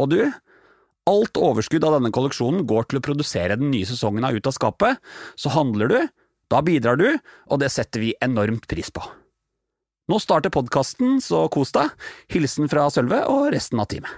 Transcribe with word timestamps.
Og 0.00 0.08
du, 0.14 0.20
alt 1.10 1.40
overskudd 1.40 1.84
av 1.84 1.98
denne 1.98 2.12
kolleksjonen 2.14 2.64
går 2.68 2.88
til 2.88 3.00
å 3.00 3.04
produsere 3.04 3.58
den 3.60 3.72
nye 3.72 3.88
sesongen 3.88 4.24
av 4.24 4.36
Ut 4.36 4.48
av 4.48 4.56
skapet, 4.56 5.00
så 5.36 5.52
handler 5.52 5.92
du, 5.92 5.98
da 6.50 6.62
bidrar 6.64 6.98
du, 6.98 7.08
og 7.50 7.60
det 7.62 7.70
setter 7.74 8.02
vi 8.02 8.14
enormt 8.24 8.66
pris 8.70 8.90
på. 8.90 9.04
Nå 10.10 10.18
starter 10.18 10.50
podkasten, 10.50 11.20
så 11.22 11.44
kos 11.52 11.70
deg. 11.76 11.92
Hilsen 12.32 12.70
fra 12.70 12.88
Sølve 12.90 13.20
og 13.30 13.52
resten 13.54 13.78
av 13.78 13.86
teamet. 13.92 14.10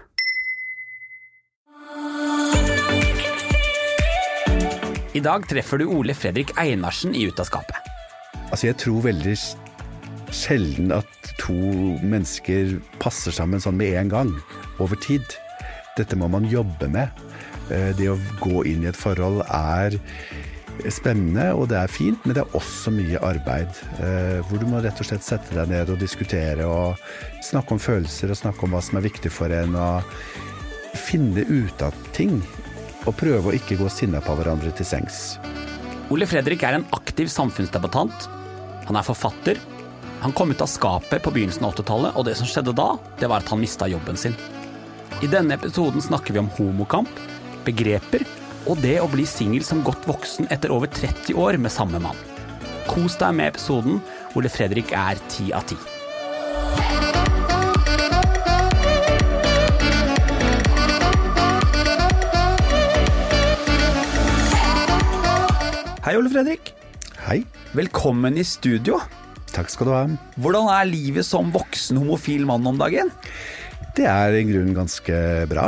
I 5.12 5.20
dag 5.20 5.44
treffer 5.44 5.82
du 5.82 5.90
Ole 5.92 6.14
Fredrik 6.16 6.54
Einarsen 6.56 7.12
i 7.12 7.26
Ut 7.28 7.40
av 7.42 7.50
skapet. 7.50 7.76
Altså, 8.48 8.70
jeg 8.70 8.78
tror 8.80 9.02
veldig 9.04 9.34
sjelden 10.32 10.94
at 10.96 11.32
to 11.42 11.52
mennesker 12.00 12.78
passer 13.02 13.34
sammen 13.36 13.60
sånn 13.60 13.76
med 13.76 13.92
en 14.00 14.12
gang, 14.12 14.32
over 14.80 14.96
tid. 15.04 15.36
Dette 15.98 16.16
må 16.16 16.28
man 16.32 16.48
jobbe 16.48 16.88
med. 16.88 17.10
Eh, 17.70 17.92
det 17.96 18.08
å 18.10 18.20
gå 18.40 18.64
inn 18.68 18.86
i 18.86 18.90
et 18.90 18.98
forhold 18.98 19.42
er 19.48 19.98
spennende, 20.90 21.50
og 21.54 21.68
det 21.70 21.78
er 21.78 21.92
fint, 21.92 22.24
men 22.24 22.36
det 22.36 22.42
er 22.42 22.56
også 22.56 22.92
mye 22.94 23.20
arbeid. 23.22 23.68
Eh, 24.00 24.40
hvor 24.48 24.60
du 24.60 24.66
må 24.70 24.80
rett 24.82 24.98
og 25.02 25.08
slett 25.08 25.26
sette 25.26 25.54
deg 25.54 25.70
ned 25.70 25.92
og 25.92 26.00
diskutere 26.00 26.66
og 26.66 27.00
snakke 27.44 27.76
om 27.76 27.82
følelser 27.82 28.32
og 28.32 28.40
snakke 28.40 28.66
om 28.66 28.74
hva 28.74 28.82
som 28.84 28.98
er 28.98 29.06
viktig 29.06 29.32
for 29.32 29.52
en. 29.52 29.76
og 29.76 30.96
Finne 30.96 31.44
ut 31.48 31.84
av 31.84 31.96
ting. 32.16 32.40
Og 33.04 33.16
prøve 33.18 33.50
å 33.50 33.56
ikke 33.56 33.78
gå 33.80 33.88
sinna 33.90 34.20
på 34.22 34.34
hverandre 34.38 34.70
til 34.78 34.86
sengs. 34.86 35.36
Ole 36.12 36.28
Fredrik 36.28 36.62
er 36.66 36.76
en 36.78 36.88
aktiv 36.94 37.30
samfunnsdebattant. 37.32 38.28
Han 38.88 38.98
er 38.98 39.06
forfatter. 39.06 39.60
Han 40.22 40.34
kom 40.36 40.52
ut 40.52 40.62
av 40.62 40.70
skapet 40.70 41.22
på 41.24 41.32
begynnelsen 41.34 41.64
av 41.66 41.74
80-tallet, 41.74 42.14
og 42.14 42.28
det 42.28 42.36
som 42.38 42.46
skjedde 42.46 42.76
da, 42.78 42.92
det 43.18 43.30
var 43.30 43.42
at 43.42 43.50
han 43.50 43.58
mista 43.62 43.88
jobben 43.90 44.18
sin. 44.20 44.36
I 45.20 45.28
denne 45.28 45.54
episoden 45.58 46.00
snakker 46.02 46.32
vi 46.32 46.40
om 46.40 46.48
homokamp, 46.56 47.10
begreper 47.66 48.24
og 48.70 48.78
det 48.80 48.96
å 49.02 49.08
bli 49.10 49.26
singel 49.28 49.64
som 49.66 49.82
godt 49.84 50.06
voksen 50.08 50.48
etter 50.54 50.72
over 50.72 50.88
30 50.88 51.36
år 51.36 51.58
med 51.60 51.74
samme 51.74 52.00
mann. 52.02 52.18
Kos 52.88 53.18
deg 53.20 53.34
med 53.36 53.52
episoden. 53.52 54.00
Ole 54.38 54.48
Fredrik 54.48 54.94
er 54.96 55.20
ti 55.28 55.50
av 55.52 55.66
ti. 55.68 55.76
Hei, 66.02 66.16
Ole 66.18 66.30
Fredrik. 66.32 66.72
Hei. 67.28 67.42
Velkommen 67.72 68.34
i 68.36 68.42
studio. 68.44 68.98
Takk 69.52 69.70
skal 69.72 69.86
du 69.86 69.92
ha. 69.94 70.04
Hvordan 70.40 70.66
er 70.72 70.88
livet 70.88 71.24
som 71.28 71.52
voksen 71.54 72.00
homofil 72.00 72.42
mann 72.48 72.66
om 72.68 72.80
dagen? 72.80 73.12
Det 73.92 74.06
er 74.08 74.32
i 74.38 74.44
grunnen 74.48 74.76
ganske 74.76 75.16
bra. 75.50 75.66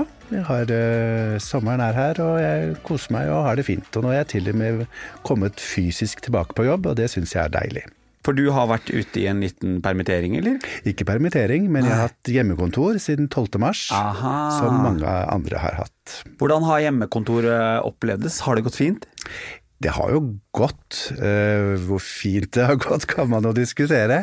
Har, 0.48 0.70
uh, 0.72 1.34
sommeren 1.42 1.82
er 1.84 1.96
her, 1.98 2.20
og 2.24 2.38
jeg 2.40 2.78
koser 2.86 3.12
meg 3.14 3.28
og 3.30 3.44
har 3.44 3.58
det 3.60 3.66
fint. 3.68 3.90
Og 3.98 4.06
nå 4.06 4.14
er 4.14 4.22
jeg 4.22 4.30
til 4.32 4.48
og 4.50 4.56
med 4.62 4.86
kommet 5.26 5.60
fysisk 5.60 6.24
tilbake 6.24 6.56
på 6.56 6.64
jobb, 6.66 6.88
og 6.90 6.96
det 6.98 7.10
syns 7.12 7.36
jeg 7.36 7.44
er 7.44 7.52
deilig. 7.52 7.84
For 8.24 8.32
du 8.32 8.46
har 8.56 8.70
vært 8.70 8.88
ute 8.88 9.20
i 9.20 9.26
en 9.28 9.42
liten 9.44 9.82
permittering, 9.84 10.38
eller? 10.38 10.56
Ikke 10.88 11.04
permittering, 11.04 11.66
men 11.72 11.84
jeg 11.84 11.92
har 11.92 12.08
hatt 12.08 12.30
hjemmekontor 12.32 12.96
siden 13.02 13.28
12. 13.28 13.60
mars, 13.60 13.90
Aha. 13.92 14.36
som 14.56 14.80
mange 14.80 15.04
andre 15.04 15.60
har 15.60 15.76
hatt. 15.82 16.22
Hvordan 16.40 16.64
har 16.64 16.86
hjemmekontoret 16.86 17.84
opplevdes? 17.84 18.40
Har 18.46 18.56
det 18.56 18.64
gått 18.64 18.80
fint? 18.80 19.04
Det 19.84 19.92
har 19.92 20.14
jo 20.14 20.22
gått. 20.56 21.02
Uh, 21.20 21.76
hvor 21.84 22.00
fint 22.00 22.48
det 22.56 22.64
har 22.64 22.80
gått 22.80 23.04
kan 23.10 23.28
man 23.28 23.44
jo 23.44 23.52
diskutere, 23.52 24.22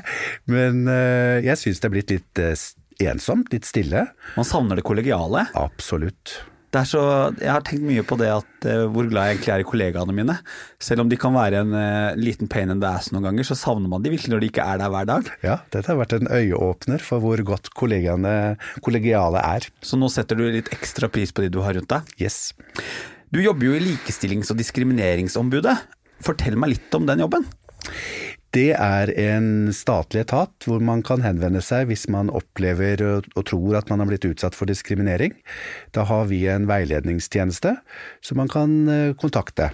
men 0.50 0.88
uh, 0.90 1.38
jeg 1.46 1.62
syns 1.62 1.84
det 1.84 1.92
er 1.92 1.94
blitt 2.00 2.16
litt 2.18 2.42
uh, 2.42 2.56
ensomt, 3.00 3.52
litt 3.54 3.68
stille. 3.68 4.08
Man 4.38 4.48
savner 4.48 4.80
det 4.80 4.86
kollegiale? 4.88 5.48
Absolutt. 5.58 6.42
Så, 6.72 7.02
jeg 7.42 7.52
har 7.52 7.64
tenkt 7.68 7.84
mye 7.84 8.04
på 8.08 8.16
det 8.16 8.30
at 8.32 8.66
uh, 8.70 8.86
hvor 8.94 9.10
glad 9.12 9.28
jeg 9.28 9.36
egentlig 9.36 9.52
er 9.52 9.64
i 9.64 9.68
kollegaene 9.68 10.14
mine. 10.16 10.38
Selv 10.80 11.04
om 11.04 11.10
de 11.12 11.18
kan 11.20 11.36
være 11.36 11.66
en 11.66 11.74
uh, 11.76 12.16
liten 12.16 12.48
pain 12.52 12.72
in 12.72 12.80
the 12.80 12.88
ass 12.88 13.10
noen 13.12 13.28
ganger, 13.28 13.48
så 13.50 13.58
savner 13.60 13.92
man 13.92 14.06
de 14.06 14.14
virkelig 14.14 14.32
når 14.32 14.44
de 14.44 14.52
ikke 14.54 14.64
er 14.64 14.80
der 14.80 14.94
hver 14.94 15.10
dag. 15.10 15.32
Ja, 15.44 15.58
dette 15.76 15.92
har 15.92 16.00
vært 16.00 16.16
en 16.16 16.32
øyeåpner 16.32 17.04
for 17.04 17.24
hvor 17.24 17.44
godt 17.44 17.74
kollegiale 17.76 19.44
er. 19.44 19.68
Så 19.84 20.00
nå 20.00 20.08
setter 20.14 20.40
du 20.40 20.48
litt 20.48 20.72
ekstra 20.72 21.12
pris 21.12 21.36
på 21.36 21.44
de 21.44 21.52
du 21.52 21.60
har 21.66 21.76
rundt 21.76 21.92
deg? 21.92 22.16
Yes. 22.24 22.54
Du 23.36 23.42
jobber 23.44 23.68
jo 23.68 23.76
i 23.76 23.84
Likestillings- 23.84 24.54
og 24.56 24.64
diskrimineringsombudet. 24.64 25.76
Fortell 26.24 26.56
meg 26.60 26.78
litt 26.78 26.96
om 26.96 27.04
den 27.10 27.26
jobben. 27.26 27.44
Det 28.52 28.74
er 28.76 29.08
en 29.16 29.72
statlig 29.72 30.26
etat 30.26 30.66
hvor 30.68 30.82
man 30.84 31.00
kan 31.08 31.24
henvende 31.24 31.62
seg 31.64 31.88
hvis 31.88 32.10
man 32.12 32.28
opplever 32.36 33.00
og 33.08 33.44
tror 33.48 33.78
at 33.80 33.92
man 33.92 34.04
har 34.04 34.10
blitt 34.10 34.28
utsatt 34.28 34.58
for 34.58 34.68
diskriminering. 34.68 35.38
Da 35.96 36.04
har 36.10 36.28
vi 36.28 36.44
en 36.52 36.68
veiledningstjeneste 36.68 37.78
som 38.20 38.42
man 38.42 38.52
kan 38.52 38.76
eh, 38.92 39.14
kontakte. 39.16 39.72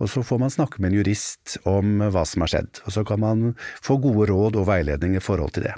Og 0.00 0.08
så 0.10 0.24
får 0.24 0.40
man 0.40 0.52
snakke 0.52 0.80
med 0.80 0.92
en 0.92 1.02
jurist 1.02 1.58
om 1.68 2.00
hva 2.00 2.24
som 2.26 2.44
har 2.44 2.54
skjedd. 2.54 2.80
Og 2.88 2.96
så 2.96 3.04
kan 3.06 3.20
man 3.20 3.50
få 3.84 4.00
gode 4.02 4.30
råd 4.32 4.56
og 4.56 4.70
veiledning 4.72 5.18
i 5.18 5.22
forhold 5.22 5.54
til 5.54 5.68
det. 5.68 5.76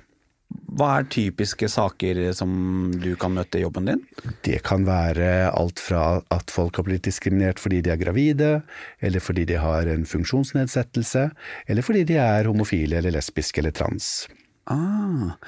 Hva 0.77 0.91
er 0.99 1.07
typiske 1.09 1.71
saker 1.73 2.19
som 2.37 2.51
du 3.01 3.15
kan 3.17 3.33
møte 3.33 3.57
i 3.57 3.63
jobben 3.63 3.89
din? 3.89 4.03
Det 4.45 4.59
kan 4.67 4.85
være 4.85 5.49
alt 5.49 5.81
fra 5.81 6.21
at 6.35 6.53
folk 6.53 6.77
har 6.77 6.85
blitt 6.89 7.07
diskriminert 7.09 7.63
fordi 7.63 7.81
de 7.87 7.95
er 7.95 8.01
gravide, 8.01 8.51
eller 9.01 9.25
fordi 9.25 9.47
de 9.49 9.57
har 9.63 9.89
en 9.89 10.05
funksjonsnedsettelse, 10.09 11.31
eller 11.67 11.87
fordi 11.87 12.05
de 12.13 12.19
er 12.21 12.51
homofile 12.51 13.01
eller 13.01 13.17
lesbiske 13.17 13.63
eller 13.63 13.73
trans. 13.77 14.27
Ah, 14.69 15.39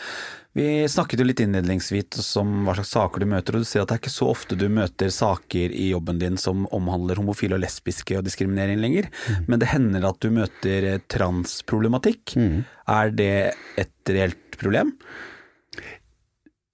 vi 0.56 0.88
snakket 0.88 1.20
jo 1.20 1.26
litt 1.28 1.40
innledningsvis 1.44 2.30
om 2.40 2.64
hva 2.66 2.74
slags 2.78 2.90
saker 2.96 3.22
du 3.22 3.28
møter, 3.30 3.54
og 3.54 3.62
du 3.62 3.68
sier 3.68 3.84
at 3.84 3.90
det 3.90 3.98
er 3.98 4.02
ikke 4.02 4.14
så 4.14 4.30
ofte 4.32 4.58
du 4.58 4.66
møter 4.72 5.12
saker 5.14 5.74
i 5.76 5.90
jobben 5.92 6.18
din 6.22 6.38
som 6.40 6.64
omhandler 6.74 7.20
homofile 7.20 7.58
og 7.58 7.62
lesbiske 7.62 8.16
og 8.18 8.26
diskriminering 8.26 8.80
lenger, 8.82 9.10
mm. 9.12 9.46
men 9.46 9.62
det 9.62 9.70
hender 9.70 10.08
at 10.08 10.20
du 10.24 10.32
møter 10.34 10.88
transproblematikk. 11.12 12.34
Mm. 12.40 12.62
Er 12.90 13.12
det 13.14 13.32
et 13.78 14.14
reelt 14.14 14.58
problem? 14.58 14.96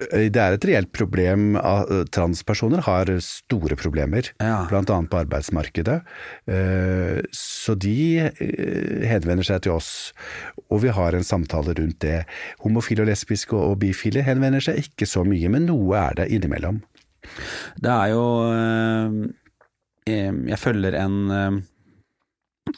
Det 0.03 0.41
er 0.41 0.57
et 0.57 0.65
reelt 0.67 0.91
problem. 0.97 1.55
Transpersoner 2.15 2.83
har 2.83 3.13
store 3.23 3.77
problemer, 3.79 4.27
ja. 4.43 4.65
bl.a. 4.67 4.83
på 4.83 5.21
arbeidsmarkedet. 5.21 6.01
Eh, 6.51 7.21
så 7.35 7.77
de 7.79 7.95
eh, 8.27 9.05
henvender 9.07 9.47
seg 9.47 9.63
til 9.65 9.77
oss, 9.77 9.93
og 10.67 10.83
vi 10.83 10.91
har 10.95 11.15
en 11.15 11.27
samtale 11.27 11.77
rundt 11.79 12.01
det. 12.03 12.25
Homofile 12.65 13.07
og 13.07 13.13
lesbiske 13.13 13.55
og 13.55 13.79
bifile 13.85 14.27
henvender 14.27 14.67
seg 14.67 14.83
ikke 14.83 15.07
så 15.07 15.23
mye, 15.29 15.53
men 15.55 15.71
noe 15.71 16.03
er 16.03 16.19
det 16.19 16.29
innimellom. 16.35 16.83
Det 17.81 17.95
er 17.95 18.11
jo 18.13 18.25
eh, 18.51 19.23
Jeg 20.05 20.61
følger 20.61 20.99
en 20.99 21.23
Eh, 21.33 21.53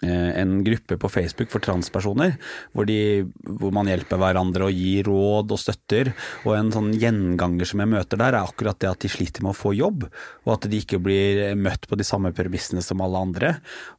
en 0.05 0.59
gruppe 0.67 0.99
på 1.01 1.09
Facebook 1.09 1.51
for 1.53 1.65
transpersoner, 1.65 2.37
hvor, 2.77 2.89
de, 2.89 3.25
hvor, 3.47 3.73
man 3.75 3.89
hjelper 3.91 4.21
hverandre 4.21 4.69
og 4.69 4.77
gir 4.77 5.09
råd 5.09 5.55
og 5.55 5.61
støtter. 5.61 6.12
Og 6.45 6.53
en 6.57 6.73
sånn 6.75 6.93
gjenganger 7.01 7.69
som 7.69 7.83
jeg 7.83 7.93
møter 7.95 8.21
der, 8.21 8.37
er 8.37 8.45
akkurat 8.45 8.79
det 8.83 8.91
at 8.91 9.07
de 9.07 9.12
sliter 9.12 9.47
med 9.47 9.55
å 9.55 9.59
få 9.59 9.73
jobb, 9.77 10.07
og 10.45 10.53
at 10.57 10.69
de 10.71 10.83
ikke 10.83 11.01
blir 11.03 11.57
møtt 11.59 11.89
på 11.89 11.98
de 11.98 12.07
samme 12.07 12.34
premissene 12.37 12.84
som 12.84 13.03
alle 13.04 13.25
andre. 13.28 13.57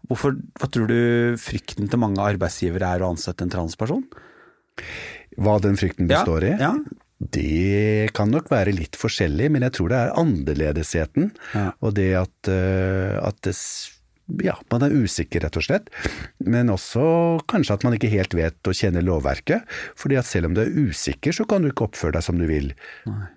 Hvorfor, 0.08 0.38
hva 0.60 0.70
tror 0.72 0.92
du 0.92 1.02
frykten 1.42 1.90
til 1.90 2.04
mange 2.04 2.24
arbeidsgivere 2.24 2.94
er 2.96 3.04
å 3.04 3.12
ansette 3.16 3.46
en 3.46 3.54
transperson? 3.54 4.06
Hva 5.38 5.58
den 5.62 5.78
frykten 5.80 6.10
består 6.10 6.46
ja, 6.48 6.54
i? 6.54 6.62
Ja. 6.62 7.04
Det 7.18 8.14
kan 8.14 8.30
nok 8.30 8.52
være 8.52 8.76
litt 8.78 8.98
forskjellig, 9.00 9.50
men 9.54 9.66
jeg 9.66 9.74
tror 9.74 9.90
det 9.90 10.00
er 10.00 10.18
annerledesheten. 10.22 11.32
Ja. 11.58 11.72
Og 11.82 11.96
det 11.98 12.12
at, 12.20 12.50
uh, 12.52 13.18
at 13.26 13.40
det 13.48 13.56
ja, 14.44 14.58
man 14.72 14.84
er 14.84 14.96
usikker, 14.96 15.44
rett 15.46 15.58
og 15.60 15.66
slett. 15.66 15.90
Men 16.44 16.72
også 16.74 17.40
kanskje 17.50 17.78
at 17.78 17.88
man 17.88 17.96
ikke 17.98 18.12
helt 18.12 18.36
vet 18.38 18.68
å 18.68 18.76
kjenne 18.76 19.04
lovverket. 19.06 19.64
fordi 19.96 20.20
at 20.20 20.28
selv 20.28 20.50
om 20.50 20.58
du 20.58 20.62
er 20.66 20.74
usikker, 20.74 21.32
så 21.32 21.48
kan 21.48 21.64
du 21.64 21.72
ikke 21.72 21.88
oppføre 21.88 22.18
deg 22.18 22.26
som 22.26 22.40
du 22.40 22.48
vil. 22.50 22.74
Nei. 23.08 23.28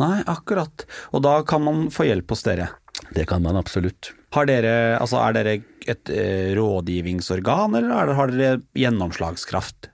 Nei, 0.00 0.22
akkurat. 0.32 0.86
Og 1.12 1.22
da 1.26 1.42
kan 1.44 1.62
man 1.62 1.88
få 1.92 2.08
hjelp 2.08 2.32
hos 2.32 2.42
dere? 2.46 2.70
Det 3.14 3.26
kan 3.28 3.42
man 3.44 3.58
absolutt. 3.60 4.14
Har 4.34 4.46
dere, 4.48 4.96
altså 5.00 5.20
er 5.20 5.36
dere 5.36 5.54
et 5.90 6.12
eh, 6.12 6.52
rådgivningsorgan, 6.56 7.76
eller 7.76 8.14
har 8.16 8.32
dere 8.32 8.60
gjennomslagskraft? 8.78 9.90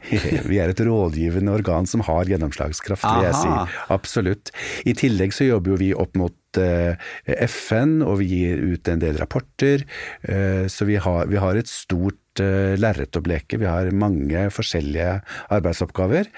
Vi 0.50 0.58
er 0.60 0.72
et 0.72 0.80
rådgivende 0.80 1.52
organ 1.52 1.88
som 1.88 2.00
har 2.06 2.30
gjennomslagskraft, 2.30 3.04
vil 3.04 3.26
jeg 3.26 3.34
Aha. 3.36 3.64
si. 3.66 3.80
Absolutt. 3.92 4.52
I 4.88 4.94
tillegg 4.96 5.34
så 5.36 5.50
jobber 5.50 5.74
jo 5.74 5.80
vi 5.82 5.90
opp 5.92 6.16
mot 6.16 6.34
FN, 6.58 8.00
og 8.02 8.18
vi 8.20 8.26
gir 8.32 8.64
ut 8.72 8.88
en 8.88 8.98
del 9.02 9.18
rapporter. 9.20 9.84
eh, 10.22 10.66
så 10.66 10.84
vi 10.88 10.96
har, 10.96 11.26
vi 11.26 11.36
har 11.36 11.56
et 11.56 11.68
stort 11.68 12.18
uh, 12.40 12.74
lerret 12.78 13.16
å 13.16 13.22
bleke. 13.22 13.58
Vi 13.58 13.68
har 13.68 13.90
mange 13.92 14.46
forskjellige 14.54 15.20
arbeidsoppgaver. 15.50 16.28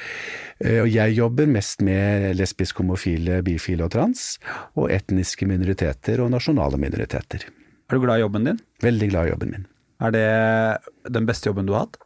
Eh, 0.61 0.81
og 0.83 0.89
jeg 0.91 1.17
jobber 1.17 1.47
mest 1.47 1.83
med 1.83 2.37
lesbisk, 2.37 2.81
homofile, 2.83 3.43
bifile 3.43 3.85
og 3.87 3.93
trans, 3.95 4.39
og 4.77 4.91
etniske 4.91 5.47
minoriteter 5.49 6.23
og 6.23 6.33
nasjonale 6.33 6.81
minoriteter. 6.81 7.47
Er 7.91 7.99
du 7.99 8.01
glad 8.05 8.21
i 8.21 8.25
jobben 8.25 8.49
din? 8.49 8.63
Veldig 8.83 9.11
glad 9.13 9.27
i 9.27 9.35
jobben 9.35 9.53
min. 9.53 9.69
Er 10.03 10.11
det 10.15 11.13
den 11.15 11.29
beste 11.29 11.51
jobben 11.51 11.69
du 11.69 11.75
har 11.77 11.87
hatt? 11.87 12.01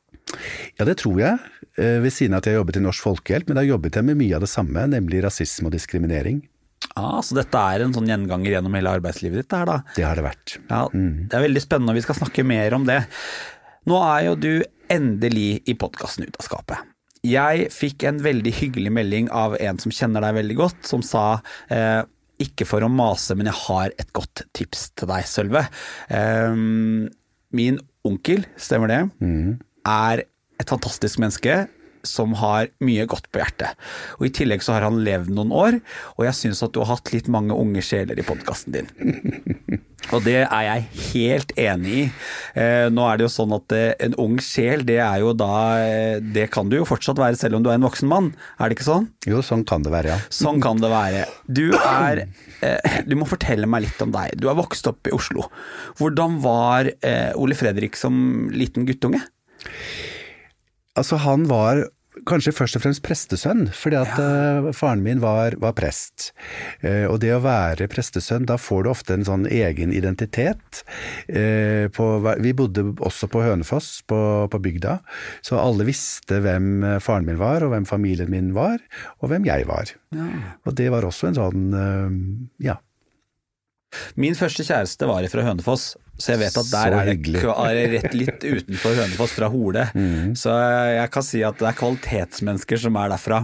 Ja, 0.77 0.85
det 0.85 0.99
tror 1.01 1.21
jeg. 1.23 1.39
Eh, 1.79 2.01
Ved 2.03 2.13
siden 2.13 2.35
av 2.35 2.43
at 2.43 2.51
jeg 2.51 2.59
jobbet 2.59 2.81
i 2.81 2.85
Norsk 2.85 3.07
Folkehjelp, 3.07 3.49
men 3.49 3.61
da 3.61 3.65
jobbet 3.65 3.97
jeg 3.97 4.05
med 4.09 4.19
mye 4.19 4.37
av 4.37 4.43
det 4.45 4.51
samme, 4.51 4.87
nemlig 4.91 5.23
rasisme 5.25 5.71
og 5.71 5.77
diskriminering. 5.77 6.43
Ah, 6.97 7.21
så 7.25 7.37
dette 7.37 7.61
er 7.61 7.85
en 7.85 7.93
sånn 7.97 8.09
gjenganger 8.09 8.55
gjennom 8.57 8.75
hele 8.77 8.93
arbeidslivet 8.99 9.43
ditt, 9.43 9.51
Der, 9.53 9.67
da? 9.69 9.77
Det 9.97 10.05
har 10.05 10.17
det 10.17 10.25
vært. 10.25 10.57
Ja, 10.71 10.87
Det 10.93 11.37
er 11.37 11.45
veldig 11.45 11.63
spennende, 11.65 11.93
og 11.93 11.99
vi 11.99 12.05
skal 12.07 12.19
snakke 12.21 12.45
mer 12.47 12.77
om 12.77 12.85
det. 12.89 13.03
Nå 13.87 14.01
er 14.03 14.27
jo 14.27 14.35
du 14.37 14.53
endelig 14.93 15.63
i 15.69 15.75
podkasten 15.79 16.27
Ut 16.27 16.37
av 16.41 16.47
skapet. 16.47 16.93
Jeg 17.27 17.71
fikk 17.75 18.05
en 18.07 18.21
veldig 18.23 18.53
hyggelig 18.55 18.93
melding 18.93 19.31
av 19.35 19.57
en 19.59 19.79
som 19.83 19.91
kjenner 19.91 20.23
deg 20.23 20.37
veldig 20.39 20.57
godt, 20.61 20.83
som 20.87 21.03
sa 21.03 21.41
eh, 21.73 22.03
ikke 22.39 22.67
for 22.69 22.85
å 22.85 22.91
mase, 22.93 23.35
men 23.35 23.49
jeg 23.51 23.59
har 23.67 23.95
et 23.99 24.13
godt 24.15 24.45
tips 24.55 24.91
til 24.95 25.09
deg, 25.11 25.27
Sølve. 25.27 25.65
Eh, 26.13 26.55
min 27.57 27.81
onkel, 28.07 28.45
stemmer 28.61 28.93
det, 28.93 29.01
er 29.87 30.23
et 30.61 30.71
fantastisk 30.71 31.19
menneske 31.23 31.65
som 32.09 32.37
har 32.41 32.71
mye 32.85 33.07
godt 33.11 33.29
på 33.33 33.43
hjertet. 33.43 33.77
Og 34.21 34.29
I 34.29 34.35
tillegg 34.41 34.65
så 34.65 34.77
har 34.77 34.87
han 34.87 35.03
levd 35.07 35.33
noen 35.35 35.53
år, 35.55 35.81
og 36.17 36.29
jeg 36.29 36.41
syns 36.41 36.65
at 36.67 36.75
du 36.75 36.83
har 36.83 36.95
hatt 36.95 37.13
litt 37.15 37.31
mange 37.33 37.57
unge 37.57 37.85
sjeler 37.85 38.19
i 38.19 38.27
podkasten 38.27 38.77
din. 38.79 38.91
Og 40.15 40.23
det 40.23 40.37
er 40.45 40.65
jeg 40.67 40.83
helt 41.17 41.53
enig 41.59 41.95
i. 41.99 42.03
Eh, 42.63 42.87
nå 42.95 43.07
er 43.09 43.19
det 43.19 43.27
jo 43.27 43.31
sånn 43.33 43.55
at 43.57 43.75
eh, 43.75 43.89
en 44.07 44.15
ung 44.23 44.37
sjel, 44.45 44.85
det 44.87 45.01
er 45.03 45.23
jo 45.25 45.33
da 45.35 45.49
eh, 45.83 46.21
Det 46.23 46.47
kan 46.55 46.71
du 46.71 46.77
jo 46.79 46.87
fortsatt 46.87 47.19
være 47.19 47.39
selv 47.41 47.59
om 47.59 47.65
du 47.65 47.71
er 47.73 47.79
en 47.79 47.87
voksen 47.87 48.11
mann, 48.11 48.29
er 48.61 48.69
det 48.69 48.77
ikke 48.77 48.87
sånn? 48.87 49.09
Jo, 49.27 49.43
sånn 49.43 49.65
kan 49.67 49.83
det 49.83 49.91
være, 49.95 50.15
ja. 50.15 50.19
Sånn 50.31 50.61
kan 50.63 50.79
det 50.83 50.93
være. 50.93 51.25
Du 51.51 51.65
er 51.75 52.27
eh, 52.27 53.01
Du 53.09 53.17
må 53.19 53.27
fortelle 53.27 53.67
meg 53.71 53.89
litt 53.89 54.05
om 54.05 54.15
deg. 54.15 54.37
Du 54.39 54.47
er 54.53 54.59
vokst 54.59 54.87
opp 54.91 55.11
i 55.11 55.15
Oslo. 55.17 55.49
Hvordan 55.99 56.39
var 56.45 56.93
eh, 57.01 57.33
Ole 57.35 57.59
Fredrik 57.59 57.99
som 57.99 58.47
liten 58.55 58.87
guttunge? 58.87 59.25
Altså, 60.97 61.19
han 61.21 61.49
var 61.51 61.83
kanskje 62.27 62.55
først 62.55 62.79
og 62.79 62.85
fremst 62.85 63.03
prestesønn, 63.05 63.67
fordi 63.77 63.99
at 64.01 64.15
ja. 64.21 64.73
faren 64.77 65.03
min 65.05 65.21
var, 65.23 65.57
var 65.61 65.75
prest. 65.77 66.31
Eh, 66.81 67.05
og 67.11 67.21
det 67.23 67.35
å 67.37 67.43
være 67.45 67.89
prestesønn, 67.93 68.47
da 68.49 68.57
får 68.61 68.87
du 68.87 68.91
ofte 68.93 69.17
en 69.17 69.27
sånn 69.27 69.45
egen 69.51 69.93
identitet. 69.95 70.83
Eh, 71.29 71.93
på, 71.93 72.09
vi 72.43 72.55
bodde 72.57 72.89
også 73.05 73.29
på 73.33 73.45
Hønefoss, 73.45 73.91
på, 74.09 74.21
på 74.53 74.63
bygda, 74.65 74.99
så 75.45 75.61
alle 75.61 75.87
visste 75.89 76.41
hvem 76.45 76.87
eh, 76.87 76.99
faren 77.05 77.29
min 77.29 77.41
var, 77.43 77.67
og 77.67 77.75
hvem 77.75 77.89
familien 77.89 78.33
min 78.33 78.53
var, 78.57 78.81
og 79.21 79.33
hvem 79.33 79.49
jeg 79.49 79.69
var. 79.69 79.93
Og 80.65 80.77
det 80.79 80.91
var 80.95 81.07
også 81.07 81.31
en 81.31 81.41
sånn, 81.41 81.71
eh, 81.77 82.21
ja. 82.71 82.81
Min 84.21 84.37
første 84.39 84.65
kjæreste 84.67 85.09
var 85.09 85.27
fra 85.33 85.45
Hønefoss, 85.47 85.85
så 86.17 86.33
jeg 86.33 86.41
vet 86.45 86.57
at 86.57 86.71
der 86.73 86.97
er 86.97 87.11
det, 87.11 87.87
rett 87.93 88.17
litt 88.17 88.47
utenfor 88.47 88.97
Hønefoss, 88.97 89.37
fra 89.37 89.51
Hole. 89.53 89.87
Så 90.39 90.55
jeg 90.95 91.13
kan 91.13 91.27
si 91.27 91.43
at 91.47 91.61
det 91.61 91.69
er 91.71 91.79
kvalitetsmennesker 91.81 92.81
som 92.87 92.99
er 93.03 93.13
derfra. 93.13 93.43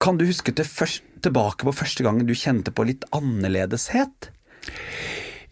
Kan 0.00 0.16
du 0.16 0.24
huske 0.24 0.54
til 0.56 0.64
først, 0.64 1.04
tilbake 1.20 1.66
på 1.68 1.76
første 1.76 2.04
gangen 2.06 2.24
du 2.24 2.32
kjente 2.32 2.72
på 2.72 2.86
litt 2.88 3.04
annerledeshet? 3.12 4.30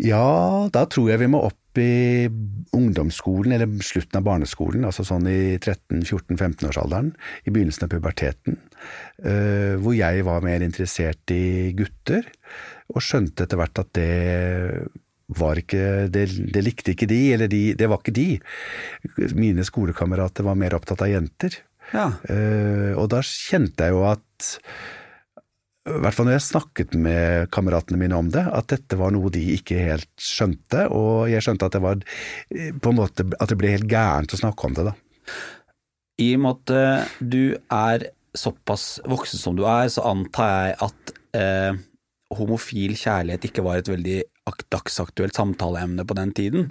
Ja, 0.03 0.69
da 0.73 0.85
tror 0.91 1.11
jeg 1.11 1.23
vi 1.25 1.31
må 1.31 1.41
opp 1.49 1.79
i 1.79 2.29
ungdomsskolen, 2.75 3.55
eller 3.55 3.83
slutten 3.85 4.21
av 4.21 4.27
barneskolen, 4.27 4.87
altså 4.87 5.05
sånn 5.07 5.27
i 5.31 5.59
13-14-15-årsalderen, 5.59 7.13
i 7.47 7.55
begynnelsen 7.55 7.87
av 7.87 7.93
puberteten, 7.93 8.59
eh, 9.23 9.75
hvor 9.83 9.97
jeg 9.97 10.25
var 10.27 10.47
mer 10.47 10.65
interessert 10.67 11.35
i 11.35 11.75
gutter, 11.79 12.27
og 12.95 13.05
skjønte 13.05 13.47
etter 13.47 13.61
hvert 13.61 13.83
at 13.83 13.93
det 13.99 14.11
var 15.39 15.61
ikke, 15.61 16.09
det, 16.13 16.29
det 16.55 16.63
likte 16.65 16.95
ikke 16.95 17.09
de, 17.11 17.21
eller 17.35 17.51
de, 17.53 17.63
det 17.77 17.89
var 17.91 18.01
ikke 18.01 18.17
de. 18.17 18.29
Mine 19.37 19.67
skolekamerater 19.67 20.47
var 20.47 20.57
mer 20.59 20.79
opptatt 20.79 21.05
av 21.05 21.13
jenter. 21.13 21.59
Ja. 21.93 22.13
Eh, 22.29 22.95
og 22.97 23.11
da 23.13 23.21
kjente 23.25 23.89
jeg 23.89 23.97
jo 23.97 24.07
at 24.09 24.55
i 25.97 26.01
hvert 26.03 26.17
fall 26.17 26.29
når 26.29 26.37
jeg 26.37 26.47
snakket 26.47 26.95
med 26.99 27.49
kameratene 27.55 28.01
mine 28.01 28.17
om 28.19 28.31
det, 28.33 28.45
at 28.45 28.71
dette 28.73 28.99
var 29.01 29.13
noe 29.15 29.33
de 29.35 29.43
ikke 29.57 29.79
helt 29.91 30.11
skjønte, 30.23 30.87
og 30.95 31.29
jeg 31.33 31.45
skjønte 31.45 31.69
at 31.69 31.77
det 31.77 31.83
var 31.85 32.01
eh, 32.01 32.73
på 32.75 32.93
en 32.93 33.01
måte 33.01 33.27
at 33.39 33.53
det 33.53 33.59
ble 33.61 33.75
helt 33.75 33.91
gærent 33.91 34.35
å 34.35 34.41
snakke 34.41 34.69
om 34.69 34.79
det, 34.79 34.89
da. 34.91 34.95
I 36.19 36.33
og 36.35 36.43
med 36.45 36.57
at 36.57 36.75
eh, 36.75 37.13
du 37.21 37.43
er 37.55 38.09
såpass 38.39 38.89
voksen 39.09 39.41
som 39.41 39.59
du 39.59 39.65
er, 39.69 39.89
så 39.93 40.05
antar 40.11 40.51
jeg 40.53 40.79
at 40.89 41.15
eh, 41.39 41.79
homofil 42.39 42.97
kjærlighet 42.99 43.49
ikke 43.49 43.65
var 43.65 43.81
et 43.81 43.89
veldig 43.91 44.21
dagsaktuelt 44.73 45.37
samtaleemne 45.37 46.05
på 46.09 46.17
den 46.17 46.33
tiden. 46.37 46.69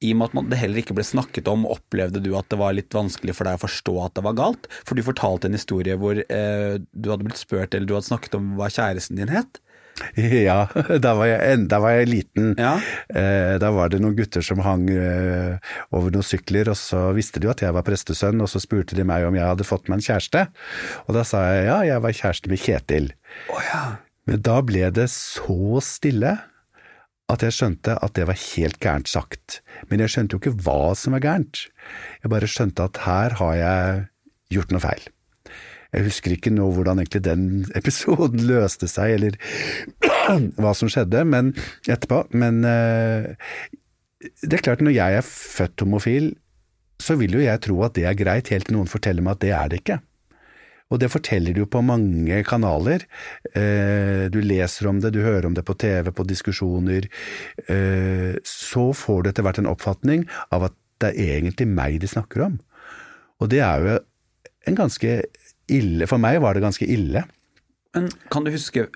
I 0.00 0.14
og 0.14 0.20
med 0.20 0.30
at 0.30 0.36
man, 0.36 0.46
det 0.48 0.60
heller 0.62 0.80
ikke 0.80 0.96
ble 0.96 1.04
snakket 1.04 1.48
om, 1.52 1.66
opplevde 1.68 2.22
du 2.24 2.30
at 2.38 2.48
det 2.52 2.58
var 2.60 2.76
litt 2.76 2.94
vanskelig 2.96 3.34
for 3.36 3.48
deg 3.48 3.58
å 3.58 3.64
forstå 3.66 3.96
at 4.06 4.14
det 4.16 4.24
var 4.24 4.38
galt? 4.38 4.70
For 4.88 4.96
du 4.96 5.04
fortalte 5.04 5.50
en 5.50 5.58
historie 5.58 5.96
hvor 6.00 6.22
eh, 6.22 6.76
du 6.80 7.10
hadde 7.12 7.26
blitt 7.26 7.40
spurt, 7.40 7.74
eller 7.74 7.88
du 7.88 7.96
hadde 7.98 8.08
snakket 8.08 8.38
om 8.38 8.54
hva 8.56 8.70
kjæresten 8.72 9.20
din 9.20 9.32
het. 9.32 9.60
Ja, 10.16 10.64
da 11.02 11.12
var 11.18 11.28
jeg, 11.28 11.64
da 11.68 11.80
var 11.82 11.96
jeg 11.98 12.08
liten. 12.08 12.52
Ja. 12.56 12.74
Eh, 13.12 13.56
da 13.60 13.68
var 13.74 13.90
det 13.92 14.00
noen 14.00 14.16
gutter 14.16 14.44
som 14.44 14.62
hang 14.64 14.86
eh, 14.92 15.72
over 15.96 16.14
noen 16.14 16.26
sykler, 16.26 16.70
og 16.72 16.78
så 16.80 17.10
visste 17.16 17.42
de 17.42 17.48
jo 17.48 17.54
at 17.54 17.64
jeg 17.64 17.76
var 17.76 17.84
prestesønn, 17.86 18.40
og 18.40 18.48
så 18.48 18.62
spurte 18.62 18.96
de 18.96 19.04
meg 19.06 19.26
om 19.28 19.36
jeg 19.36 19.46
hadde 19.46 19.66
fått 19.68 19.90
meg 19.90 20.00
en 20.00 20.06
kjæreste. 20.06 20.46
Og 21.06 21.16
da 21.16 21.24
sa 21.28 21.44
jeg 21.50 21.66
ja, 21.68 21.80
jeg 21.92 22.04
var 22.06 22.16
kjæreste 22.22 22.52
med 22.52 22.62
Kjetil. 22.64 23.10
Men 24.30 24.44
da 24.46 24.60
ble 24.64 24.88
det 24.94 25.10
så 25.12 25.82
stille 25.84 26.38
at 27.30 27.44
jeg 27.46 27.56
skjønte 27.56 27.96
at 28.02 28.14
det 28.18 28.26
var 28.28 28.38
helt 28.38 28.80
gærent 28.82 29.10
sagt. 29.10 29.60
Men 29.90 30.02
jeg 30.02 30.12
skjønte 30.14 30.36
jo 30.36 30.42
ikke 30.42 30.56
hva 30.66 30.92
som 30.98 31.16
var 31.16 31.24
gærent. 31.24 31.64
Jeg 32.22 32.32
bare 32.32 32.50
skjønte 32.50 32.86
at 32.90 33.02
her 33.06 33.36
har 33.40 33.56
jeg 33.58 34.04
gjort 34.56 34.74
noe 34.74 34.84
feil. 34.84 35.08
Jeg 35.90 36.06
husker 36.06 36.34
ikke 36.34 36.52
nå 36.54 36.68
hvordan 36.74 37.02
egentlig 37.02 37.22
den 37.26 37.46
episoden 37.80 38.44
løste 38.46 38.90
seg, 38.90 39.16
eller 39.18 39.38
hva 40.60 40.74
som 40.76 40.90
skjedde 40.90 41.24
men 41.26 41.54
etterpå, 41.86 42.24
men 42.38 42.62
eh, 42.66 43.32
det 44.20 44.58
er 44.58 44.66
klart 44.66 44.84
når 44.84 44.94
jeg 44.94 45.18
er 45.18 45.26
født 45.26 45.86
homofil, 45.86 46.32
så 47.00 47.16
vil 47.16 47.38
jo 47.38 47.42
jeg 47.42 47.62
tro 47.64 47.78
at 47.86 47.96
det 47.96 48.04
er 48.06 48.18
greit, 48.18 48.52
helt 48.52 48.68
til 48.68 48.76
noen 48.76 48.90
forteller 48.90 49.24
meg 49.24 49.38
at 49.38 49.44
det 49.46 49.52
er 49.56 49.70
det 49.72 49.80
ikke. 49.80 50.00
Og 50.90 50.98
det 50.98 51.10
forteller 51.12 51.54
du 51.54 51.62
på 51.70 51.82
mange 51.86 52.40
kanaler. 52.46 53.06
Eh, 53.54 54.26
du 54.32 54.40
leser 54.42 54.88
om 54.90 54.98
det, 55.02 55.12
du 55.14 55.22
hører 55.22 55.46
om 55.46 55.54
det 55.54 55.64
på 55.66 55.76
TV, 55.78 56.10
på 56.10 56.26
diskusjoner. 56.26 57.06
Eh, 57.70 58.34
så 58.46 58.90
får 58.96 59.22
du 59.22 59.30
etter 59.30 59.46
hvert 59.46 59.60
en 59.62 59.70
oppfatning 59.70 60.26
av 60.50 60.70
at 60.70 60.76
det 61.00 61.14
er 61.14 61.36
egentlig 61.38 61.68
meg 61.70 62.00
de 62.02 62.10
snakker 62.10 62.44
om. 62.48 62.58
Og 63.40 63.52
det 63.52 63.62
er 63.64 63.86
jo 63.86 64.00
en 64.68 64.76
ganske 64.76 65.20
ille 65.70 66.06
For 66.10 66.20
meg 66.20 66.40
var 66.42 66.56
det 66.56 66.64
ganske 66.64 66.84
ille. 66.90 67.22
Men 67.94 68.10
kan 68.32 68.44
du 68.44 68.50
huske 68.52 68.88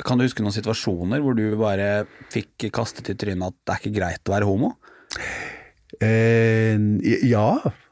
kan 0.00 0.18
du 0.18 0.24
huske 0.24 0.42
noen 0.42 0.54
situasjoner 0.56 1.20
hvor 1.20 1.36
du 1.36 1.44
bare 1.60 2.06
fikk 2.32 2.70
kastet 2.74 3.12
i 3.12 3.16
trynet 3.20 3.52
at 3.52 3.56
det 3.60 3.74
er 3.74 3.82
ikke 3.82 3.98
greit 3.98 4.30
å 4.30 4.34
være 4.34 4.48
homo? 4.48 4.72
Eh, 6.00 6.78
ja, 7.28 7.48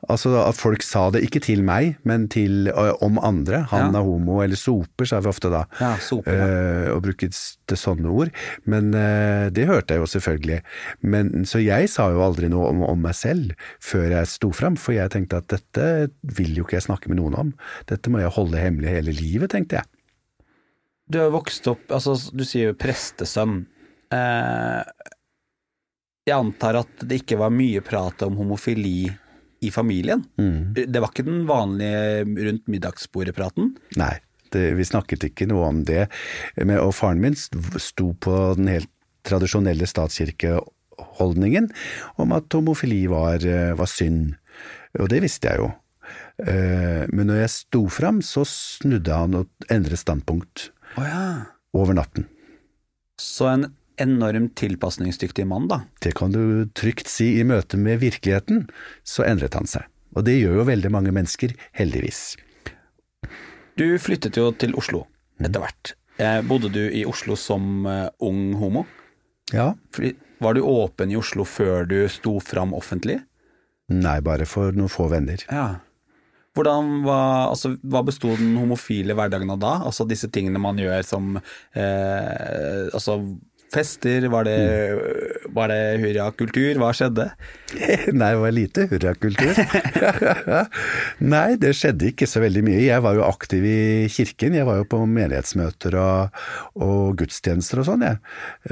altså 0.08 0.32
at 0.40 0.56
folk 0.58 0.82
sa 0.84 1.06
det 1.14 1.20
ikke 1.26 1.40
til 1.44 1.60
meg, 1.66 1.96
men 2.08 2.26
til, 2.32 2.68
ø, 2.72 2.86
om 3.04 3.18
andre. 3.22 3.62
Han 3.72 3.92
Ja. 3.92 4.00
er 4.00 4.04
homo, 4.06 4.40
eller 4.44 4.56
soper, 4.56 5.06
sa 5.08 5.20
vi 5.20 5.28
ofte 5.30 5.50
da. 5.52 5.64
Ja, 5.80 5.92
soper, 6.02 6.34
ja. 6.34 6.46
Uh, 6.48 6.96
og 6.96 7.02
bruker 7.04 7.30
sånne 7.78 8.08
ord. 8.10 8.30
Men 8.66 8.90
uh, 8.96 9.48
det 9.54 9.66
hørte 9.68 9.94
jeg 9.94 10.02
jo 10.02 10.08
selvfølgelig. 10.14 10.60
Men, 11.02 11.44
så 11.46 11.60
jeg 11.62 11.88
sa 11.92 12.08
jo 12.14 12.22
aldri 12.24 12.48
noe 12.52 12.68
om, 12.72 12.82
om 12.88 13.00
meg 13.04 13.14
selv 13.14 13.52
før 13.84 14.10
jeg 14.16 14.26
sto 14.32 14.50
fram, 14.52 14.76
for 14.80 14.96
jeg 14.96 15.10
tenkte 15.14 15.42
at 15.42 15.48
dette 15.52 16.10
vil 16.22 16.56
jo 16.58 16.64
ikke 16.66 16.78
jeg 16.80 16.88
snakke 16.88 17.08
med 17.12 17.20
noen 17.20 17.36
om. 17.38 17.54
Dette 17.88 18.10
må 18.10 18.20
jeg 18.24 18.34
holde 18.34 18.58
hemmelig 18.58 18.88
hele 18.96 19.12
livet, 19.14 19.50
tenkte 19.54 19.80
jeg. 19.82 19.86
Du 21.08 21.20
har 21.22 21.30
vokst 21.32 21.64
opp, 21.70 21.86
altså 21.94 22.16
du 22.36 22.44
sier 22.44 22.72
jo 22.72 22.78
prestesønn. 22.80 23.62
Uh, 24.12 24.82
jeg 26.28 26.36
antar 26.36 26.76
at 26.82 27.06
det 27.08 27.22
ikke 27.22 27.38
var 27.40 27.52
mye 27.54 27.80
prat 27.84 28.20
om 28.26 28.34
homofili 28.36 29.08
i 29.64 29.70
familien. 29.74 30.22
Det 30.74 31.00
var 31.02 31.10
ikke 31.10 31.26
den 31.26 31.44
vanlige 31.48 32.24
rundt 32.46 32.68
middagsbordet-praten. 32.70 33.72
Nei, 33.98 34.12
det, 34.54 34.62
vi 34.78 34.86
snakket 34.86 35.24
ikke 35.30 35.48
noe 35.50 35.66
om 35.72 35.82
det. 35.88 36.06
Men, 36.60 36.78
og 36.82 36.94
faren 36.96 37.20
min 37.22 37.34
sto 37.36 38.12
på 38.22 38.36
den 38.58 38.70
helt 38.70 38.90
tradisjonelle 39.28 39.84
statskirkeholdningen 39.90 41.68
om 42.22 42.32
at 42.36 42.54
homofili 42.54 43.02
var, 43.10 43.42
eh, 43.44 43.74
var 43.76 43.90
synd. 43.90 44.36
Og 44.98 45.08
det 45.12 45.20
visste 45.26 45.50
jeg 45.50 45.62
jo. 45.64 45.68
Eh, 46.46 47.04
men 47.12 47.26
når 47.28 47.42
jeg 47.42 47.54
sto 47.56 47.82
fram, 47.92 48.22
så 48.22 48.44
snudde 48.46 49.12
han 49.12 49.34
og 49.42 49.48
endret 49.70 50.00
standpunkt 50.00 50.70
Oh 50.96 51.04
ja. 51.04 51.24
over 51.74 51.94
natten. 51.98 52.28
Så 53.20 53.48
en 53.50 53.66
enormt 54.02 54.54
tilpasningsdyktig 54.58 55.46
mann, 55.48 55.68
da. 55.70 55.82
Det 56.02 56.14
kan 56.18 56.34
du 56.34 56.66
trygt 56.78 57.10
si. 57.10 57.34
I 57.40 57.46
møte 57.46 57.80
med 57.80 58.00
virkeligheten 58.02 58.66
så 59.06 59.26
endret 59.26 59.58
han 59.58 59.68
seg. 59.68 59.86
Og 60.16 60.24
det 60.26 60.38
gjør 60.38 60.60
jo 60.60 60.68
veldig 60.70 60.90
mange 60.92 61.12
mennesker, 61.14 61.54
heldigvis. 61.76 62.36
Du 63.78 63.86
flyttet 64.02 64.38
jo 64.40 64.50
til 64.58 64.74
Oslo 64.78 65.04
etter 65.38 65.62
hvert. 65.62 65.94
Eh, 66.18 66.40
bodde 66.42 66.70
du 66.74 66.82
i 66.82 67.04
Oslo 67.06 67.36
som 67.38 67.86
eh, 67.86 68.08
ung 68.26 68.56
homo? 68.58 68.86
Ja. 69.54 69.72
Var 70.38 70.54
du 70.54 70.64
åpen 70.66 71.12
i 71.12 71.18
Oslo 71.18 71.46
før 71.46 71.86
du 71.86 72.00
sto 72.10 72.38
fram 72.42 72.74
offentlig? 72.74 73.20
Nei, 73.88 74.18
bare 74.24 74.48
for 74.48 74.74
noen 74.74 74.90
få 74.92 75.06
venner. 75.12 75.44
Ja. 75.46 75.78
Hvordan 76.58 77.04
var, 77.06 77.52
altså, 77.52 77.76
Hva 77.86 78.02
besto 78.06 78.32
den 78.36 78.56
homofile 78.58 79.14
hverdagen 79.14 79.50
av 79.54 79.60
da? 79.62 79.74
Altså 79.86 80.08
disse 80.08 80.26
tingene 80.34 80.58
man 80.58 80.80
gjør 80.80 81.04
som 81.06 81.36
eh, 81.38 82.88
Altså 82.90 83.20
fester, 83.72 84.26
var 84.32 84.46
det, 84.48 84.58
var 85.54 85.70
det 85.72 85.80
hurrakultur? 86.02 86.78
Hva 86.80 86.90
skjedde? 86.96 87.28
Nei, 88.18 88.30
det 88.32 88.40
var 88.42 88.54
lite 88.54 88.86
hurrakultur. 88.90 89.60
Nei, 91.34 91.56
det 91.60 91.74
skjedde 91.76 92.10
ikke 92.12 92.28
så 92.30 92.42
veldig 92.44 92.64
mye. 92.66 92.82
Jeg 92.86 93.04
var 93.04 93.18
jo 93.18 93.26
aktiv 93.26 93.66
i 93.68 93.80
kirken. 94.12 94.56
Jeg 94.58 94.68
var 94.68 94.80
jo 94.80 94.88
på 94.88 95.02
menighetsmøter 95.04 95.98
og, 96.00 96.38
og 96.80 97.18
gudstjenester 97.20 97.82
og 97.82 97.88
sånn, 97.90 98.06
jeg. 98.08 98.20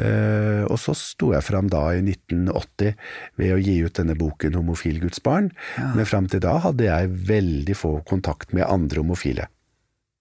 Eh, 0.01 0.63
og 0.67 0.81
så 0.81 0.97
sto 0.97 1.33
jeg 1.35 1.45
fram 1.47 1.71
da 1.73 1.83
i 1.97 2.03
1980 2.05 2.97
ved 3.41 3.57
å 3.57 3.61
gi 3.61 3.81
ut 3.85 4.01
denne 4.01 4.17
boken 4.19 4.57
'Homofil 4.57 5.03
Guds 5.05 5.23
barn'. 5.25 5.53
Men 5.97 6.09
fram 6.09 6.31
til 6.31 6.45
da 6.45 6.57
hadde 6.65 6.89
jeg 6.89 7.13
veldig 7.29 7.77
få 7.77 7.99
kontakt 8.09 8.57
med 8.57 8.69
andre 8.69 9.05
homofile. 9.05 9.51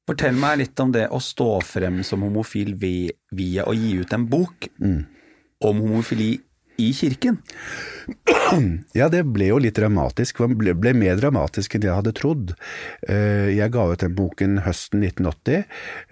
Fortell 0.05 0.37
meg 0.37 0.59
litt 0.61 0.81
om 0.83 0.91
det 0.93 1.07
å 1.09 1.17
stå 1.17 1.49
frem 1.65 2.03
som 2.05 2.21
homofil 2.21 2.75
via 2.77 3.65
å 3.65 3.73
gi 3.73 3.95
ut 4.03 4.11
en 4.13 4.27
bok. 4.29 4.67
Om 5.65 5.79
homofili 5.81 6.35
i 6.81 6.91
kirken. 6.93 7.41
Ja, 8.95 9.07
det 9.09 9.23
ble 9.33 9.47
jo 9.49 9.57
litt 9.59 9.75
dramatisk. 9.79 10.37
Det 10.43 10.55
ble, 10.59 10.73
ble 10.77 10.91
mer 10.95 11.17
dramatisk 11.17 11.73
enn 11.75 11.85
jeg 11.87 11.95
hadde 11.97 12.11
trodd. 12.15 12.51
Eh, 13.09 13.49
Jeg 13.57 13.71
ga 13.73 13.85
ut 13.89 14.03
den 14.03 14.13
boken 14.15 14.59
høsten 14.65 15.01
1980, 15.03 15.63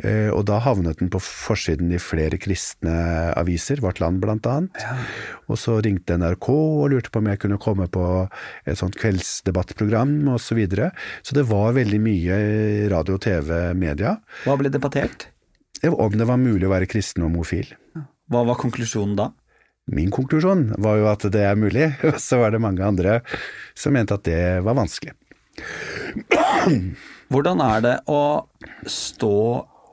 eh, 0.04 0.30
og 0.34 0.42
da 0.50 0.58
havnet 0.66 0.98
den 1.00 1.12
på 1.14 1.22
forsiden 1.24 1.92
i 1.94 2.00
flere 2.02 2.40
kristne 2.42 2.96
aviser, 3.38 3.84
Vårt 3.86 4.02
Land 4.02 4.24
blant 4.24 4.50
annet. 4.50 4.82
Og 5.46 5.60
så 5.62 5.78
ringte 5.86 6.18
NRK 6.18 6.50
og 6.50 6.90
lurte 6.96 7.14
på 7.14 7.22
om 7.22 7.30
jeg 7.30 7.44
kunne 7.46 7.62
komme 7.62 7.86
på 7.94 8.08
et 8.66 8.80
sånt 8.82 8.98
kveldsdebattprogram 9.00 10.18
osv. 10.34 10.42
Så, 10.54 10.58
videre. 10.58 10.92
så 11.26 11.34
det 11.38 11.46
var 11.50 11.72
veldig 11.74 11.98
mye 12.04 12.36
radio, 12.92 13.16
TV, 13.18 13.74
media 13.74 14.18
Hva 14.44 14.58
ble 14.60 14.70
debattert? 14.74 15.30
om 15.84 16.14
det 16.18 16.28
var 16.30 16.38
mulig 16.40 16.68
å 16.68 16.72
være 16.72 16.88
kristen 16.88 17.24
og 17.26 17.32
homofil. 17.32 17.72
Hva 18.32 18.44
var 18.48 18.60
konklusjonen 18.62 19.18
da? 19.18 19.26
Min 19.92 20.12
konklusjon 20.16 20.70
var 20.80 21.00
jo 21.02 21.10
at 21.12 21.26
det 21.34 21.44
er 21.44 21.60
mulig, 21.60 21.90
og 22.08 22.20
så 22.22 22.40
var 22.42 22.54
det 22.54 22.64
mange 22.64 22.86
andre 22.86 23.20
som 23.76 23.96
mente 23.96 24.16
at 24.16 24.26
det 24.28 24.44
var 24.64 24.78
vanskelig. 24.80 25.16
Hvordan 27.34 27.62
er 27.66 27.84
det 27.84 27.98
å 28.10 28.24
stå 28.90 29.38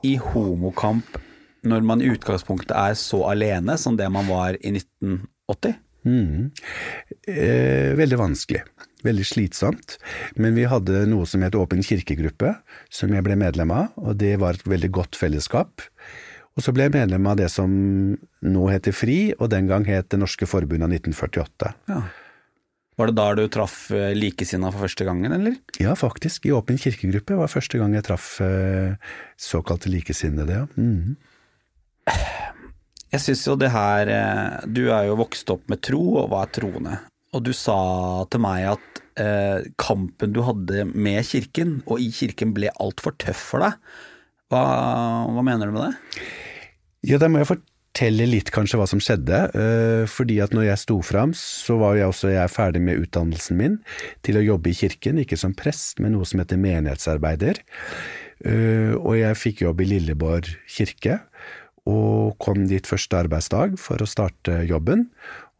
i 0.07 0.15
homokamp 0.21 1.19
når 1.67 1.85
man 1.85 2.01
i 2.01 2.09
utgangspunktet 2.09 2.73
er 2.73 2.95
så 2.97 3.21
alene 3.29 3.77
som 3.77 3.97
det 3.97 4.07
man 4.13 4.29
var 4.29 4.57
i 4.61 4.73
1980? 4.73 5.77
Eh, 7.27 7.93
veldig 7.97 8.17
vanskelig. 8.17 8.63
Veldig 9.05 9.25
slitsomt. 9.25 9.97
Men 10.37 10.55
vi 10.57 10.67
hadde 10.69 11.05
noe 11.09 11.25
som 11.29 11.41
het 11.45 11.57
Åpen 11.57 11.81
kirkegruppe, 11.85 12.53
som 12.93 13.13
jeg 13.13 13.25
ble 13.25 13.37
medlem 13.39 13.73
av, 13.73 13.93
og 13.97 14.17
det 14.21 14.35
var 14.41 14.57
et 14.57 14.67
veldig 14.67 14.91
godt 14.93 15.17
fellesskap. 15.17 15.81
Og 16.57 16.65
så 16.65 16.73
ble 16.75 16.87
jeg 16.87 16.95
medlem 16.95 17.29
av 17.31 17.37
det 17.39 17.47
som 17.53 17.71
nå 18.43 18.63
heter 18.71 18.95
FRI, 18.95 19.19
og 19.39 19.51
den 19.53 19.69
gang 19.69 19.85
het 19.87 20.09
Det 20.11 20.19
norske 20.19 20.47
forbundet 20.49 20.89
av 20.89 20.95
1948. 20.97 21.71
Ja. 21.91 22.01
Var 22.99 23.09
det 23.09 23.15
da 23.17 23.27
du 23.37 23.45
traff 23.49 23.75
eh, 23.95 24.11
likesinna 24.17 24.69
for 24.73 24.83
første 24.85 25.07
gangen, 25.07 25.31
eller? 25.31 25.55
Ja, 25.81 25.95
faktisk. 25.97 26.45
I 26.45 26.51
Åpen 26.53 26.77
kirkegruppe 26.81 27.37
var 27.39 27.49
første 27.49 27.79
gang 27.79 27.95
jeg 27.95 28.05
traff 28.05 28.35
eh, 28.43 28.97
såkalte 29.39 29.89
likesinnede, 29.89 30.63
ja. 30.63 30.67
Mhm. 30.75 31.15
Jeg 33.11 33.21
syns 33.25 33.41
jo 33.45 33.57
det 33.59 33.69
her 33.73 34.09
eh, 34.09 34.67
Du 34.71 34.85
er 34.89 35.09
jo 35.09 35.17
vokst 35.19 35.49
opp 35.53 35.67
med 35.71 35.81
tro 35.83 35.99
og 36.21 36.29
hva 36.31 36.45
er 36.45 36.53
troende. 36.55 36.99
Og 37.35 37.43
du 37.43 37.51
sa 37.55 37.77
til 38.31 38.43
meg 38.43 38.69
at 38.73 39.01
eh, 39.19 39.67
kampen 39.79 40.35
du 40.35 40.41
hadde 40.47 40.85
med 40.91 41.19
kirken 41.27 41.79
og 41.85 42.03
i 42.03 42.09
kirken 42.15 42.53
ble 42.55 42.71
altfor 42.83 43.15
tøff 43.19 43.43
for 43.53 43.63
deg. 43.63 43.75
Hva, 44.51 44.61
hva 45.31 45.43
mener 45.47 45.69
du 45.71 45.75
med 45.77 45.85
det? 45.89 46.23
Ja, 47.07 47.17
Der 47.17 47.31
må 47.31 47.39
jeg 47.41 47.47
fortelle 47.49 48.27
litt 48.29 48.51
kanskje 48.53 48.77
hva 48.81 48.87
som 48.89 48.99
skjedde. 49.03 49.39
eh, 49.55 50.03
Fordi 50.11 50.39
at 50.43 50.51
når 50.53 50.67
jeg 50.67 50.81
sto 50.83 50.99
fram, 51.01 51.31
så 51.37 51.77
var 51.79 51.95
jeg 51.97 52.09
også 52.11 52.33
jeg 52.33 52.51
ferdig 52.53 52.81
med 52.83 52.99
utdannelsen 53.05 53.57
min 53.57 53.79
til 54.23 54.37
å 54.37 54.43
jobbe 54.45 54.69
i 54.71 54.77
kirken, 54.77 55.17
ikke 55.23 55.39
som 55.39 55.55
prest, 55.57 55.99
men 55.99 56.13
noe 56.13 56.27
som 56.27 56.39
heter 56.43 56.59
menighetsarbeider. 56.61 57.61
Eh, 58.45 58.93
Og 58.99 59.15
jeg 59.17 59.39
fikk 59.39 59.61
jobb 59.65 59.81
i 59.81 59.85
Lilleborg 59.85 60.51
kirke, 60.67 61.21
og 61.87 62.37
kom 62.37 62.67
dit 62.67 62.85
første 62.85 63.17
arbeidsdag 63.23 63.79
for 63.79 63.97
å 63.97 64.05
starte 64.09 64.61
jobben. 64.67 65.07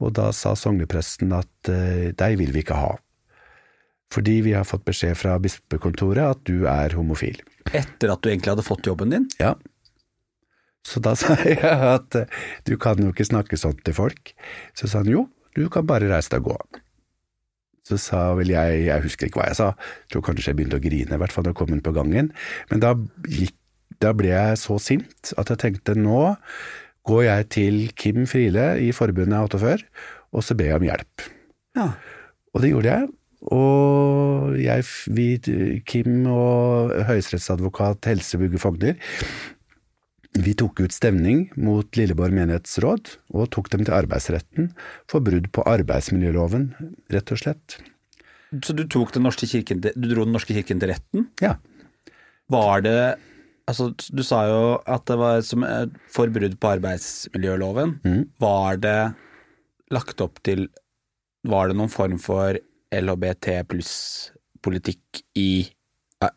Og 0.01 0.13
da 0.13 0.31
sa 0.31 0.53
sognepresten 0.53 1.31
at 1.33 1.69
eh, 1.69 2.11
deg 2.17 2.37
vil 2.37 2.51
vi 2.53 2.61
ikke 2.65 2.77
ha. 2.77 2.91
Fordi 4.11 4.41
vi 4.43 4.55
har 4.55 4.67
fått 4.67 4.83
beskjed 4.87 5.15
fra 5.19 5.37
bispekontoret 5.41 6.35
at 6.35 6.41
du 6.47 6.67
er 6.69 6.95
homofil. 6.97 7.39
Etter 7.71 8.11
at 8.11 8.23
du 8.23 8.31
egentlig 8.31 8.51
hadde 8.53 8.67
fått 8.67 8.89
jobben 8.89 9.13
din? 9.13 9.27
Ja. 9.39 9.55
Så 10.87 11.01
da 11.03 11.13
sa 11.19 11.37
jeg 11.45 11.61
at 11.61 12.17
eh, 12.17 12.39
du 12.67 12.75
kan 12.81 12.99
jo 12.99 13.13
ikke 13.13 13.27
snakke 13.27 13.59
sånn 13.59 13.79
til 13.85 13.95
folk. 13.95 14.33
Så 14.77 14.89
sa 14.91 15.03
han 15.03 15.11
jo, 15.11 15.27
du 15.55 15.67
kan 15.71 15.87
bare 15.87 16.09
reise 16.11 16.33
deg 16.33 16.47
og 16.47 16.55
gå. 16.55 16.81
Så 17.87 17.97
sa 18.01 18.21
vel 18.37 18.53
jeg, 18.53 18.85
jeg 18.87 19.03
husker 19.03 19.27
ikke 19.27 19.41
hva 19.41 19.49
jeg 19.49 19.57
sa, 19.57 19.71
jeg 20.03 20.13
tror 20.13 20.27
kanskje 20.27 20.51
jeg 20.51 20.59
begynte 20.59 20.77
å 20.77 20.83
grine, 20.83 21.17
i 21.17 21.19
hvert 21.19 21.33
fall 21.33 21.47
da 21.47 21.51
jeg 21.51 21.59
kom 21.59 21.73
inn 21.73 21.83
på 21.83 21.95
gangen. 21.95 22.29
Men 22.69 22.83
da, 22.83 22.93
gikk, 23.27 23.55
da 24.03 24.13
ble 24.17 24.31
jeg 24.31 24.59
så 24.61 24.77
sint 24.81 25.33
at 25.41 25.51
jeg 25.51 25.61
tenkte 25.63 25.97
nå 25.97 26.27
går 27.09 27.23
jeg 27.25 27.47
til 27.55 27.79
Kim 27.97 28.27
Friele 28.29 28.75
i 28.83 28.91
forbundet 28.93 29.57
48, 29.57 29.87
og 30.31 30.45
så 30.45 30.55
ber 30.57 30.69
jeg 30.69 30.79
om 30.81 30.85
hjelp. 30.85 31.25
Ja. 31.79 31.87
Og 32.53 32.63
det 32.63 32.71
gjorde 32.71 32.93
jeg. 32.93 33.09
Og 33.49 34.53
jeg, 34.61 34.85
vi, 35.09 35.27
Kim 35.89 36.27
og 36.29 36.93
høyesterettsadvokat 37.07 38.11
Helse 38.11 38.37
Bugge 38.37 38.61
Fogner, 38.61 38.99
vi 40.31 40.53
tok 40.55 40.79
ut 40.85 40.93
stevning 40.95 41.47
mot 41.59 41.97
Lilleborg 41.97 42.35
menighetsråd, 42.37 43.15
og 43.35 43.49
tok 43.51 43.71
dem 43.73 43.81
til 43.83 43.97
arbeidsretten 43.97 44.69
for 45.11 45.25
brudd 45.25 45.49
på 45.51 45.65
arbeidsmiljøloven, 45.67 46.69
rett 47.11 47.33
og 47.33 47.41
slett. 47.41 47.81
Så 48.63 48.75
du 48.77 48.85
tok 48.87 49.11
den 49.15 49.25
norske 49.25 49.47
kirken 49.47 49.79
du 49.81 50.07
dro 50.11 50.25
Den 50.27 50.33
norske 50.35 50.55
kirken 50.55 50.79
til 50.79 50.91
retten? 50.91 51.29
Ja. 51.43 51.55
Var 52.51 52.81
det 52.83 53.01
Altså, 53.69 53.91
du 54.11 54.23
sa 54.25 54.41
jo 54.49 54.61
at 54.89 55.05
det 55.07 55.15
var 55.21 55.43
som 55.47 55.63
for 56.11 56.27
brudd 56.33 56.57
på 56.59 56.71
arbeidsmiljøloven. 56.75 57.93
Var 58.41 58.79
det 58.83 59.13
lagt 59.93 60.23
opp 60.25 60.41
til 60.43 60.65
Var 61.47 61.69
det 61.69 61.77
noen 61.77 61.93
form 61.93 62.17
for 62.19 62.57
LHBT 62.91 63.61
pluss-politikk 63.71 65.23
i 65.39 65.51
eh, 66.23 66.33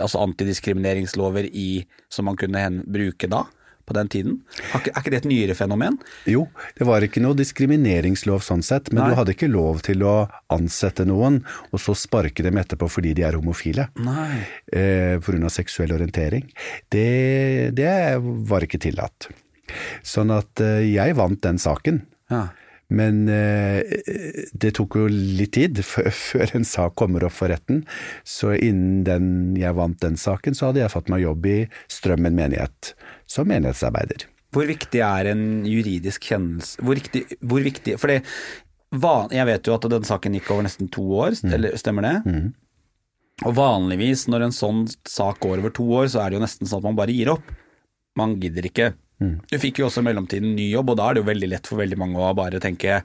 Altså 0.00 0.20
antidiskrimineringslover 0.22 1.48
i 1.50 1.86
som 2.12 2.28
man 2.30 2.36
kunne 2.38 2.60
hen, 2.62 2.82
bruke 2.86 3.30
da? 3.30 3.46
På 3.90 3.96
den 3.96 4.06
tiden? 4.12 4.36
Er 4.70 4.76
ikke, 4.78 4.92
er 4.92 5.02
ikke 5.02 5.10
det 5.10 5.18
et 5.18 5.26
nyere 5.26 5.54
fenomen? 5.58 5.96
Jo, 6.30 6.44
det 6.78 6.86
var 6.86 7.02
ikke 7.02 7.18
noe 7.24 7.34
diskrimineringslov 7.34 8.44
sånn 8.46 8.62
sett, 8.62 8.92
men 8.92 9.02
Nei. 9.02 9.08
du 9.10 9.16
hadde 9.18 9.34
ikke 9.34 9.48
lov 9.50 9.80
til 9.82 10.04
å 10.06 10.28
ansette 10.54 11.02
noen, 11.08 11.40
og 11.74 11.82
så 11.82 11.96
sparke 11.98 12.44
dem 12.46 12.60
etterpå 12.62 12.86
fordi 12.86 13.16
de 13.18 13.24
er 13.26 13.34
homofile. 13.40 13.88
Nei. 13.98 14.44
eh, 14.70 15.16
pga. 15.18 15.50
seksuell 15.50 15.96
orientering. 15.96 16.46
Det, 16.86 17.72
det 17.74 17.96
var 18.22 18.62
ikke 18.68 18.78
tillatt. 18.86 19.26
Sånn 20.06 20.30
at 20.38 20.62
eh, 20.62 20.84
jeg 20.92 21.18
vant 21.18 21.42
den 21.42 21.58
saken. 21.58 22.04
Ja. 22.30 22.44
Men 22.90 23.22
eh, 23.30 23.86
det 24.52 24.72
tok 24.78 24.98
jo 24.98 25.06
litt 25.10 25.54
tid 25.54 25.80
før, 25.92 26.54
en 26.58 26.66
sak 26.66 26.96
kommer 26.98 27.24
opp 27.26 27.36
for 27.36 27.52
retten. 27.52 27.84
Så 28.26 28.54
innen 28.56 29.04
den, 29.06 29.28
jeg 29.58 29.76
vant 29.78 30.00
den 30.02 30.18
saken, 30.20 30.56
så 30.58 30.70
hadde 30.70 30.82
jeg 30.82 30.92
fått 30.92 31.10
meg 31.12 31.24
jobb 31.24 31.46
i 31.50 31.58
Strømmen 31.90 32.36
menighet 32.36 32.94
som 33.30 33.48
menighetsarbeider. 33.50 34.26
Hvor 34.50 34.66
viktig 34.66 35.02
er 35.06 35.28
en 35.30 35.44
juridisk 35.62 36.24
kjennelse 36.26 36.82
Hvor, 36.82 36.98
viktig, 36.98 37.20
hvor 37.38 37.62
viktig 37.62 37.92
For 38.02 38.10
det, 38.10 38.16
van, 38.98 39.28
jeg 39.30 39.46
vet 39.46 39.68
jo 39.68 39.76
at 39.76 39.86
den 39.92 40.08
saken 40.08 40.34
gikk 40.34 40.50
over 40.50 40.66
nesten 40.66 40.90
to 40.90 41.04
år, 41.22 41.36
eller 41.54 41.76
stemmer 41.78 42.08
det? 42.08 42.16
Og 43.46 43.54
vanligvis 43.56 44.26
når 44.28 44.48
en 44.48 44.56
sånn 44.56 44.80
sak 45.08 45.38
går 45.44 45.62
over 45.62 45.72
to 45.76 45.86
år, 46.00 46.10
så 46.10 46.24
er 46.24 46.32
det 46.32 46.40
jo 46.40 46.42
nesten 46.42 46.66
sånn 46.66 46.82
at 46.82 46.88
man 46.90 46.98
bare 46.98 47.14
gir 47.14 47.30
opp. 47.32 47.46
Man 48.18 48.34
gidder 48.42 48.66
ikke 48.66 48.90
Du 49.20 49.56
fikk 49.60 49.82
jo 49.82 49.88
også 49.88 50.00
i 50.00 50.06
mellomtiden 50.10 50.54
ny 50.56 50.70
jobb, 50.72 50.94
og 50.94 51.00
da 51.00 51.08
er 51.10 51.16
det 51.18 51.24
jo 51.24 51.30
veldig 51.30 51.50
lett 51.52 51.68
for 51.68 51.82
veldig 51.82 51.98
mange 52.00 52.20
å 52.20 52.30
bare 52.36 52.60
tenke 52.62 53.02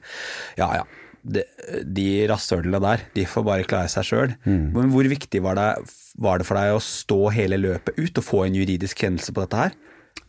ja 0.56 0.68
ja, 0.78 0.84
de, 1.26 1.42
de 1.84 2.08
rasshølene 2.30 2.80
der, 2.80 3.04
de 3.16 3.26
får 3.28 3.44
bare 3.46 3.66
klare 3.68 3.90
seg 3.92 4.06
sjøl. 4.08 4.34
Men 4.46 4.92
hvor 4.94 5.08
viktig 5.10 5.42
var 5.44 5.58
det, 5.58 5.68
var 6.22 6.40
det 6.40 6.48
for 6.48 6.60
deg 6.60 6.76
å 6.76 6.82
stå 6.82 7.20
hele 7.36 7.58
løpet 7.60 7.98
ut 7.98 8.22
og 8.22 8.24
få 8.24 8.44
en 8.46 8.56
juridisk 8.56 9.02
kjennelse 9.04 9.34
på 9.34 9.44
dette 9.44 9.64
her? 9.64 9.76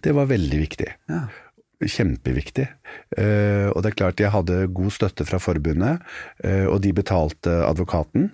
Det 0.03 0.13
var 0.17 0.27
veldig 0.29 0.59
viktig. 0.65 0.89
Ja. 1.11 1.25
Kjempeviktig. 1.77 2.65
Uh, 3.13 3.69
og 3.69 3.83
det 3.83 3.91
er 3.91 3.97
klart 3.99 4.21
jeg 4.23 4.33
hadde 4.33 4.63
god 4.73 4.93
støtte 4.95 5.27
fra 5.29 5.37
forbundet, 5.37 6.01
uh, 6.41 6.65
og 6.71 6.79
de 6.81 6.89
betalte 6.97 7.53
advokaten. 7.67 8.31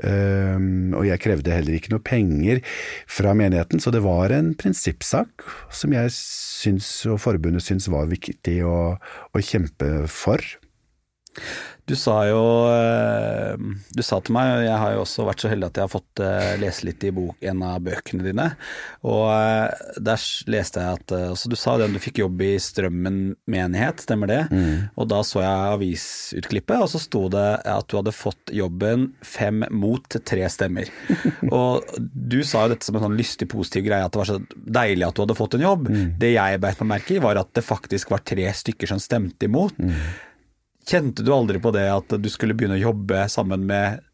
Uh, 0.00 0.96
og 0.96 1.04
jeg 1.04 1.20
krevde 1.20 1.52
heller 1.52 1.76
ikke 1.76 1.92
noe 1.92 2.00
penger 2.00 2.62
fra 3.04 3.36
menigheten, 3.36 3.82
så 3.84 3.92
det 3.92 4.00
var 4.06 4.32
en 4.32 4.54
prinsippsak 4.56 5.44
som 5.68 5.92
jeg 5.92 6.14
syns, 6.16 6.88
og 7.10 7.20
forbundet 7.20 7.66
syns 7.66 7.90
var 7.92 8.08
viktig 8.08 8.62
å, 8.64 8.78
å 8.96 9.44
kjempe 9.44 10.06
for. 10.08 10.40
Du 11.86 11.94
sa 11.94 12.16
jo 12.26 12.42
eh, 12.66 13.54
Du 13.94 14.02
sa 14.04 14.18
til 14.24 14.34
meg, 14.34 14.50
og 14.56 14.64
jeg 14.66 14.78
har 14.82 14.94
jo 14.96 15.02
også 15.04 15.26
vært 15.28 15.44
så 15.44 15.50
heldig 15.52 15.68
at 15.68 15.78
jeg 15.78 15.86
har 15.86 15.92
fått 15.92 16.22
eh, 16.24 16.54
lese 16.58 16.86
litt 16.88 17.06
i 17.06 17.12
bok, 17.14 17.38
en 17.46 17.62
av 17.62 17.78
bøkene 17.86 18.26
dine. 18.26 18.48
Og 19.06 19.26
eh, 19.30 19.92
der 20.02 20.26
leste 20.50 20.82
jeg 20.82 21.00
at 21.00 21.14
også 21.30 21.52
Du 21.52 21.56
sa 21.58 21.76
det 21.78 21.86
om 21.86 21.94
du 21.94 22.02
fikk 22.02 22.20
jobb 22.24 22.42
i 22.42 22.52
Strømmen 22.62 23.20
menighet, 23.50 24.02
stemmer 24.02 24.30
det? 24.30 24.40
Mm. 24.50 24.88
Og 24.98 25.10
da 25.12 25.22
så 25.26 25.44
jeg 25.44 25.72
avisutklippet, 25.76 26.82
og 26.82 26.90
så 26.90 27.02
sto 27.02 27.26
det 27.32 27.46
at 27.62 27.86
du 27.90 27.98
hadde 28.00 28.16
fått 28.16 28.54
jobben 28.54 29.10
fem 29.22 29.62
mot 29.70 30.18
tre 30.26 30.46
stemmer. 30.50 30.90
og 31.54 31.86
du 32.02 32.40
sa 32.42 32.66
jo 32.66 32.74
dette 32.74 32.88
som 32.88 32.98
en 32.98 33.06
sånn 33.06 33.18
lystig, 33.18 33.50
positiv 33.52 33.86
greie, 33.86 34.02
at 34.02 34.14
det 34.14 34.24
var 34.24 34.32
så 34.34 34.40
deilig 34.52 35.06
at 35.06 35.14
du 35.14 35.22
hadde 35.22 35.38
fått 35.38 35.58
en 35.58 35.68
jobb. 35.68 35.90
Mm. 35.92 36.06
Det 36.18 36.34
jeg 36.34 36.62
beit 36.66 36.82
meg 36.82 36.96
merke 36.96 37.14
i, 37.14 37.22
var 37.22 37.38
at 37.38 37.54
det 37.54 37.66
faktisk 37.66 38.10
var 38.10 38.26
tre 38.26 38.50
stykker 38.50 38.90
som 38.90 39.02
stemte 39.02 39.46
imot. 39.46 39.78
Mm. 39.78 40.00
Kjente 40.86 41.24
du 41.26 41.32
aldri 41.34 41.60
på 41.62 41.72
det 41.74 41.86
at 41.90 42.18
du 42.22 42.28
skulle 42.30 42.54
begynne 42.54 42.78
å 42.78 42.86
jobbe 42.88 43.24
sammen 43.32 43.64
med 43.66 44.04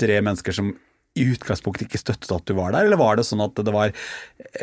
tre 0.00 0.16
mennesker 0.24 0.56
som 0.56 0.72
i 1.18 1.24
utgangspunktet 1.26 1.88
ikke 1.88 1.98
støttet 1.98 2.30
at 2.30 2.46
du 2.46 2.54
var 2.54 2.70
der, 2.70 2.86
eller 2.86 2.98
var 3.00 3.18
det 3.18 3.24
sånn 3.26 3.42
at 3.42 3.56
det 3.58 3.72
var 3.74 3.90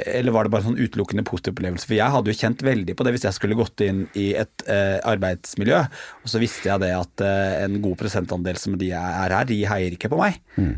Eller 0.07 0.31
var 0.31 0.47
det 0.47 0.53
bare 0.53 0.63
sånn 0.63 0.79
utelukkende 0.79 1.25
positiv 1.27 1.57
opplevelse? 1.57 1.89
For 1.89 1.97
jeg 1.97 2.13
hadde 2.13 2.31
jo 2.31 2.39
kjent 2.39 2.63
veldig 2.63 2.95
på 2.95 3.05
det 3.05 3.13
hvis 3.15 3.27
jeg 3.27 3.35
skulle 3.35 3.57
gått 3.59 3.83
inn 3.83 4.05
i 4.17 4.29
et 4.39 4.63
eh, 4.71 4.95
arbeidsmiljø, 5.07 5.81
og 6.23 6.31
så 6.31 6.41
visste 6.41 6.71
jeg 6.71 6.83
det 6.85 6.93
at 6.95 7.23
eh, 7.25 7.65
en 7.65 7.77
god 7.83 7.97
prosentandel 7.99 8.59
som 8.61 8.77
de 8.79 8.93
er 8.95 9.35
her, 9.35 9.47
de 9.49 9.59
heier 9.67 9.97
ikke 9.97 10.11
på 10.13 10.21
meg. 10.21 10.39
Mm. 10.55 10.77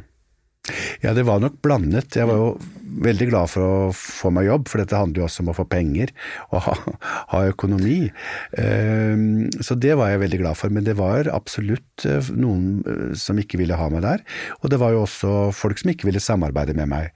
Ja, 1.04 1.16
det 1.18 1.26
var 1.28 1.42
nok 1.44 1.60
blandet. 1.64 2.16
Jeg 2.18 2.30
var 2.30 2.40
jo 2.40 2.52
veldig 2.90 3.28
glad 3.30 3.50
for 3.52 3.64
å 3.64 3.74
få 3.96 4.32
meg 4.34 4.48
jobb, 4.48 4.68
for 4.70 4.82
dette 4.82 4.98
handler 4.98 5.22
jo 5.22 5.28
også 5.28 5.44
om 5.44 5.52
å 5.52 5.56
få 5.58 5.66
penger 5.70 6.12
og 6.50 6.64
ha, 6.66 6.76
ha 7.34 7.42
økonomi. 7.52 8.10
Um, 8.58 9.48
så 9.64 9.78
det 9.80 9.96
var 10.00 10.12
jeg 10.12 10.24
veldig 10.24 10.42
glad 10.42 10.60
for. 10.60 10.74
Men 10.74 10.88
det 10.88 10.98
var 11.00 11.30
absolutt 11.34 12.06
eh, 12.08 12.32
noen 12.36 12.82
eh, 12.88 13.16
som 13.20 13.40
ikke 13.40 13.60
ville 13.62 13.78
ha 13.78 13.90
meg 13.92 14.04
der. 14.06 14.26
Og 14.62 14.74
det 14.74 14.80
var 14.82 14.94
jo 14.96 15.04
også 15.06 15.34
folk 15.56 15.82
som 15.82 15.94
ikke 15.94 16.10
ville 16.10 16.24
samarbeide 16.24 16.76
med 16.78 16.92
meg. 16.92 17.14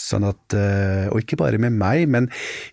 Sånn 0.00 0.26
at, 0.28 0.42
uh, 0.56 1.10
og 1.12 1.22
ikke 1.22 1.40
bare 1.40 1.60
med 1.62 1.76
meg, 1.76 2.06
men 2.10 2.30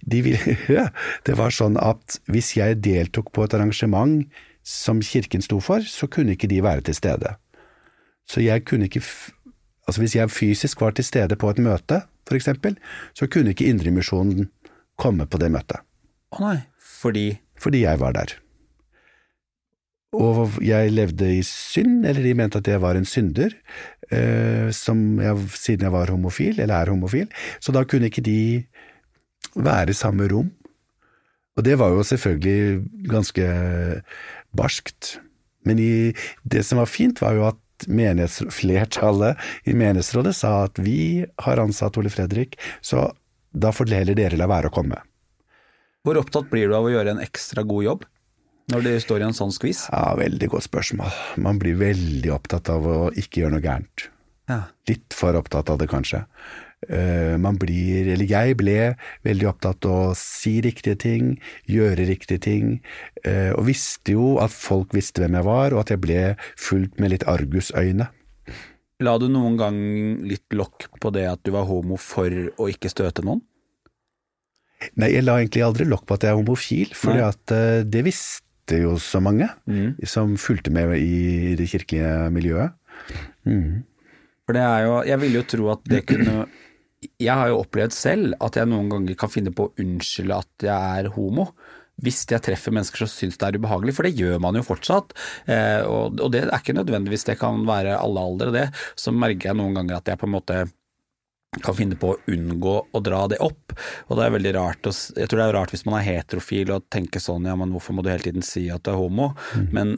de 0.08 0.24
ville, 0.26 0.58
det 1.28 1.38
var 1.40 1.56
sånn 1.56 1.80
at 1.82 2.20
hvis 2.32 2.56
jeg 2.58 2.82
deltok 2.84 3.32
på 3.36 3.46
et 3.46 3.58
arrangement 3.58 4.22
som 4.68 5.02
kirken 5.02 5.42
sto 5.42 5.60
for, 5.64 5.82
så 5.86 6.10
kunne 6.12 6.36
ikke 6.36 6.50
de 6.52 6.62
være 6.64 6.86
til 6.90 6.98
stede. 6.98 7.36
Så 8.30 8.44
jeg 8.44 8.64
kunne 8.70 8.88
ikke 8.88 9.04
Altså 9.92 10.06
Hvis 10.06 10.16
jeg 10.16 10.32
fysisk 10.32 10.82
var 10.82 10.96
til 10.96 11.04
stede 11.04 11.36
på 11.36 11.50
et 11.52 11.60
møte, 11.60 11.98
for 12.24 12.38
eksempel, 12.40 12.78
så 13.12 13.28
kunne 13.28 13.52
ikke 13.52 13.68
Indremisjonen 13.68 14.48
komme 14.96 15.28
på 15.28 15.40
det 15.42 15.50
møtet. 15.52 15.84
Å 16.32 16.40
nei, 16.40 16.60
fordi 16.80 17.26
Fordi 17.60 17.84
jeg 17.84 18.00
var 18.00 18.16
der. 18.16 18.32
Og 20.18 20.58
jeg 20.64 20.92
levde 20.92 21.28
i 21.38 21.44
synd, 21.46 22.06
eller 22.08 22.24
de 22.24 22.34
mente 22.36 22.60
at 22.60 22.68
jeg 22.68 22.82
var 22.84 22.98
en 22.98 23.06
synder, 23.08 23.54
eh, 24.12 24.72
jeg, 24.72 25.36
siden 25.56 25.86
jeg 25.86 25.94
var 25.94 26.12
homofil, 26.12 26.60
eller 26.60 26.76
er 26.76 26.92
homofil, 26.92 27.28
så 27.60 27.72
da 27.72 27.84
kunne 27.84 28.10
ikke 28.10 28.24
de 28.26 28.64
være 29.56 29.94
i 29.94 30.00
samme 30.00 30.28
rom. 30.32 30.50
Og 31.56 31.64
det 31.68 31.78
var 31.80 31.94
jo 31.94 32.04
selvfølgelig 32.04 32.82
ganske 33.12 33.46
barskt. 34.56 35.20
Men 35.68 35.80
i, 35.80 36.12
det 36.44 36.66
som 36.66 36.82
var 36.82 36.92
fint, 36.92 37.22
var 37.22 37.38
jo 37.38 37.48
at 37.48 37.60
menighetsflertallet 37.88 39.40
i 39.70 39.76
menighetsrådet 39.78 40.36
sa 40.38 40.54
at 40.68 40.82
vi 40.82 41.26
har 41.46 41.62
ansatt 41.62 41.98
Ole 41.98 42.12
Fredrik, 42.14 42.58
så 42.82 43.10
da 43.52 43.72
får 43.76 43.92
heller 43.92 44.18
dere 44.18 44.40
la 44.40 44.48
være 44.50 44.72
å 44.72 44.76
komme. 44.76 45.02
Hvor 46.06 46.18
opptatt 46.18 46.50
blir 46.50 46.72
du 46.72 46.76
av 46.78 46.88
å 46.88 46.94
gjøre 46.94 47.14
en 47.14 47.22
ekstra 47.22 47.64
god 47.68 47.86
jobb 47.86 48.08
når 48.72 48.86
det 48.86 48.96
står 49.04 49.22
i 49.22 49.28
en 49.28 49.38
sånn 49.38 49.54
skvis? 49.54 49.86
Ja, 49.92 50.16
Veldig 50.18 50.50
godt 50.54 50.66
spørsmål. 50.70 51.14
Man 51.42 51.60
blir 51.62 51.78
veldig 51.78 52.32
opptatt 52.34 52.72
av 52.74 52.88
å 52.88 52.98
ikke 53.14 53.44
gjøre 53.44 53.58
noe 53.58 53.66
gærent. 53.66 54.08
Ja. 54.50 54.64
Litt 54.90 55.16
for 55.16 55.38
opptatt 55.38 55.70
av 55.70 55.78
det, 55.82 55.90
kanskje. 55.92 56.24
Eh, 56.90 57.38
man 57.38 57.60
blir, 57.62 58.08
eller 58.10 58.26
jeg 58.26 58.56
ble, 58.58 58.78
veldig 59.28 59.48
opptatt 59.52 59.86
av 59.86 59.98
å 60.12 60.16
si 60.18 60.56
riktige 60.66 60.98
ting, 60.98 61.36
gjøre 61.70 62.08
riktige 62.10 62.42
ting, 62.42 62.72
eh, 63.22 63.52
og 63.54 63.68
visste 63.68 64.16
jo 64.16 64.40
at 64.42 64.54
folk 64.54 64.96
visste 64.98 65.22
hvem 65.22 65.38
jeg 65.38 65.46
var, 65.46 65.76
og 65.76 65.84
at 65.84 65.94
jeg 65.94 66.02
ble 66.02 66.24
fulgt 66.58 66.98
med 66.98 67.14
litt 67.14 67.28
argusøyne. 67.30 68.10
La 69.02 69.14
du 69.22 69.28
noen 69.30 69.60
gang 69.60 69.78
litt 70.26 70.54
lokk 70.54 70.90
på 71.02 71.12
det 71.14 71.28
at 71.30 71.42
du 71.46 71.54
var 71.54 71.70
homo 71.70 71.98
for 72.02 72.30
å 72.30 72.70
ikke 72.70 72.90
støte 72.90 73.26
noen? 73.26 73.44
Nei, 74.98 75.12
jeg 75.14 75.26
la 75.28 75.38
egentlig 75.38 75.62
aldri 75.66 75.86
lokk 75.86 76.08
på 76.10 76.18
at 76.18 76.26
jeg 76.26 76.34
er 76.34 76.40
homofil, 76.40 76.96
for 76.98 77.14
uh, 77.14 77.82
det 77.86 78.02
visste 78.06 78.80
jo 78.82 78.96
så 79.02 79.22
mange 79.22 79.46
mm. 79.70 80.02
som 80.10 80.34
fulgte 80.42 80.74
med 80.74 80.96
i 80.98 81.54
det 81.58 81.70
kirkelige 81.70 82.32
miljøet. 82.34 82.74
Mm. 83.46 83.84
For 84.46 84.58
det 84.58 84.62
er 84.62 84.84
jo 84.86 84.98
Jeg 85.08 85.22
ville 85.22 85.40
jo 85.40 85.46
tro 85.50 85.70
at 85.74 85.86
det 85.90 86.02
kunne 86.10 86.46
jeg 87.02 87.34
har 87.34 87.50
jo 87.50 87.62
opplevd 87.64 87.94
selv 87.96 88.36
at 88.44 88.58
jeg 88.60 88.70
noen 88.70 88.90
ganger 88.92 89.18
kan 89.20 89.32
finne 89.32 89.54
på 89.56 89.68
å 89.68 89.72
unnskylde 89.82 90.42
at 90.44 90.66
jeg 90.68 91.00
er 91.02 91.10
homo. 91.16 91.48
Hvis 92.02 92.24
jeg 92.30 92.42
treffer 92.46 92.74
mennesker 92.74 93.04
som 93.04 93.10
syns 93.12 93.38
det 93.38 93.48
er 93.48 93.58
ubehagelig, 93.62 93.94
for 93.98 94.08
det 94.08 94.18
gjør 94.18 94.40
man 94.42 94.58
jo 94.58 94.66
fortsatt. 94.66 95.14
Eh, 95.46 95.82
og, 95.86 96.18
og, 96.18 96.30
det 96.34 96.46
er 96.48 96.54
ikke 96.58 96.78
nødvendigvis 96.78 97.28
det 97.30 97.38
kan 97.42 97.62
være 97.68 97.98
alle 97.98 98.28
aldre, 98.30 98.54
det. 98.56 98.68
Så 98.98 99.14
merker 99.14 99.52
jeg 99.52 99.60
noen 99.60 99.78
ganger 99.78 100.00
at 100.00 100.10
jeg 100.10 100.22
på 100.22 100.30
en 100.30 100.36
måte 100.38 100.62
kan 101.62 101.76
finne 101.76 101.98
på 102.00 102.14
å 102.14 102.20
unngå 102.32 102.76
å 102.96 103.02
dra 103.04 103.26
det 103.30 103.42
opp. 103.44 103.74
Og 104.08 104.16
det 104.18 104.24
er 104.24 104.36
veldig 104.38 104.54
rart 104.56 104.88
Jeg 104.88 105.28
tror 105.28 105.42
det 105.42 105.48
er 105.50 105.58
rart 105.58 105.74
hvis 105.76 105.84
man 105.88 105.98
er 106.00 106.08
heterofil 106.08 106.72
og 106.78 106.88
tenker 106.94 107.22
sånn 107.22 107.50
ja, 107.50 107.58
men 107.60 107.74
hvorfor 107.76 107.98
må 107.98 108.06
du 108.06 108.12
hele 108.14 108.24
tiden 108.24 108.46
si 108.46 108.70
at 108.72 108.86
du 108.86 108.94
er 108.94 109.02
homo? 109.02 109.34
Mm. 109.58 109.68
Men 109.76 109.98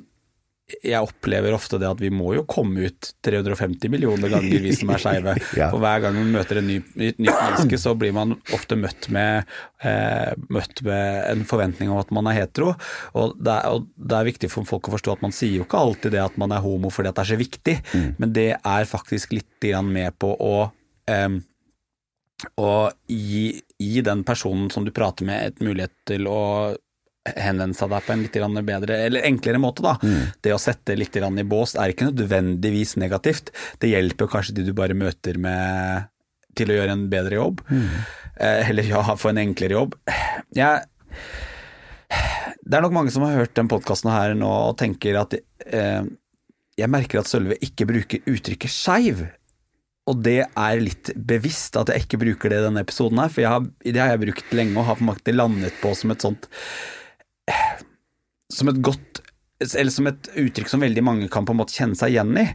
jeg 0.82 1.06
opplever 1.06 1.54
ofte 1.56 1.78
det 1.82 1.88
at 1.90 2.02
vi 2.02 2.10
må 2.14 2.34
jo 2.38 2.46
komme 2.50 2.88
ut 2.90 3.12
350 3.26 3.92
millioner 3.94 4.32
ganger, 4.32 4.64
vi 4.64 4.74
som 4.76 4.92
er 4.94 5.04
skeive. 5.04 5.36
ja. 5.60 5.70
For 5.74 5.84
hver 5.84 6.04
gang 6.06 6.18
man 6.18 6.34
møter 6.34 6.60
en 6.62 6.70
ny, 6.70 6.80
nytt 7.00 7.22
menneske, 7.22 7.80
så 7.82 7.94
blir 8.00 8.16
man 8.16 8.36
ofte 8.56 8.78
møtt 8.80 9.10
med, 9.14 9.50
eh, 9.86 10.34
møtt 10.54 10.84
med, 10.88 11.22
en 11.30 11.46
forventning 11.50 11.94
om 11.94 12.02
at 12.02 12.14
man 12.16 12.32
er 12.32 12.42
hetero. 12.42 12.74
Og 13.14 13.38
det, 13.38 13.56
er, 13.56 13.72
og 13.72 13.88
det, 13.96 14.18
er, 14.18 14.30
viktig 14.34 14.52
for 14.52 14.68
folk 14.68 14.90
å 14.90 14.96
forstå 14.96 15.18
at 15.18 15.26
man 15.26 15.36
sier 15.36 15.60
jo 15.60 15.68
ikke 15.68 15.82
alltid 15.86 16.16
det 16.16 16.24
at 16.24 16.38
man 16.42 16.54
er 16.56 16.64
homo 16.64 16.92
fordi 16.94 17.12
det 17.12 17.24
er 17.24 17.34
så 17.34 17.40
viktig, 17.40 17.80
mm. 17.94 18.12
men 18.22 18.36
det 18.36 18.52
er 18.58 18.90
faktisk 18.90 19.36
litt 19.36 19.50
med 19.84 20.12
på 20.20 20.28
å 20.44 20.56
eh, 21.08 21.36
å 22.60 22.72
gi, 23.08 23.62
gi 23.80 24.02
den 24.04 24.24
personen 24.28 24.70
som 24.74 24.84
du 24.84 24.92
prater 24.92 25.28
med, 25.28 25.54
et 25.54 25.64
mulighet 25.64 25.94
til 26.10 26.28
å 26.28 26.42
henvende 27.24 27.78
seg 27.78 27.92
der 27.94 28.04
på 28.04 28.14
en 28.14 28.24
litt 28.26 28.36
bedre, 28.68 28.98
eller 29.06 29.24
enklere 29.28 29.62
måte. 29.62 29.84
da. 29.86 29.96
Mm. 30.04 30.34
Det 30.44 30.54
å 30.54 30.60
sette 30.60 30.96
litt 30.98 31.16
i 31.16 31.44
bås 31.48 31.76
er 31.76 31.94
ikke 31.94 32.10
nødvendigvis 32.10 32.98
negativt. 32.98 33.54
Det 33.80 33.92
hjelper 33.92 34.28
kanskje 34.28 34.56
de 34.58 34.66
du 34.68 34.74
bare 34.74 34.94
møter 34.94 35.38
med 35.38 36.10
til 36.58 36.70
å 36.70 36.76
gjøre 36.78 36.98
en 36.98 37.08
bedre 37.10 37.40
jobb. 37.40 37.62
Mm. 37.70 37.88
Eh, 38.36 38.70
eller 38.70 38.90
ja, 38.90 39.04
få 39.18 39.32
en 39.32 39.42
enklere 39.42 39.78
jobb. 39.78 39.96
Jeg, 40.54 40.84
det 42.62 42.78
er 42.78 42.84
nok 42.84 42.98
mange 42.98 43.14
som 43.14 43.24
har 43.26 43.40
hørt 43.40 43.56
den 43.58 43.72
podkasten 43.72 44.12
her 44.14 44.36
nå 44.38 44.50
og 44.70 44.76
tenker 44.82 45.18
at 45.22 45.38
eh, 45.38 46.04
jeg 46.78 46.90
merker 46.92 47.22
at 47.22 47.30
Sølve 47.30 47.58
ikke 47.64 47.88
bruker 47.90 48.30
uttrykket 48.30 48.74
skeiv. 48.74 49.24
Og 50.10 50.20
det 50.20 50.42
er 50.44 50.82
litt 50.84 51.14
bevisst 51.16 51.78
at 51.80 51.94
jeg 51.94 52.04
ikke 52.04 52.20
bruker 52.26 52.52
det 52.52 52.60
i 52.60 52.66
denne 52.66 52.84
episoden 52.84 53.22
her, 53.22 53.32
for 53.32 53.48
har, 53.48 53.64
det 53.86 54.02
har 54.02 54.12
jeg 54.12 54.24
brukt 54.26 54.52
lenge 54.52 54.76
og 54.76 54.90
har 54.90 55.00
på 55.00 55.06
en 55.06 55.12
måte 55.14 55.36
landet 55.36 55.78
på 55.80 55.94
som 55.96 56.12
et 56.12 56.26
sånt 56.26 56.50
som 58.54 58.72
et 58.72 58.82
godt 58.84 59.24
eller 59.64 59.94
som 59.94 60.08
et 60.10 60.30
uttrykk 60.42 60.68
som 60.68 60.82
veldig 60.84 61.04
mange 61.06 61.28
kan 61.32 61.46
på 61.48 61.54
en 61.54 61.60
måte 61.62 61.76
kjenne 61.76 61.96
seg 61.96 62.12
igjen 62.12 62.34
i. 62.42 62.46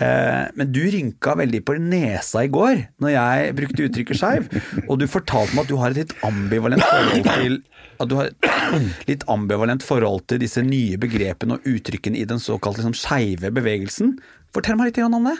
Eh, 0.00 0.44
men 0.56 0.70
du 0.72 0.80
rynka 0.88 1.34
veldig 1.36 1.60
på 1.66 1.76
nesa 1.82 2.44
i 2.46 2.52
går 2.52 2.86
når 3.04 3.12
jeg 3.12 3.56
brukte 3.58 3.88
uttrykket 3.88 4.20
skeiv, 4.20 4.46
og 4.86 5.00
du 5.00 5.06
fortalte 5.10 5.52
meg 5.52 5.66
at 5.66 5.72
du 5.72 5.76
har 5.80 5.92
et 5.92 6.00
litt 6.00 6.14
ambivalent 6.24 6.84
forhold 6.86 7.28
til 7.28 7.58
at 8.00 8.10
du 8.10 8.16
har 8.18 8.30
et 8.30 9.10
litt 9.10 9.26
ambivalent 9.30 9.84
forhold 9.86 10.24
til 10.30 10.40
disse 10.42 10.62
nye 10.64 10.96
begrepene 11.00 11.58
og 11.58 11.68
uttrykkene 11.68 12.18
i 12.18 12.28
den 12.28 12.40
såkalte 12.42 12.80
liksom, 12.80 12.96
skeive 12.98 13.52
bevegelsen. 13.54 14.16
Fortell 14.54 14.78
meg 14.80 14.90
litt 14.90 15.02
om 15.04 15.28
det. 15.28 15.36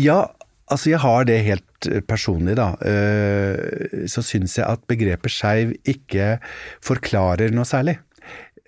Ja, 0.00 0.24
Altså, 0.72 0.90
jeg 0.90 1.00
har 1.04 1.24
det 1.28 1.38
helt 1.44 1.88
eh, 1.90 2.00
personlig, 2.08 2.56
da. 2.56 2.70
Eh, 2.80 4.06
Så 4.08 4.22
syns 4.24 4.56
jeg 4.58 4.64
at 4.66 4.86
begrepet 4.88 5.30
skeiv 5.34 5.74
ikke 5.84 6.38
forklarer 6.84 7.52
noe 7.52 7.64
særlig. 7.68 7.98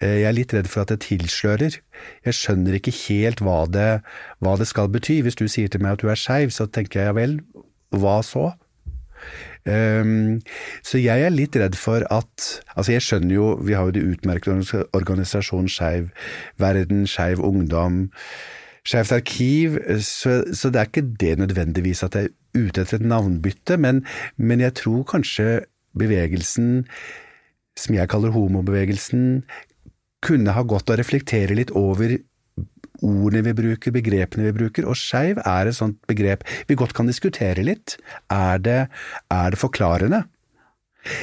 Eh, 0.01 0.21
Jeg 0.21 0.29
er 0.29 0.37
litt 0.37 0.53
redd 0.53 0.69
for 0.69 0.83
at 0.85 0.93
det 0.93 1.01
tilslører. 1.07 1.79
Jeg 2.27 2.35
skjønner 2.37 2.77
ikke 2.77 2.93
helt 3.09 3.41
hva 3.41 3.63
det, 3.71 4.03
hva 4.45 4.57
det 4.61 4.69
skal 4.69 4.89
bety. 4.93 5.23
Hvis 5.25 5.39
du 5.41 5.47
sier 5.49 5.69
til 5.73 5.81
meg 5.81 5.97
at 5.97 6.05
du 6.05 6.11
er 6.13 6.21
skeiv, 6.21 6.53
så 6.53 6.67
tenker 6.69 7.01
jeg 7.01 7.07
ja 7.13 7.17
vel, 7.17 7.39
hva 7.97 8.19
så? 8.23 8.53
Um, 9.67 10.43
så 10.87 11.01
jeg 11.01 11.25
er 11.27 11.33
litt 11.35 11.57
redd 11.59 11.75
for 11.75 12.05
at 12.15 12.45
Altså, 12.77 12.93
jeg 12.93 13.03
skjønner 13.03 13.35
jo 13.35 13.47
Vi 13.67 13.73
har 13.75 13.89
jo 13.89 13.95
det 13.97 14.03
utmerkede 14.13 14.53
organisa- 14.55 14.85
organisasjonen 14.95 15.67
Skeiv 15.73 16.13
Verden, 16.63 17.01
Skeiv 17.11 17.41
Ungdom, 17.43 18.13
Skeivt 18.87 19.15
arkiv, 19.17 19.79
så, 20.05 20.41
så 20.55 20.71
det 20.71 20.81
er 20.81 20.91
ikke 20.91 21.09
det 21.19 21.33
nødvendigvis 21.43 22.05
at 22.07 22.19
jeg 22.19 22.31
er 22.31 22.67
ute 22.69 22.85
etter 22.85 23.01
et 23.01 23.09
navnbytte, 23.11 23.79
men, 23.83 24.05
men 24.39 24.63
jeg 24.63 24.77
tror 24.79 25.03
kanskje 25.11 25.65
bevegelsen, 25.99 26.85
som 27.77 27.97
jeg 27.97 28.09
kaller 28.13 28.35
homobevegelsen, 28.37 29.43
kunne 30.25 30.55
ha 30.57 30.63
gått 30.67 30.91
å 30.91 30.97
reflektere 30.99 31.57
litt 31.59 31.73
over 31.77 32.17
ordene 33.05 33.43
vi 33.51 33.55
bruker, 33.57 33.93
begrepene 33.93 34.47
vi 34.49 34.55
bruker, 34.57 34.87
og 34.89 34.97
skeiv 34.99 35.41
er 35.43 35.69
et 35.69 35.77
sånt 35.77 35.99
begrep 36.09 36.47
vi 36.69 36.79
godt 36.79 36.95
kan 36.97 37.11
diskutere 37.11 37.65
litt. 37.67 37.99
Er 38.33 38.63
det, 38.63 38.81
er 39.33 39.53
det 39.53 39.61
forklarende? 39.61 40.25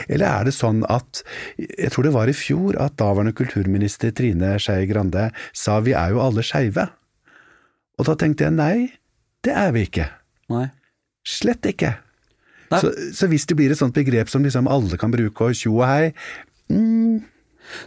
Eller 0.08 0.30
er 0.30 0.48
det 0.48 0.56
sånn 0.56 0.84
at, 0.92 1.24
jeg 1.58 1.92
tror 1.92 2.08
det 2.08 2.16
var 2.16 2.32
i 2.32 2.38
fjor, 2.38 2.78
at 2.80 2.96
daværende 3.02 3.36
kulturminister 3.36 4.14
Trine 4.16 4.56
Skei 4.62 4.86
Grande 4.90 5.30
sa 5.52 5.80
vi 5.84 5.96
er 5.98 6.14
jo 6.14 6.22
alle 6.24 6.46
skeive. 6.46 6.88
Og 8.00 8.08
da 8.10 8.16
tenkte 8.20 8.48
jeg 8.48 8.56
nei, 8.56 8.78
det 9.46 9.54
er 9.58 9.74
vi 9.76 9.86
ikke. 9.88 10.08
Nei. 10.54 10.66
Slett 11.28 11.66
ikke. 11.70 11.94
Nei. 12.72 12.80
Så, 12.82 12.92
så 13.16 13.30
hvis 13.32 13.46
det 13.50 13.58
blir 13.60 13.74
et 13.74 13.80
sånt 13.80 13.96
begrep 13.96 14.32
som 14.32 14.44
liksom 14.46 14.70
alle 14.72 14.98
kan 15.00 15.14
bruke 15.14 15.52
og 15.52 15.58
tjo 15.58 15.76
og 15.78 15.86
hei, 15.88 16.12
mm, 16.72 17.22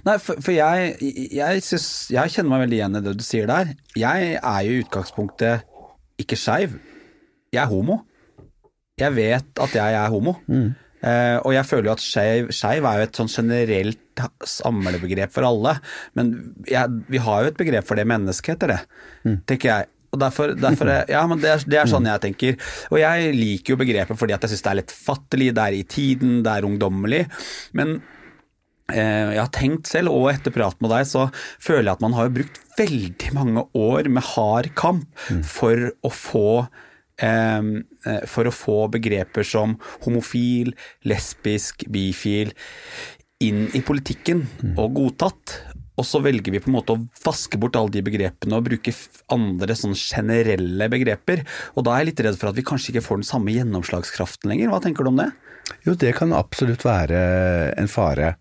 Nei, 0.07 0.17
for, 0.23 0.41
for 0.41 0.55
jeg, 0.55 0.95
jeg, 1.37 1.63
synes, 1.65 1.87
jeg 2.13 2.33
kjenner 2.33 2.53
meg 2.55 2.65
veldig 2.65 2.79
igjen 2.79 2.99
i 2.99 3.03
det 3.05 3.15
du 3.19 3.25
sier 3.25 3.49
der. 3.51 3.75
Jeg 3.99 4.35
er 4.39 4.61
jo 4.65 4.73
i 4.73 4.83
utgangspunktet 4.85 5.67
ikke 6.23 6.39
skeiv. 6.41 6.79
Jeg 7.53 7.63
er 7.63 7.71
homo. 7.71 8.01
Jeg 8.97 9.13
vet 9.17 9.63
at 9.63 9.77
jeg 9.77 9.97
er 9.99 10.13
homo. 10.13 10.39
Eh, 11.07 11.37
og 11.45 11.53
jeg 11.53 11.69
føler 11.69 11.91
jo 11.91 11.95
at 11.95 12.03
skeiv 12.03 12.89
er 12.89 13.03
jo 13.03 13.07
et 13.07 13.21
sånn 13.21 13.31
generelt 13.31 14.23
samlebegrep 14.49 15.35
for 15.35 15.47
alle. 15.47 15.77
Men 16.17 16.33
jeg, 16.71 17.03
vi 17.13 17.21
har 17.23 17.45
jo 17.45 17.53
et 17.53 17.61
begrep 17.61 17.87
for 17.87 18.01
det 18.01 18.09
mennesket, 18.09 18.57
heter 18.57 18.73
det, 18.73 18.81
tenker 19.49 19.73
jeg. 19.73 19.91
Og 20.17 20.23
derfor, 20.23 20.57
derfor 20.57 20.91
er, 20.91 21.07
ja, 21.13 21.23
men 21.29 21.43
det 21.43 21.53
er, 21.53 21.65
det 21.69 21.81
er 21.83 21.91
sånn 21.91 22.09
jeg 22.09 22.25
tenker. 22.25 22.59
Og 22.89 23.01
jeg 23.03 23.33
liker 23.37 23.75
jo 23.75 23.81
begrepet 23.85 24.19
fordi 24.19 24.37
at 24.37 24.47
jeg 24.47 24.55
syns 24.55 24.65
det 24.65 24.73
er 24.73 24.81
litt 24.81 24.95
fattelig, 24.97 25.51
det 25.57 25.65
er 25.67 25.77
i 25.77 25.87
tiden, 25.97 26.39
det 26.47 26.55
er 26.55 26.69
ungdommelig. 26.69 27.23
Men 27.77 27.99
eh, 28.95 29.37
jeg 29.37 29.43
har 29.43 29.53
tenkt 29.55 29.93
selv, 29.93 30.15
og 30.17 30.31
etter 30.33 30.55
prat 30.55 30.81
med 30.81 30.95
deg, 30.95 31.05
så 31.11 31.29
føler 31.61 31.91
jeg 31.91 31.99
at 31.99 32.07
man 32.07 32.17
har 32.17 32.33
brukt 32.33 32.61
veldig 32.81 33.33
mange 33.37 33.67
år 33.77 34.11
med 34.13 34.29
hard 34.33 34.73
kamp 34.79 35.25
for 35.45 35.91
å 36.05 36.13
få 36.13 36.49
eh, 37.21 37.71
eh, 38.09 38.25
for 38.29 38.49
å 38.49 38.55
få 38.55 38.79
begreper 38.97 39.47
som 39.47 39.77
homofil, 40.07 40.73
lesbisk, 41.09 41.85
bifil 41.93 42.55
inn 43.45 43.67
i 43.77 43.83
politikken 43.85 44.47
og 44.81 44.95
godtatt. 44.97 45.59
Og 45.97 46.05
så 46.07 46.21
velger 46.25 46.53
vi 46.53 46.61
på 46.63 46.71
en 46.71 46.77
måte 46.77 46.95
å 46.95 47.03
vaske 47.25 47.59
bort 47.61 47.77
alle 47.79 47.95
de 47.95 48.05
begrepene 48.05 48.59
og 48.59 48.67
bruke 48.69 48.93
andre 49.33 49.77
sånn 49.79 49.97
generelle 49.97 50.91
begreper. 50.93 51.45
Og 51.75 51.87
da 51.87 51.95
er 51.95 52.05
jeg 52.05 52.11
litt 52.11 52.23
redd 52.27 52.39
for 52.41 52.51
at 52.51 52.59
vi 52.59 52.67
kanskje 52.67 52.93
ikke 52.93 53.07
får 53.07 53.23
den 53.23 53.31
samme 53.31 53.55
gjennomslagskraften 53.55 54.53
lenger. 54.53 54.73
Hva 54.73 54.83
tenker 54.85 55.07
du 55.07 55.13
om 55.13 55.23
det? 55.23 55.31
Jo, 55.87 55.97
det 55.99 56.13
kan 56.19 56.35
absolutt 56.37 56.85
være 56.87 57.19
en 57.81 57.91
fare. 57.91 58.37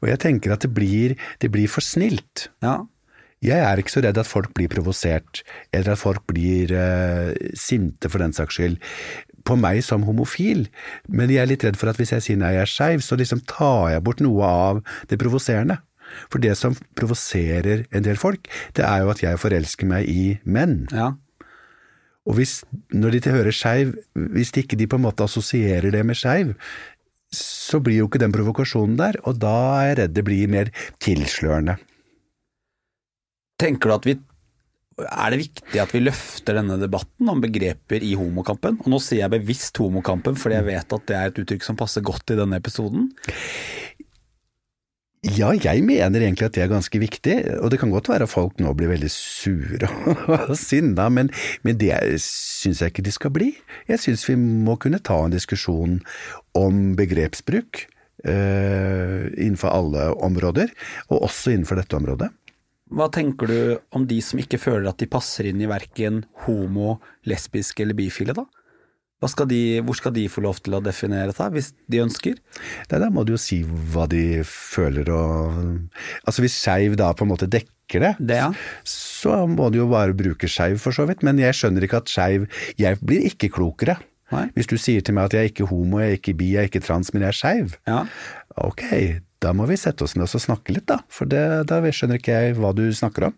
Og 0.00 0.08
jeg 0.10 0.22
tenker 0.24 0.54
at 0.54 0.64
det 0.64 0.72
blir, 0.74 1.14
det 1.42 1.52
blir 1.54 1.70
for 1.70 1.84
snilt. 1.84 2.48
Ja. 2.64 2.80
Jeg 3.44 3.60
er 3.60 3.78
ikke 3.78 3.92
så 3.92 4.00
redd 4.00 4.16
at 4.16 4.28
folk 4.28 4.54
blir 4.56 4.70
provosert, 4.72 5.42
eller 5.74 5.92
at 5.92 6.00
folk 6.00 6.24
blir 6.30 6.70
uh, 6.72 7.34
sinte 7.58 8.08
for 8.08 8.22
den 8.24 8.32
saks 8.32 8.56
skyld, 8.56 8.78
på 9.44 9.56
meg 9.60 9.82
som 9.84 10.06
homofil, 10.08 10.62
men 11.12 11.28
jeg 11.28 11.42
er 11.42 11.50
litt 11.50 11.64
redd 11.66 11.76
for 11.76 11.90
at 11.90 11.98
hvis 12.00 12.14
jeg 12.14 12.24
sier 12.24 12.38
nei, 12.40 12.54
jeg 12.56 12.64
er 12.64 12.70
skeiv, 12.70 13.02
så 13.04 13.18
liksom 13.20 13.42
tar 13.50 13.90
jeg 13.92 14.04
bort 14.06 14.22
noe 14.24 14.48
av 14.48 14.80
det 15.10 15.18
provoserende. 15.20 15.76
For 16.32 16.42
det 16.42 16.56
som 16.60 16.76
provoserer 16.98 17.84
en 17.94 18.06
del 18.06 18.18
folk, 18.20 18.48
det 18.76 18.86
er 18.86 19.04
jo 19.04 19.12
at 19.14 19.22
jeg 19.24 19.42
forelsker 19.42 19.90
meg 19.90 20.08
i 20.10 20.38
menn. 20.44 20.84
ja. 20.94 21.12
Og 22.24 22.38
hvis, 22.38 22.62
når 22.88 23.18
de 23.18 23.32
hører 23.34 23.52
skeiv, 23.52 23.90
hvis 24.32 24.48
ikke 24.56 24.78
de 24.80 24.86
på 24.88 24.96
en 24.96 25.04
måte 25.04 25.26
assosierer 25.26 25.92
det 25.92 26.00
med 26.08 26.16
skeiv, 26.16 26.54
så 27.34 27.80
blir 27.84 27.98
jo 27.98 28.06
ikke 28.08 28.22
den 28.22 28.32
provokasjonen 28.32 28.96
der, 28.96 29.18
og 29.28 29.42
da 29.42 29.56
er 29.82 29.90
jeg 29.90 29.98
redd 29.98 30.14
det 30.16 30.24
blir 30.24 30.48
mer 30.48 30.70
tilslørende. 31.04 31.76
Tenker 33.60 33.90
du 33.90 33.96
at 33.98 34.08
vi 34.08 34.14
er 35.02 35.32
det 35.34 35.40
viktig 35.40 35.80
at 35.82 35.90
vi 35.90 36.04
løfter 36.04 36.54
denne 36.60 36.76
debatten 36.78 37.30
om 37.30 37.40
begreper 37.42 38.04
i 38.06 38.12
homokampen? 38.18 38.78
Og 38.84 38.92
nå 38.92 39.00
sier 39.02 39.24
jeg 39.24 39.32
bevisst 39.32 39.80
homokampen, 39.82 40.38
fordi 40.38 40.60
jeg 40.60 40.68
vet 40.68 40.96
at 40.96 41.08
det 41.10 41.16
er 41.18 41.32
et 41.32 41.40
uttrykk 41.42 41.66
som 41.66 41.78
passer 41.78 42.04
godt 42.06 42.30
i 42.30 42.38
denne 42.38 42.60
episoden. 42.62 43.08
Ja, 45.24 45.48
jeg 45.56 45.80
mener 45.86 46.20
egentlig 46.20 46.50
at 46.50 46.56
det 46.56 46.62
er 46.64 46.72
ganske 46.72 46.98
viktig, 47.00 47.36
og 47.64 47.70
det 47.72 47.78
kan 47.80 47.92
godt 47.92 48.10
være 48.12 48.26
at 48.26 48.32
folk 48.32 48.58
nå 48.60 48.74
blir 48.76 48.90
veldig 48.92 49.08
sure 49.12 49.88
og 50.50 50.52
sinna, 50.60 51.08
men, 51.08 51.30
men 51.64 51.78
det 51.80 51.94
syns 52.20 52.82
jeg 52.82 52.92
ikke 52.92 53.06
de 53.06 53.14
skal 53.14 53.32
bli. 53.32 53.50
Jeg 53.88 54.02
syns 54.02 54.26
vi 54.28 54.36
må 54.36 54.76
kunne 54.80 55.00
ta 55.00 55.16
en 55.24 55.32
diskusjon 55.32 55.98
om 56.60 56.82
begrepsbruk 56.98 57.86
uh, 58.28 59.24
innenfor 59.32 59.72
alle 59.72 60.10
områder, 60.28 60.74
og 61.08 61.24
også 61.30 61.54
innenfor 61.54 61.80
dette 61.80 61.96
området. 61.96 62.28
Hva 62.94 63.08
tenker 63.08 63.48
du 63.48 63.58
om 63.96 64.04
de 64.06 64.20
som 64.22 64.42
ikke 64.42 64.60
føler 64.60 64.90
at 64.90 65.00
de 65.00 65.08
passer 65.10 65.48
inn 65.48 65.62
i 65.64 65.70
verken 65.70 66.26
homo, 66.44 66.98
lesbisk 67.24 67.80
eller 67.80 67.96
bifile, 67.96 68.36
da? 68.36 68.44
Skal 69.30 69.48
de, 69.50 69.60
hvor 69.84 69.96
skal 69.98 70.14
de 70.16 70.26
få 70.30 70.42
lov 70.44 70.58
til 70.64 70.76
å 70.76 70.82
definere 70.84 71.34
seg, 71.36 71.52
hvis 71.56 71.72
de 71.90 72.00
ønsker? 72.04 72.38
Nei, 72.90 73.00
da 73.02 73.10
må 73.12 73.24
du 73.26 73.34
jo 73.34 73.40
si 73.40 73.62
hva 73.64 74.06
de 74.10 74.42
føler 74.48 75.10
og 75.14 75.60
Altså 76.24 76.44
hvis 76.44 76.56
skeiv 76.60 76.96
da 77.00 77.12
på 77.16 77.26
en 77.26 77.32
måte 77.32 77.48
dekker 77.50 78.00
det, 78.04 78.14
Det, 78.18 78.38
ja. 78.40 78.50
så 78.88 79.44
må 79.50 79.68
du 79.72 79.78
jo 79.82 79.88
bare 79.90 80.16
bruke 80.16 80.48
skeiv 80.50 80.78
for 80.82 80.96
så 80.96 81.06
vidt, 81.08 81.22
men 81.26 81.38
jeg 81.42 81.56
skjønner 81.56 81.84
ikke 81.86 82.00
at 82.02 82.12
skeiv 82.12 82.46
Jeg 82.80 83.00
blir 83.04 83.26
ikke 83.28 83.52
klokere. 83.54 83.98
Nei. 84.32 84.46
Hvis 84.56 84.70
du 84.70 84.76
sier 84.80 85.04
til 85.04 85.14
meg 85.14 85.28
at 85.28 85.36
jeg 85.36 85.44
er 85.44 85.50
ikke 85.52 85.68
homo, 85.68 86.00
jeg 86.00 86.14
er 86.14 86.18
ikke 86.18 86.36
bi, 86.38 86.52
jeg 86.54 86.64
er 86.64 86.70
ikke 86.70 86.84
trans, 86.86 87.12
men 87.14 87.26
jeg 87.26 87.34
er 87.34 87.38
skeiv, 87.38 87.74
Ja. 87.86 87.98
ok, 88.56 88.86
da 89.44 89.52
må 89.52 89.66
vi 89.68 89.76
sette 89.78 90.06
oss 90.06 90.16
ned 90.16 90.26
og 90.26 90.42
snakke 90.42 90.72
litt, 90.74 90.86
da. 90.88 91.02
For 91.12 91.28
det, 91.28 91.42
da 91.68 91.82
skjønner 91.84 92.18
ikke 92.18 92.32
jeg 92.38 92.56
hva 92.56 92.72
du 92.74 92.86
snakker 92.96 93.28
om. 93.28 93.36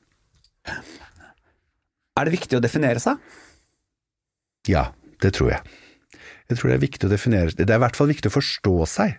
Er 2.16 2.24
det 2.24 2.36
viktig 2.38 2.56
å 2.56 2.62
definere 2.64 3.02
seg? 3.02 3.18
Ja, 4.70 4.88
det 5.24 5.32
tror 5.36 5.52
jeg. 5.54 5.76
Jeg 6.46 6.58
tror 6.58 6.70
det 6.70 6.76
er 6.76 6.84
viktig 6.84 7.08
å 7.08 7.10
definere 7.10 7.54
Det 7.56 7.66
er 7.66 7.80
i 7.80 7.82
hvert 7.82 7.96
fall 7.98 8.10
viktig 8.10 8.30
å 8.30 8.36
forstå 8.36 8.74
seg. 8.90 9.16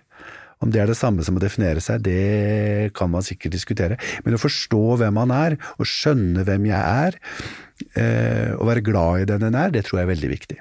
Om 0.63 0.71
det 0.73 0.81
er 0.81 0.89
det 0.89 0.97
samme 0.97 1.21
som 1.25 1.37
å 1.37 1.41
definere 1.41 1.81
seg, 1.83 2.01
det 2.05 2.93
kan 2.97 3.11
man 3.13 3.25
sikkert 3.25 3.53
diskutere. 3.53 3.97
Men 4.25 4.37
å 4.37 4.41
forstå 4.41 4.97
hvem 5.01 5.13
man 5.19 5.33
er, 5.33 5.57
og 5.77 5.89
skjønne 5.89 6.45
hvem 6.47 6.65
jeg 6.71 6.79
er, 6.81 7.19
eh, 7.93 8.55
og 8.55 8.65
være 8.71 8.85
glad 8.85 9.21
i 9.21 9.27
den 9.29 9.45
en 9.51 9.59
er, 9.59 9.75
det 9.75 9.85
tror 9.85 9.99
jeg 9.99 10.07
er 10.07 10.13
veldig 10.15 10.31
viktig. 10.33 10.57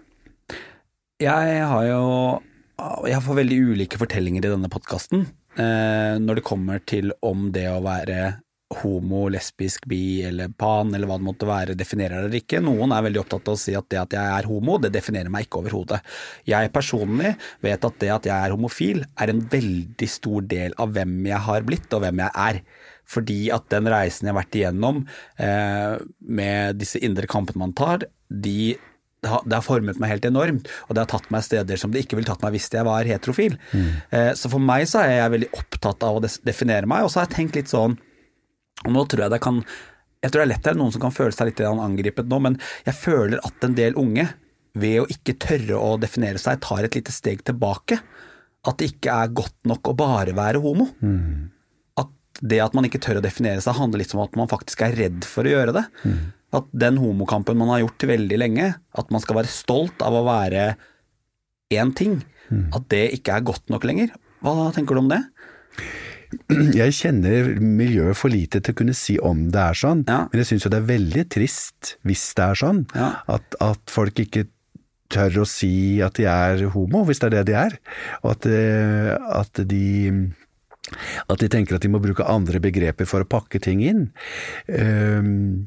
Jeg 1.22 1.64
har 1.64 1.87
jo 1.88 2.05
Jeg 3.09 3.22
får 3.25 3.38
veldig 3.38 3.57
ulike 3.72 3.96
fortellinger 3.96 4.44
i 4.44 4.51
denne 4.53 4.68
podkasten 4.68 5.22
eh, 5.57 6.18
når 6.20 6.37
det 6.37 6.42
kommer 6.44 6.83
til 6.85 7.14
om 7.25 7.46
det 7.55 7.64
å 7.72 7.81
være 7.81 8.42
homo, 8.83 9.27
lesbisk, 9.33 9.87
bi 9.91 10.23
eller 10.27 10.53
pan 10.59 10.95
eller 10.95 11.09
hva 11.09 11.19
det 11.21 11.27
måtte 11.27 11.49
være, 11.49 11.77
definerer 11.79 12.29
det 12.31 12.43
ikke. 12.45 12.62
Noen 12.65 12.95
er 12.95 13.05
veldig 13.07 13.23
opptatt 13.23 13.51
av 13.51 13.59
å 13.59 13.61
si 13.61 13.77
at 13.79 13.89
det 13.93 14.01
at 14.03 14.17
jeg 14.19 14.35
er 14.39 14.49
homo, 14.51 14.79
det 14.83 14.93
definerer 14.95 15.33
meg 15.33 15.47
ikke 15.47 15.62
overhodet. 15.62 16.03
Jeg 16.49 16.73
personlig 16.75 17.37
vet 17.65 17.89
at 17.89 18.03
det 18.03 18.11
at 18.15 18.29
jeg 18.31 18.37
er 18.37 18.57
homofil 18.57 19.05
er 19.05 19.33
en 19.33 19.45
veldig 19.53 20.11
stor 20.11 20.49
del 20.51 20.77
av 20.83 20.93
hvem 20.97 21.19
jeg 21.31 21.43
har 21.49 21.69
blitt 21.69 21.97
og 21.97 22.05
hvem 22.05 22.25
jeg 22.25 22.37
er. 22.49 22.61
Fordi 23.07 23.41
at 23.55 23.69
den 23.71 23.87
reisen 23.91 24.27
jeg 24.27 24.35
har 24.35 24.41
vært 24.41 24.59
igjennom 24.59 25.05
eh, 25.39 25.95
med 26.27 26.81
disse 26.81 27.01
indre 27.07 27.29
kampene 27.31 27.62
man 27.62 27.75
tar, 27.77 28.09
de 28.29 28.77
det 29.25 29.31
har, 29.33 29.45
det 29.49 29.57
har 29.57 29.65
formet 29.65 29.99
meg 29.99 30.11
helt 30.12 30.27
enormt, 30.29 30.69
og 30.87 30.95
det 30.95 31.03
har 31.03 31.09
tatt 31.11 31.31
meg 31.35 31.43
steder 31.43 31.81
som 31.81 31.91
det 31.91 32.05
ikke 32.05 32.19
ville 32.19 32.29
tatt 32.29 32.43
meg 32.45 32.53
hvis 32.55 32.69
jeg 32.71 32.87
var 32.87 33.09
heterofil. 33.09 33.57
Eh, 34.15 34.33
så 34.39 34.51
for 34.53 34.62
meg 34.62 34.85
så 34.91 35.03
er 35.03 35.17
jeg 35.17 35.33
veldig 35.35 35.49
opptatt 35.57 36.05
av 36.07 36.19
å 36.19 36.23
definere 36.47 36.87
meg, 36.91 37.07
og 37.07 37.11
så 37.11 37.23
har 37.23 37.27
jeg 37.27 37.37
tenkt 37.39 37.59
litt 37.59 37.73
sånn 37.73 37.97
og 38.85 38.91
nå 38.93 39.05
tror 39.09 39.25
jeg 39.25 39.33
det 39.33 39.41
kan 39.45 39.62
Jeg 40.25 40.33
tror 40.33 40.43
det 40.43 40.47
er 40.47 40.51
lett 40.51 40.65
det 40.67 40.73
er 40.73 40.79
noen 40.81 40.93
som 40.93 41.03
kan 41.03 41.15
føle 41.15 41.33
seg 41.35 41.49
litt 41.51 41.61
angrepet 41.65 42.29
nå, 42.29 42.39
men 42.43 42.59
jeg 42.87 42.97
føler 42.99 43.41
at 43.47 43.65
en 43.65 43.77
del 43.79 43.97
unge, 44.01 44.27
ved 44.77 45.01
å 45.01 45.09
ikke 45.12 45.37
tørre 45.41 45.79
å 45.81 45.95
definere 46.01 46.41
seg, 46.41 46.59
tar 46.61 46.85
et 46.85 46.97
lite 46.99 47.12
steg 47.15 47.45
tilbake. 47.47 47.97
At 48.67 48.81
det 48.81 48.91
ikke 48.91 49.12
er 49.15 49.31
godt 49.33 49.55
nok 49.71 49.89
å 49.89 49.95
bare 49.97 50.35
være 50.37 50.61
homo. 50.65 50.89
At 51.97 52.11
det 52.43 52.59
at 52.65 52.75
man 52.77 52.85
ikke 52.89 53.01
tør 53.01 53.21
å 53.21 53.25
definere 53.25 53.62
seg, 53.65 53.79
handler 53.79 54.03
litt 54.03 54.12
om 54.17 54.25
at 54.25 54.35
man 54.37 54.51
faktisk 54.51 54.83
er 54.85 54.97
redd 54.99 55.25
for 55.25 55.47
å 55.47 55.53
gjøre 55.55 55.77
det. 55.79 55.85
At 56.57 56.67
den 56.73 56.99
homokampen 57.01 57.57
man 57.61 57.71
har 57.73 57.85
gjort 57.85 58.09
veldig 58.11 58.39
lenge, 58.43 58.67
at 58.99 59.11
man 59.15 59.23
skal 59.23 59.39
være 59.41 59.53
stolt 59.53 60.03
av 60.05 60.17
å 60.19 60.25
være 60.27 60.75
én 61.77 61.95
ting, 61.97 62.19
at 62.75 62.85
det 62.93 63.05
ikke 63.21 63.37
er 63.39 63.47
godt 63.49 63.71
nok 63.73 63.87
lenger. 63.89 64.12
Hva 64.45 64.69
tenker 64.77 64.95
du 64.99 65.05
om 65.05 65.09
det? 65.12 65.23
Jeg 66.81 66.94
kjenner 66.99 67.55
miljøet 67.61 68.18
for 68.18 68.33
lite 68.33 68.61
til 68.61 68.75
å 68.75 68.79
kunne 68.81 68.96
si 68.96 69.16
om 69.22 69.46
det 69.55 69.62
er 69.62 69.79
sånn, 69.79 70.05
Ja. 70.09 70.25
men 70.33 70.42
jeg 70.42 70.51
syns 70.51 70.66
jo 70.66 70.72
det 70.72 70.81
er 70.83 70.90
veldig 70.90 71.25
trist 71.33 71.96
hvis 72.07 72.27
det 72.38 72.44
er 72.51 72.61
sånn. 72.62 72.85
Ja. 72.94 73.11
At, 73.29 73.59
at 73.64 73.92
folk 73.92 74.18
ikke 74.22 74.46
tør 75.12 75.42
å 75.44 75.46
si 75.46 76.01
at 76.03 76.18
de 76.18 76.27
er 76.27 76.64
homo, 76.75 77.05
hvis 77.07 77.20
det 77.22 77.29
er 77.29 77.37
det 77.38 77.44
de 77.53 77.57
er. 77.61 77.77
Og 78.25 78.33
at, 78.35 78.49
eh, 78.51 79.12
at 79.14 79.62
de 79.70 79.85
at 81.27 81.40
de 81.42 81.49
tenker 81.51 81.75
at 81.75 81.83
de 81.83 81.90
må 81.90 81.99
bruke 82.03 82.22
andre 82.31 82.61
begreper 82.62 83.09
for 83.11 83.25
å 83.25 83.27
pakke 83.27 83.59
ting 83.62 83.81
inn. 83.83 84.05
Um, 84.70 85.66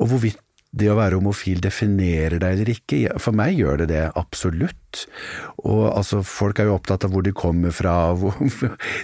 og 0.00 0.10
hvorvidt 0.10 0.40
det 0.76 0.90
å 0.92 0.96
være 0.98 1.18
homofil 1.18 1.62
definerer 1.64 2.38
deg 2.42 2.56
eller 2.56 2.70
ikke, 2.74 3.00
for 3.22 3.36
meg 3.36 3.56
gjør 3.56 3.82
det 3.82 3.88
det 3.94 4.02
absolutt. 4.18 5.06
Og 5.64 5.86
altså, 5.90 6.22
folk 6.26 6.60
er 6.60 6.68
jo 6.68 6.76
opptatt 6.76 7.06
av 7.06 7.14
hvor 7.14 7.24
de 7.24 7.32
kommer 7.36 7.74
fra, 7.74 7.94
hvor, 8.20 8.36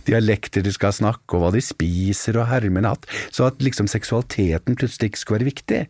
dialekter 0.09 0.65
de 0.65 0.73
skal 0.75 0.95
snakke, 0.97 1.37
og 1.37 1.47
hva 1.47 1.53
de 1.57 1.65
spiser, 1.65 2.39
og 2.41 2.51
hermen 2.53 2.89
hatt. 2.89 3.09
Så 3.33 3.49
at 3.49 3.63
liksom 3.65 3.91
seksualiteten 3.91 4.77
plutselig 4.79 5.13
ikke 5.13 5.23
skulle 5.23 5.41
være 5.41 5.53
viktig, 5.53 5.83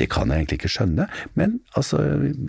det 0.00 0.08
kan 0.10 0.30
jeg 0.30 0.42
egentlig 0.42 0.56
ikke 0.58 0.72
skjønne. 0.74 1.06
Men 1.38 1.58
altså, 1.78 2.00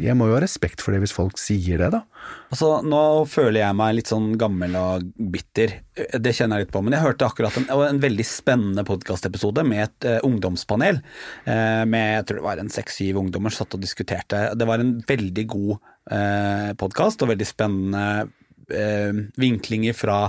jeg 0.02 0.18
må 0.18 0.30
jo 0.30 0.34
ha 0.34 0.42
respekt 0.42 0.82
for 0.82 0.96
det 0.96 1.04
hvis 1.04 1.14
folk 1.14 1.38
sier 1.38 1.82
det, 1.84 1.92
da. 1.94 2.02
Altså, 2.50 2.70
Nå 2.86 3.02
føler 3.30 3.62
jeg 3.62 3.78
meg 3.78 3.94
litt 4.00 4.10
sånn 4.10 4.32
gammel 4.42 4.74
og 4.80 5.06
bitter, 5.34 5.76
det 5.94 6.34
kjenner 6.34 6.58
jeg 6.58 6.66
litt 6.66 6.74
på. 6.74 6.82
Men 6.86 6.98
jeg 6.98 7.06
hørte 7.06 7.30
akkurat 7.30 7.60
en, 7.62 7.68
en 7.70 8.02
veldig 8.02 8.26
spennende 8.26 8.86
podkastepisode 8.88 9.66
med 9.68 9.84
et 9.84 10.10
uh, 10.10 10.18
ungdomspanel. 10.26 11.04
Uh, 11.46 11.84
med 11.86 12.16
jeg 12.16 12.26
tror 12.26 12.42
det 12.42 12.48
var 12.48 12.64
en 12.64 12.74
seks-syv 12.74 13.22
ungdommer 13.22 13.54
som 13.54 13.66
satt 13.66 13.78
og 13.78 13.86
diskuterte. 13.86 14.42
Det 14.58 14.70
var 14.70 14.82
en 14.82 14.96
veldig 15.06 15.46
god 15.54 15.74
uh, 15.78 16.72
podkast 16.82 17.22
og 17.22 17.36
veldig 17.36 17.50
spennende 17.52 18.06
uh, 18.26 19.26
vinklinger 19.38 19.98
fra 19.98 20.24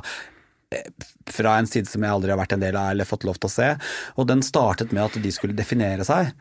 fra 1.31 1.53
en 1.61 1.69
side 1.71 1.87
som 1.87 2.03
jeg 2.03 2.11
aldri 2.11 2.33
har 2.33 2.41
vært 2.41 2.57
en 2.57 2.63
del 2.65 2.77
av 2.77 2.91
eller 2.91 3.07
fått 3.09 3.25
lov 3.25 3.39
til 3.39 3.49
å 3.49 3.55
se. 3.55 3.69
Og 4.19 4.27
den 4.29 4.43
startet 4.45 4.91
med 4.95 5.05
at 5.05 5.19
de 5.23 5.31
skulle 5.33 5.55
definere 5.57 6.05
seg, 6.05 6.33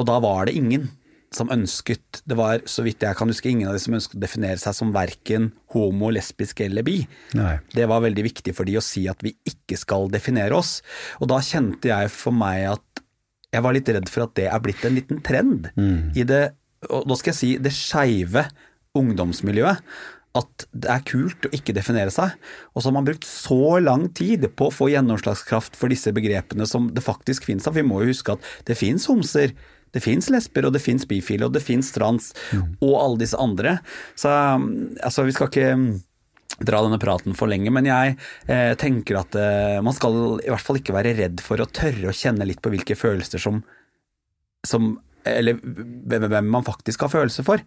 og 0.00 0.08
da 0.08 0.18
var 0.22 0.48
det 0.48 0.56
ingen 0.58 0.90
som 1.32 1.48
ønsket 1.48 2.20
Det 2.28 2.36
var, 2.36 2.60
så 2.68 2.82
vidt 2.84 3.00
jeg 3.00 3.16
kan 3.16 3.30
huske, 3.30 3.48
ingen 3.48 3.70
av 3.70 3.72
de 3.72 3.80
som 3.80 3.94
ønsket 3.96 4.18
å 4.18 4.20
definere 4.20 4.60
seg 4.60 4.74
som 4.76 4.90
verken 4.92 5.46
homo, 5.72 6.10
lesbisk 6.12 6.60
eller 6.60 6.84
bi. 6.84 6.98
Nei. 7.38 7.54
Det 7.72 7.86
var 7.88 8.04
veldig 8.04 8.24
viktig 8.26 8.52
for 8.52 8.68
de 8.68 8.76
å 8.76 8.84
si 8.84 9.06
at 9.08 9.24
vi 9.24 9.32
ikke 9.48 9.78
skal 9.80 10.10
definere 10.12 10.58
oss. 10.58 10.82
Og 11.24 11.30
da 11.32 11.40
kjente 11.40 11.88
jeg 11.88 12.12
for 12.12 12.36
meg 12.36 12.66
at 12.74 13.02
jeg 13.52 13.64
var 13.64 13.76
litt 13.76 13.88
redd 13.96 14.12
for 14.12 14.26
at 14.26 14.36
det 14.36 14.48
er 14.48 14.60
blitt 14.64 14.84
en 14.84 14.96
liten 14.96 15.24
trend 15.24 15.70
i 16.16 16.24
det, 16.28 16.42
og 16.88 17.08
da 17.08 17.16
skal 17.16 17.32
jeg 17.32 17.40
si, 17.40 17.50
det 17.60 17.72
skeive 17.76 18.46
ungdomsmiljøet. 18.98 19.80
At 20.32 20.64
det 20.72 20.88
er 20.88 21.02
kult 21.04 21.44
å 21.44 21.52
ikke 21.52 21.74
definere 21.76 22.12
seg. 22.12 22.32
Og 22.72 22.80
så 22.80 22.88
har 22.88 22.94
man 22.96 23.04
brukt 23.04 23.26
så 23.28 23.76
lang 23.84 24.06
tid 24.16 24.46
på 24.56 24.68
å 24.68 24.72
få 24.72 24.88
gjennomslagskraft 24.88 25.76
for 25.76 25.92
disse 25.92 26.12
begrepene 26.16 26.64
som 26.68 26.88
det 26.92 27.04
faktisk 27.04 27.44
finnes 27.48 27.68
av. 27.68 27.76
Vi 27.76 27.84
må 27.84 28.00
jo 28.00 28.12
huske 28.14 28.36
at 28.36 28.52
det 28.68 28.78
finnes 28.80 29.04
homser, 29.10 29.52
det 29.92 30.00
fins 30.00 30.30
lesber, 30.32 30.66
og 30.66 30.72
det 30.72 30.82
fins 30.84 31.04
bifile, 31.08 31.46
og 31.48 31.52
det 31.56 31.64
fins 31.64 31.92
trans, 31.92 32.32
og 32.80 32.94
alle 32.96 33.20
disse 33.20 33.38
andre. 33.40 33.78
Så 34.16 34.32
altså, 34.32 35.26
vi 35.28 35.36
skal 35.36 35.50
ikke 35.50 35.68
dra 36.62 36.82
denne 36.84 37.00
praten 37.02 37.36
for 37.36 37.50
lenge, 37.50 37.72
men 37.74 37.88
jeg 37.88 38.16
eh, 38.46 38.72
tenker 38.80 39.20
at 39.22 39.36
eh, 39.38 39.78
man 39.84 39.94
skal 39.96 40.40
i 40.42 40.50
hvert 40.52 40.64
fall 40.64 40.78
ikke 40.80 40.96
være 40.96 41.14
redd 41.18 41.40
for 41.44 41.60
å 41.60 41.68
tørre 41.68 42.10
å 42.10 42.16
kjenne 42.16 42.46
litt 42.48 42.62
på 42.62 42.72
hvilke 42.72 42.96
følelser 42.98 43.42
som, 43.42 43.62
som 44.66 44.94
eller 45.22 45.58
hvem 45.62 46.48
man 46.50 46.64
faktisk 46.66 47.04
har 47.04 47.12
følelser 47.12 47.46
for. 47.46 47.62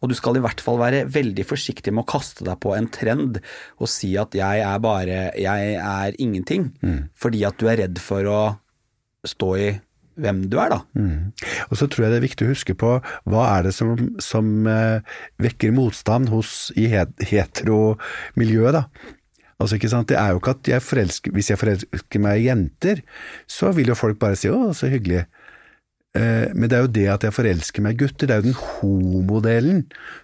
Og 0.00 0.10
du 0.10 0.14
skal 0.14 0.38
i 0.38 0.42
hvert 0.44 0.60
fall 0.62 0.78
være 0.78 1.04
veldig 1.10 1.44
forsiktig 1.48 1.90
med 1.90 2.04
å 2.04 2.10
kaste 2.12 2.46
deg 2.46 2.60
på 2.62 2.76
en 2.76 2.86
trend 2.94 3.40
og 3.78 3.90
si 3.90 4.12
at 4.20 4.36
jeg 4.38 4.62
er 4.62 4.78
bare 4.78 5.32
Jeg 5.34 5.74
er 5.82 6.20
ingenting. 6.22 6.70
Fordi 7.18 7.42
at 7.48 7.58
du 7.58 7.66
er 7.66 7.80
redd 7.82 7.98
for 7.98 8.28
å 8.30 8.42
stå 9.26 9.50
i 9.58 9.66
hvem 10.20 10.44
du 10.50 10.58
er, 10.60 10.74
da. 10.74 10.80
Og 11.70 11.78
så 11.78 11.86
tror 11.86 12.04
jeg 12.04 12.12
det 12.12 12.20
er 12.20 12.26
viktig 12.28 12.46
å 12.46 12.52
huske 12.52 12.74
på 12.78 12.92
hva 13.30 13.42
er 13.56 13.68
det 13.68 13.74
som, 13.76 13.96
som 14.22 14.66
eh, 14.68 15.00
vekker 15.42 15.72
motstand 15.72 16.28
hos 16.32 16.72
i 16.76 16.88
het, 16.92 17.14
heteromiljøet, 17.30 18.80
da. 18.80 18.84
Altså, 19.62 19.76
ikke 19.78 19.92
sant? 19.92 20.08
Det 20.10 20.18
er 20.18 20.32
jo 20.32 20.40
ikke 20.40 20.56
at 20.56 20.68
jeg 20.72 20.82
forelsker 20.82 21.34
Hvis 21.36 21.52
jeg 21.52 21.58
forelsker 21.60 22.22
meg 22.22 22.40
i 22.40 22.48
jenter, 22.48 23.02
så 23.46 23.70
vil 23.76 23.92
jo 23.92 23.94
folk 23.94 24.18
bare 24.18 24.34
si 24.36 24.50
'å, 24.50 24.72
så 24.74 24.90
hyggelig'. 24.90 25.28
Eh, 26.14 26.52
Men 26.52 26.68
det 26.68 26.76
er 26.76 26.82
jo 26.84 26.90
det 26.92 27.06
at 27.08 27.22
jeg 27.24 27.32
forelsker 27.32 27.80
meg 27.84 27.94
i 27.94 28.04
gutter, 28.04 28.26
det 28.28 28.34
er 28.34 28.42
jo 28.42 28.50
den 28.50 28.58
homodelen 28.60 29.78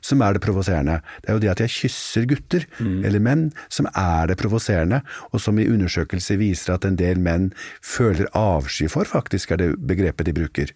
som 0.05 0.21
er 0.21 0.37
det 0.37 0.43
provoserende. 0.45 0.99
Det 1.23 1.31
er 1.31 1.39
jo 1.39 1.43
det 1.47 1.51
at 1.55 1.63
jeg 1.65 1.73
kysser 1.77 2.27
gutter, 2.29 2.67
eller 3.07 3.23
menn, 3.25 3.47
som 3.73 3.89
er 3.97 4.27
det 4.29 4.37
provoserende, 4.37 5.01
og 5.33 5.41
som 5.41 5.59
i 5.59 5.65
undersøkelser 5.69 6.37
viser 6.37 6.75
at 6.75 6.85
en 6.85 6.97
del 7.01 7.19
menn 7.19 7.53
føler 7.81 8.29
avsky 8.37 8.89
for, 8.93 9.09
faktisk 9.09 9.53
er 9.53 9.57
det 9.63 9.71
begrepet 9.81 10.29
de 10.29 10.37
bruker. 10.37 10.75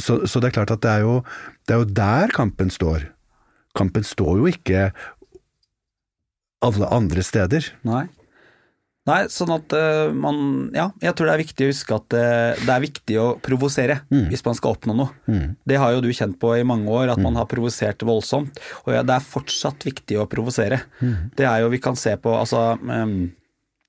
Så, 0.00 0.22
så 0.26 0.40
det 0.40 0.48
er 0.48 0.56
klart 0.56 0.70
at 0.72 0.80
det 0.80 0.90
er, 0.90 1.04
jo, 1.04 1.18
det 1.68 1.74
er 1.76 1.82
jo 1.82 1.90
der 1.92 2.32
kampen 2.32 2.70
står. 2.72 3.10
Kampen 3.76 4.02
står 4.04 4.38
jo 4.40 4.48
ikke 4.48 4.92
alle 6.62 6.88
andre 6.88 7.22
steder. 7.26 7.68
Nei. 7.84 8.06
Nei, 9.08 9.24
sånn 9.34 9.50
at 9.50 9.72
uh, 9.74 10.12
man 10.14 10.70
Ja, 10.76 10.84
jeg 11.02 11.16
tror 11.18 11.26
det 11.26 11.32
er 11.34 11.40
viktig 11.42 11.66
å 11.66 11.70
huske 11.72 11.96
at 11.96 12.14
uh, 12.14 12.54
det 12.54 12.70
er 12.70 12.84
viktig 12.84 13.16
å 13.18 13.26
provosere 13.42 13.96
hvis 14.30 14.44
man 14.46 14.54
skal 14.54 14.76
oppnå 14.76 14.94
noe. 14.94 15.08
Det 15.66 15.80
har 15.82 15.96
jo 15.96 16.04
du 16.04 16.10
kjent 16.14 16.38
på 16.38 16.52
i 16.54 16.66
mange 16.66 16.86
år, 16.86 17.10
at 17.10 17.22
man 17.22 17.34
har 17.40 17.48
provosert 17.50 18.04
voldsomt. 18.06 18.60
Og 18.84 18.94
ja, 18.94 19.02
det 19.02 19.16
er 19.16 19.26
fortsatt 19.26 19.82
viktig 19.88 20.20
å 20.22 20.28
provosere. 20.30 20.84
Det 21.34 21.48
er 21.48 21.64
jo 21.64 21.72
Vi 21.72 21.82
kan 21.82 21.98
se 21.98 22.14
på 22.20 22.30
altså 22.36 22.76
um, 22.78 23.32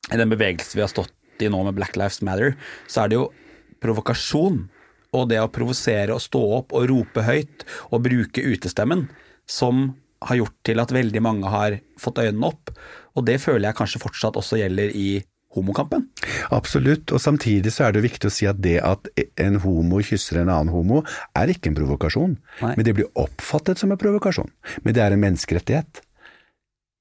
I 0.10 0.18
den 0.18 0.34
bevegelsen 0.34 0.80
vi 0.80 0.86
har 0.86 0.92
stått 0.92 1.14
i 1.44 1.50
nå 1.50 1.62
med 1.66 1.78
Black 1.78 1.98
Lives 2.00 2.22
Matter, 2.26 2.56
så 2.88 3.04
er 3.04 3.12
det 3.12 3.18
jo 3.20 3.28
provokasjon 3.84 4.64
og 5.14 5.30
det 5.30 5.42
å 5.42 5.50
provosere 5.52 6.16
og 6.16 6.24
stå 6.24 6.42
opp 6.58 6.74
og 6.74 6.88
rope 6.90 7.26
høyt 7.26 7.66
og 7.92 8.04
bruke 8.06 8.42
utestemmen 8.42 9.08
som 9.50 9.92
har 10.24 10.40
gjort 10.40 10.56
til 10.66 10.82
at 10.82 10.94
veldig 10.96 11.22
mange 11.24 11.52
har 11.52 11.78
fått 12.00 12.22
øynene 12.24 12.50
opp. 12.50 12.72
Og 13.18 13.28
det 13.28 13.40
føler 13.44 13.70
jeg 13.70 13.78
kanskje 13.78 14.02
fortsatt 14.04 14.40
også 14.40 14.60
gjelder 14.62 14.94
i 14.98 15.08
homokampen. 15.54 16.08
Absolutt, 16.56 17.12
og 17.14 17.22
samtidig 17.22 17.74
så 17.76 17.88
er 17.88 17.96
det 17.96 18.06
viktig 18.08 18.30
å 18.30 18.34
si 18.34 18.48
at 18.50 18.62
det 18.64 18.80
at 18.82 19.10
en 19.42 19.60
homo 19.62 20.02
kysser 20.06 20.42
en 20.42 20.50
annen 20.50 20.74
homo, 20.74 21.04
er 21.38 21.52
ikke 21.54 21.72
en 21.72 21.78
provokasjon. 21.78 22.34
Nei. 22.64 22.74
Men 22.74 22.88
det 22.88 22.96
blir 22.98 23.12
oppfattet 23.20 23.82
som 23.82 23.94
en 23.94 24.02
provokasjon. 24.02 24.50
Men 24.82 24.98
det 24.98 25.06
er 25.06 25.14
en 25.14 25.24
menneskerettighet. 25.24 26.02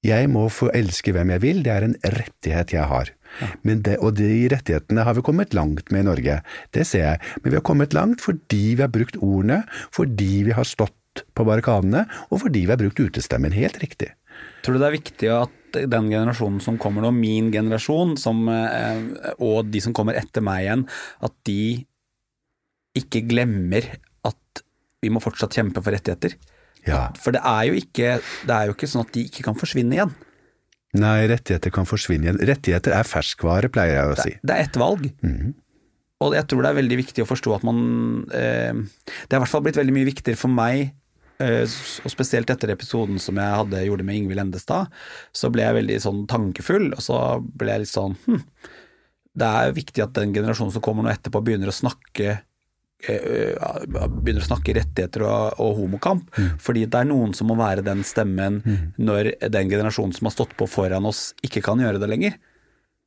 Jeg 0.03 0.27
må 0.27 0.49
få 0.51 0.67
elske 0.75 1.13
hvem 1.15 1.31
jeg 1.31 1.41
vil, 1.45 1.61
det 1.63 1.71
er 1.71 1.85
en 1.87 1.95
rettighet 2.03 2.73
jeg 2.75 2.87
har. 2.91 3.13
Men 3.65 3.79
det, 3.85 3.95
og 4.03 4.17
de 4.19 4.27
rettighetene 4.51 5.05
har 5.07 5.15
vi 5.17 5.23
kommet 5.25 5.55
langt 5.57 5.89
med 5.95 6.03
i 6.03 6.07
Norge, 6.09 6.35
det 6.75 6.83
ser 6.85 7.05
jeg. 7.07 7.21
Men 7.41 7.53
vi 7.53 7.57
har 7.57 7.65
kommet 7.65 7.95
langt 7.95 8.21
fordi 8.21 8.75
vi 8.75 8.83
har 8.83 8.91
brukt 8.93 9.17
ordene, 9.17 9.63
fordi 9.95 10.43
vi 10.49 10.53
har 10.53 10.67
stått 10.67 11.23
på 11.37 11.45
barrikadene, 11.47 12.03
og 12.29 12.43
fordi 12.43 12.65
vi 12.67 12.73
har 12.73 12.81
brukt 12.81 12.99
utestemmen. 12.99 13.55
Helt 13.55 13.79
riktig. 13.81 14.11
Tror 14.65 14.75
du 14.75 14.83
det 14.83 14.89
er 14.89 14.97
viktig 14.99 15.33
at 15.33 15.59
den 15.73 16.09
generasjonen 16.11 16.61
som 16.63 16.77
kommer 16.81 17.05
nå, 17.05 17.11
min 17.15 17.51
generasjon, 17.53 18.15
som, 18.21 18.45
eh, 18.49 19.33
og 19.37 19.69
de 19.73 19.81
som 19.83 19.95
kommer 19.95 20.17
etter 20.19 20.45
meg 20.45 20.67
igjen, 20.67 20.87
at 21.25 21.35
de 21.49 21.85
ikke 22.97 23.23
glemmer 23.29 23.87
at 24.27 24.63
vi 25.03 25.11
må 25.11 25.21
fortsatt 25.23 25.55
kjempe 25.57 25.81
for 25.81 25.95
rettigheter? 25.95 26.37
Ja. 26.87 27.07
For 27.19 27.35
det 27.35 27.41
er 27.47 27.65
jo 27.69 27.79
ikke, 27.79 28.19
det 28.47 28.53
er 28.53 28.69
jo 28.69 28.75
ikke 28.75 28.89
sånn 28.91 29.05
at 29.05 29.13
de 29.15 29.25
ikke 29.27 29.45
kan 29.47 29.57
forsvinne 29.57 29.97
igjen. 29.97 30.13
Nei, 30.99 31.25
rettigheter 31.31 31.73
kan 31.73 31.87
forsvinne 31.89 32.27
igjen. 32.27 32.41
Rettigheter 32.45 32.93
er 32.93 33.07
ferskvare, 33.07 33.71
pleier 33.73 33.97
jeg 33.97 34.11
å 34.11 34.17
si. 34.19 34.33
Det 34.45 34.55
er 34.55 34.67
ett 34.67 34.77
valg. 34.77 35.07
Og 36.23 36.35
jeg 36.37 36.47
tror 36.49 36.63
det 36.63 36.69
er 36.69 36.79
veldig 36.79 36.97
viktig 37.01 37.23
å 37.23 37.29
forstå 37.29 37.55
at 37.57 37.63
man 37.67 37.79
eh, 38.31 38.77
Det 38.77 39.33
er 39.33 39.39
i 39.39 39.43
hvert 39.43 39.51
fall 39.51 39.63
blitt 39.65 39.79
veldig 39.79 39.95
mye 39.95 40.07
viktigere 40.07 40.39
for 40.39 40.53
meg, 40.53 40.93
og 41.41 42.11
spesielt 42.11 42.51
etter 42.53 42.71
episoden 42.73 43.19
som 43.21 43.39
jeg 43.41 43.57
hadde, 43.57 43.83
gjorde 43.87 44.05
med 44.05 44.19
Ingvild 44.19 44.43
Endestad, 44.45 44.93
så 45.35 45.49
ble 45.53 45.65
jeg 45.65 45.79
veldig 45.79 45.99
sånn 46.03 46.23
tankefull, 46.29 46.91
og 46.93 47.03
så 47.03 47.19
ble 47.41 47.73
jeg 47.73 47.83
litt 47.83 47.93
sånn 47.93 48.15
hm, 48.27 48.41
Det 49.33 49.49
er 49.49 49.75
viktig 49.75 50.03
at 50.05 50.13
den 50.13 50.33
generasjonen 50.35 50.73
som 50.75 50.83
kommer 50.85 51.05
nå 51.05 51.11
etterpå, 51.13 51.41
begynner 51.41 51.71
å 51.71 51.75
snakke 51.75 52.27
eh, 53.09 53.57
begynner 54.21 54.43
å 54.43 54.49
snakke 54.51 54.75
rettigheter 54.77 55.25
og, 55.25 55.59
og 55.59 55.77
homokamp. 55.81 56.29
Fordi 56.61 56.85
det 56.85 57.01
er 57.01 57.09
noen 57.09 57.33
som 57.33 57.49
må 57.49 57.57
være 57.59 57.85
den 57.85 58.05
stemmen 58.07 58.61
når 59.01 59.33
den 59.49 59.73
generasjonen 59.73 60.13
som 60.13 60.29
har 60.29 60.37
stått 60.37 60.53
på 60.59 60.69
foran 60.69 61.09
oss, 61.09 61.31
ikke 61.41 61.65
kan 61.65 61.81
gjøre 61.81 61.99
det 61.99 62.11
lenger. 62.13 62.37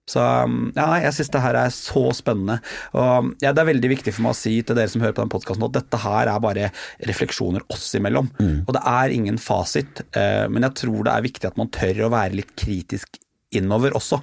Så 0.07 0.23
ja, 0.23 0.87
jeg 1.03 1.15
syns 1.17 1.33
det 1.35 1.43
her 1.43 1.57
er 1.59 1.73
så 1.75 2.05
spennende. 2.15 2.61
Og 2.95 3.33
ja, 3.43 3.51
Det 3.51 3.63
er 3.63 3.71
veldig 3.73 3.91
viktig 3.91 4.15
for 4.15 4.27
meg 4.27 4.37
å 4.37 4.39
si 4.39 4.55
til 4.63 4.79
dere 4.79 4.93
som 4.93 5.03
hører 5.03 5.17
på 5.17 5.25
den 5.25 5.33
podkasten 5.33 5.67
at 5.67 5.75
dette 5.75 5.99
her 6.05 6.31
er 6.31 6.45
bare 6.45 6.69
refleksjoner 7.11 7.65
oss 7.75 7.89
imellom. 7.99 8.31
Og 8.69 8.71
det 8.77 8.85
er 8.87 9.17
ingen 9.17 9.41
fasit, 9.43 10.05
eh, 10.15 10.47
men 10.47 10.63
jeg 10.69 10.79
tror 10.85 11.09
det 11.09 11.17
er 11.17 11.27
viktig 11.27 11.51
at 11.51 11.59
man 11.59 11.73
tør 11.75 12.07
å 12.07 12.13
være 12.15 12.39
litt 12.39 12.55
kritisk 12.55 13.19
innover 13.57 13.95
også, 13.99 14.21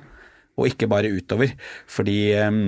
og 0.56 0.70
ikke 0.72 0.88
bare 0.88 1.12
utover. 1.12 1.52
Fordi 1.92 2.18
eh, 2.32 2.64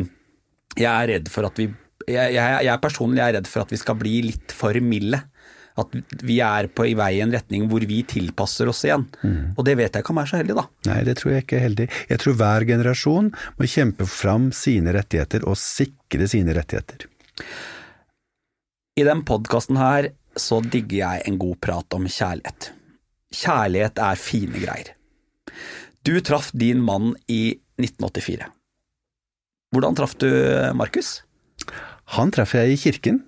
jeg 0.75 0.91
er 0.91 1.12
redd 1.15 1.32
for 1.32 1.47
at 1.47 1.63
vi 1.63 1.71
jeg, 2.06 2.36
jeg, 2.36 2.65
jeg 2.67 2.82
personlig 2.84 3.21
er 3.23 3.32
redd 3.38 3.47
for 3.49 3.63
at 3.63 3.71
vi 3.73 3.80
skal 3.82 3.95
bli 3.97 4.17
litt 4.28 4.54
for 4.54 4.78
milde. 4.84 5.23
At 5.75 5.91
vi 6.23 6.38
er 6.39 6.69
på 6.71 6.85
i 6.88 6.93
vei 6.95 7.17
i 7.17 7.21
en 7.23 7.33
retning 7.35 7.65
hvor 7.71 7.83
vi 7.88 7.97
tilpasser 8.07 8.69
oss 8.71 8.85
igjen. 8.88 9.03
Og 9.57 9.63
det 9.67 9.75
vet 9.75 9.91
jeg 9.91 10.05
ikke 10.05 10.13
om 10.13 10.21
er 10.21 10.29
så 10.29 10.39
heldig, 10.39 10.55
da. 10.55 10.63
Nei, 10.88 11.01
det 11.03 11.17
tror 11.19 11.33
jeg 11.33 11.43
ikke 11.43 11.57
er 11.59 11.65
heldig. 11.65 11.88
Jeg 12.13 12.21
tror 12.23 12.38
hver 12.39 12.67
generasjon 12.69 13.31
må 13.59 13.67
kjempe 13.67 14.07
fram 14.07 14.51
sine 14.55 14.95
rettigheter 14.95 15.43
og 15.43 15.59
sikre 15.59 16.29
sine 16.31 16.55
rettigheter. 16.55 17.07
I 18.95 19.03
den 19.03 19.25
podkasten 19.27 19.75
her 19.75 20.13
så 20.39 20.61
digger 20.63 20.97
jeg 21.01 21.27
en 21.27 21.39
god 21.39 21.59
prat 21.63 21.95
om 21.97 22.07
kjærlighet. 22.07 22.71
Kjærlighet 23.35 23.99
er 23.99 24.19
fine 24.19 24.61
greier. 24.63 24.93
Du 26.07 26.13
traff 26.23 26.51
din 26.55 26.83
mann 26.85 27.15
i 27.27 27.57
1984. 27.81 28.47
Hvordan 29.75 29.97
traff 29.97 30.15
du 30.21 30.29
Markus? 30.77 31.17
Han 32.15 32.31
traff 32.31 32.53
jeg 32.55 32.75
i 32.75 32.79
kirken. 32.79 33.23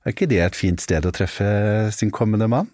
Er 0.00 0.14
ikke 0.14 0.30
det 0.30 0.38
et 0.40 0.56
fint 0.56 0.80
sted 0.80 1.04
å 1.04 1.12
treffe 1.12 1.46
sin 1.92 2.08
kommende 2.14 2.46
mann? 2.48 2.70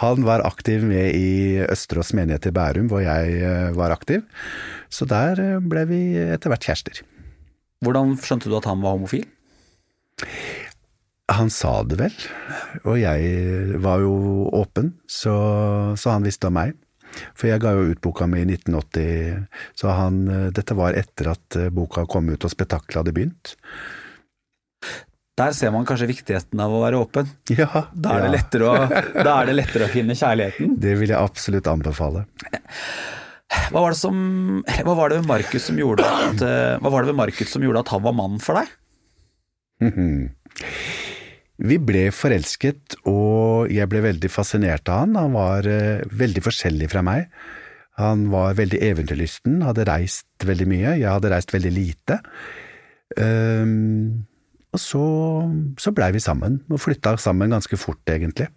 Han 0.00 0.24
var 0.26 0.42
aktiv 0.42 0.82
med 0.82 1.14
i 1.14 1.62
Østerås 1.62 2.10
menighet 2.18 2.48
i 2.50 2.54
Bærum, 2.54 2.88
hvor 2.90 3.04
jeg 3.04 3.36
eh, 3.46 3.70
var 3.78 3.94
aktiv. 3.94 4.24
Så 4.90 5.06
der 5.06 5.38
eh, 5.38 5.60
ble 5.62 5.84
vi 5.86 6.00
etter 6.18 6.50
hvert 6.50 6.66
kjærester. 6.66 7.04
Hvordan 7.84 8.16
skjønte 8.18 8.50
du 8.50 8.58
at 8.58 8.66
han 8.66 8.82
var 8.82 8.98
homofil? 8.98 9.28
Han 11.30 11.48
sa 11.54 11.78
det 11.86 12.00
vel, 12.02 12.16
og 12.82 12.98
jeg 12.98 13.78
var 13.82 14.02
jo 14.02 14.14
åpen, 14.58 14.96
så, 15.06 15.34
så 15.94 16.16
han 16.16 16.26
visste 16.26 16.50
om 16.50 16.58
meg. 16.58 16.74
For 17.38 17.52
jeg 17.52 17.62
ga 17.62 17.70
jo 17.78 17.92
ut 17.92 18.02
boka 18.02 18.26
mi 18.26 18.42
i 18.42 18.48
1980, 18.50 19.44
så 19.78 19.94
han, 19.94 20.24
eh, 20.26 20.48
dette 20.58 20.74
var 20.74 20.98
etter 20.98 21.36
at 21.38 21.64
boka 21.70 22.02
kom 22.10 22.34
ut 22.34 22.42
og 22.42 22.50
spetakkelet 22.50 23.04
hadde 23.04 23.14
begynt. 23.14 23.60
Der 25.34 25.54
ser 25.56 25.72
man 25.74 25.86
kanskje 25.88 26.06
viktigheten 26.12 26.60
av 26.62 26.70
å 26.70 26.82
være 26.84 27.00
åpen. 27.02 27.30
Ja, 27.50 27.88
Da 27.90 28.14
er, 28.14 28.22
det, 28.22 28.28
ja. 28.28 28.34
lettere 28.36 28.68
å, 28.70 28.74
da 29.18 29.32
er 29.40 29.50
det 29.50 29.56
lettere 29.56 29.88
å 29.88 29.90
finne 29.90 30.14
kjærligheten. 30.18 30.76
Det 30.82 30.94
vil 31.00 31.10
jeg 31.10 31.18
absolutt 31.18 31.70
anbefale. 31.70 32.22
Hva 33.74 33.82
var 33.82 33.94
det, 33.94 33.98
som, 33.98 34.16
hva 34.86 34.94
var 34.98 35.10
det 35.10 35.18
ved 35.20 35.28
Markus 35.30 35.66
som 35.68 35.78
eh, 36.46 36.76
det 37.10 37.18
som 37.50 37.62
gjorde 37.66 37.82
at 37.84 37.92
han 37.94 38.02
var 38.06 38.16
mannen 38.16 38.42
for 38.42 38.60
deg? 38.60 38.70
Vi 41.64 41.76
ble 41.78 42.08
forelsket, 42.10 42.96
og 43.06 43.70
jeg 43.70 43.86
ble 43.90 44.00
veldig 44.02 44.30
fascinert 44.32 44.90
av 44.90 45.04
han. 45.04 45.14
Han 45.18 45.36
var 45.36 45.68
eh, 45.70 46.02
veldig 46.10 46.42
forskjellig 46.42 46.88
fra 46.90 47.02
meg. 47.06 47.28
Han 48.00 48.26
var 48.32 48.56
veldig 48.58 48.80
eventyrlysten, 48.82 49.60
hadde 49.62 49.86
reist 49.86 50.46
veldig 50.46 50.66
mye. 50.66 50.96
Jeg 50.98 51.06
hadde 51.06 51.30
reist 51.30 51.54
veldig 51.54 51.70
lite. 51.76 52.18
Ehm, 53.22 54.24
og 54.74 54.82
så, 54.82 55.04
så 55.78 55.92
blei 55.94 56.10
vi 56.16 56.22
sammen, 56.22 56.58
og 56.66 56.82
flytta 56.82 57.14
sammen 57.22 57.54
ganske 57.54 57.78
fort, 57.78 58.02
egentlig. 58.10 58.48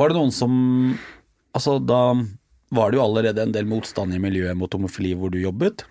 Var 0.00 0.10
det 0.10 0.18
noen 0.18 0.32
som 0.34 0.54
Altså, 1.52 1.76
da 1.84 2.14
var 2.72 2.88
det 2.88 2.96
jo 2.96 3.02
allerede 3.04 3.42
en 3.44 3.50
del 3.52 3.66
motstand 3.68 4.14
i 4.16 4.20
miljøet 4.22 4.56
mot 4.56 4.72
homofili 4.72 5.10
hvor 5.20 5.28
du 5.28 5.36
jobbet. 5.36 5.82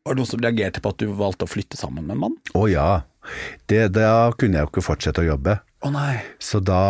Var 0.00 0.14
det 0.16 0.22
noen 0.22 0.30
som 0.30 0.40
reagerte 0.40 0.80
på 0.80 0.94
at 0.94 1.02
du 1.02 1.10
valgte 1.12 1.44
å 1.44 1.50
flytte 1.50 1.76
sammen 1.76 2.06
med 2.06 2.16
en 2.16 2.22
mann? 2.22 2.38
Å 2.56 2.62
ja, 2.72 2.86
det, 3.70 3.84
da 3.94 4.32
kunne 4.38 4.58
jeg 4.58 4.66
jo 4.66 4.70
ikke 4.72 4.84
fortsette 4.84 5.22
å 5.22 5.28
jobbe. 5.28 5.58
Å 5.82 5.90
nei. 5.90 6.20
Så 6.38 6.60
da 6.62 6.82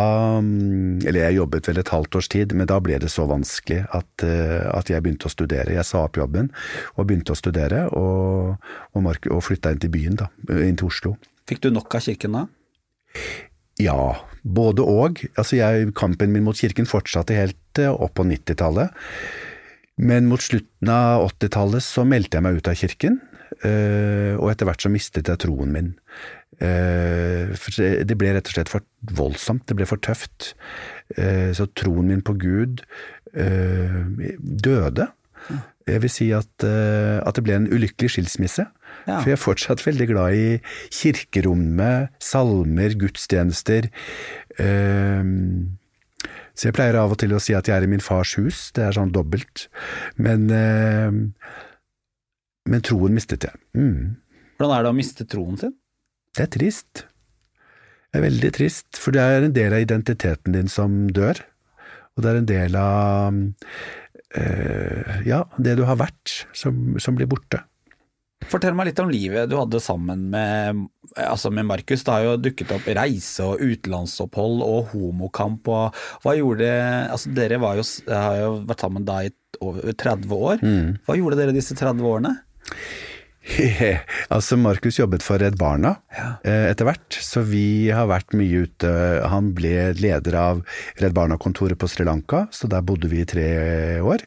mm, 0.45 1.05
Eller 1.09 1.25
jeg 1.25 1.38
jobbet 1.38 1.68
vel 1.71 1.81
et 1.81 1.92
halvt 1.95 2.18
års 2.21 2.29
tid, 2.33 2.53
men 2.57 2.68
da 2.68 2.77
ble 2.85 2.99
det 3.01 3.09
så 3.12 3.25
vanskelig 3.29 3.87
at, 3.97 4.25
eh, 4.27 4.66
at 4.68 4.92
jeg 4.92 5.05
begynte 5.05 5.31
å 5.31 5.33
studere. 5.33 5.77
Jeg 5.79 5.88
sa 5.88 6.05
opp 6.05 6.21
jobben 6.21 6.51
og 6.97 7.07
begynte 7.09 7.33
å 7.33 7.38
studere, 7.38 7.87
og, 7.97 8.59
og, 8.92 9.01
Mark, 9.05 9.29
og 9.33 9.45
flytta 9.47 9.73
inn 9.73 9.81
til 9.83 9.92
byen, 9.95 10.18
da. 10.21 10.29
Inn 10.61 10.77
til 10.81 10.90
Oslo. 10.90 11.16
Fikk 11.49 11.64
du 11.64 11.73
nok 11.73 11.97
av 11.97 12.05
kirken 12.05 12.37
da? 12.37 12.45
Ja, 13.81 14.12
både 14.42 14.85
og. 14.85 15.25
Altså 15.40 15.57
jeg, 15.59 15.95
kampen 15.97 16.35
min 16.35 16.45
mot 16.45 16.59
kirken 16.59 16.88
fortsatte 16.88 17.37
helt 17.37 17.81
eh, 17.81 17.92
opp 17.92 18.18
på 18.21 18.29
90-tallet. 18.29 18.92
Men 20.03 20.29
mot 20.29 20.40
slutten 20.40 20.88
av 20.92 21.27
80-tallet 21.31 21.85
så 21.85 22.05
meldte 22.09 22.38
jeg 22.38 22.45
meg 22.45 22.61
ut 22.61 22.68
av 22.68 22.77
kirken, 22.81 23.21
eh, 23.65 24.35
og 24.38 24.51
etter 24.53 24.69
hvert 24.69 24.83
så 24.85 24.91
mistet 24.93 25.29
jeg 25.31 25.41
troen 25.45 25.73
min. 25.75 25.91
Eh, 26.62 27.53
for 27.59 27.75
det 28.07 28.17
ble 28.21 28.33
rett 28.37 28.49
og 28.51 28.55
slett 28.57 28.71
for 28.73 28.85
voldsomt, 29.19 29.65
det 29.69 29.77
ble 29.81 29.87
for 29.88 30.01
tøft. 30.05 30.53
Eh, 31.17 31.51
Så 31.57 31.67
troen 31.75 32.09
min 32.12 32.23
på 32.25 32.37
Gud 32.38 32.85
døde. 33.33 35.07
Jeg 35.88 36.01
vil 36.05 36.11
si 36.12 36.27
at, 36.37 36.53
at 36.62 37.35
det 37.38 37.43
ble 37.47 37.55
en 37.57 37.69
ulykkelig 37.73 38.11
skilsmisse. 38.12 38.67
Ja. 39.09 39.17
For 39.23 39.31
jeg 39.33 39.38
er 39.38 39.41
fortsatt 39.41 39.81
veldig 39.87 40.07
glad 40.11 40.37
i 40.37 40.61
kirkerommet, 40.93 42.12
salmer, 42.23 42.93
gudstjenester. 43.01 43.88
Så 46.53 46.69
jeg 46.69 46.77
pleier 46.77 47.01
av 47.01 47.15
og 47.17 47.19
til 47.25 47.33
å 47.33 47.41
si 47.41 47.57
at 47.57 47.67
jeg 47.73 47.75
er 47.81 47.87
i 47.88 47.91
min 47.91 48.05
fars 48.05 48.37
hus, 48.37 48.67
det 48.77 48.85
er 48.85 48.99
sånn 48.99 49.15
dobbelt. 49.17 49.67
Men, 50.21 50.45
men 52.68 52.85
troen 52.85 53.14
mistet 53.16 53.46
jeg. 53.48 53.59
Mm. 53.79 54.18
Hvordan 54.59 54.77
er 54.77 54.85
det 54.85 54.92
å 54.92 54.98
miste 54.98 55.27
troen 55.29 55.59
sin? 55.59 55.75
Det 56.37 56.46
er 56.46 56.53
trist. 56.55 57.07
Det 58.12 58.20
er 58.20 58.27
veldig 58.27 58.53
trist, 58.55 59.01
for 59.01 59.14
det 59.14 59.25
er 59.25 59.46
en 59.46 59.57
del 59.57 59.75
av 59.75 59.83
identiteten 59.83 60.55
din 60.55 60.70
som 60.70 61.07
dør. 61.12 61.40
Og 62.12 62.25
det 62.25 62.31
er 62.31 62.38
en 62.38 62.48
del 62.48 62.77
av 62.77 63.38
øh, 63.40 65.12
ja, 65.27 65.42
det 65.57 65.79
du 65.81 65.87
har 65.88 66.01
vært, 66.01 66.42
som, 66.57 66.98
som 67.01 67.16
blir 67.16 67.31
borte. 67.31 67.62
Fortell 68.51 68.75
meg 68.77 68.90
litt 68.90 69.01
om 69.01 69.11
livet 69.12 69.48
du 69.48 69.55
hadde 69.57 69.81
sammen 69.81 70.27
med, 70.33 70.83
altså 71.16 71.53
med 71.55 71.66
Markus. 71.68 72.03
Det 72.05 72.12
har 72.12 72.27
jo 72.27 72.38
dukket 72.42 72.75
opp 72.75 72.88
reise 72.98 73.46
og 73.46 73.62
utenlandsopphold 73.62 74.64
og 74.66 74.92
homokamp. 74.92 75.70
Og 75.72 76.03
hva 76.25 76.37
gjorde 76.37 76.70
altså 77.12 77.33
Dere 77.37 77.61
var 77.62 77.79
jo, 77.79 77.87
har 78.11 78.40
jo 78.42 78.55
vært 78.68 78.85
sammen 78.85 79.07
da 79.09 79.22
i 79.25 79.33
over 79.62 79.94
30 79.94 80.35
år. 80.37 80.64
Hva 81.07 81.18
gjorde 81.18 81.38
dere 81.38 81.55
disse 81.57 81.77
30 81.79 82.09
årene? 82.09 82.35
altså, 84.35 84.57
Markus 84.61 85.01
jobbet 85.01 85.25
for 85.27 85.43
Redd 85.43 85.57
Barna 85.59 85.97
ja. 86.15 86.29
etter 86.71 86.87
hvert, 86.87 87.17
så 87.19 87.43
vi 87.47 87.91
har 87.91 88.07
vært 88.11 88.37
mye 88.39 88.67
ute. 88.69 88.93
Han 89.33 89.51
ble 89.57 89.93
leder 89.99 90.39
av 90.39 90.63
Redd 91.03 91.17
Barna-kontoret 91.17 91.81
på 91.81 91.91
Sri 91.91 92.07
Lanka, 92.07 92.47
så 92.55 92.71
der 92.71 92.85
bodde 92.87 93.11
vi 93.11 93.25
i 93.25 93.29
tre 93.29 93.49
år. 93.99 94.23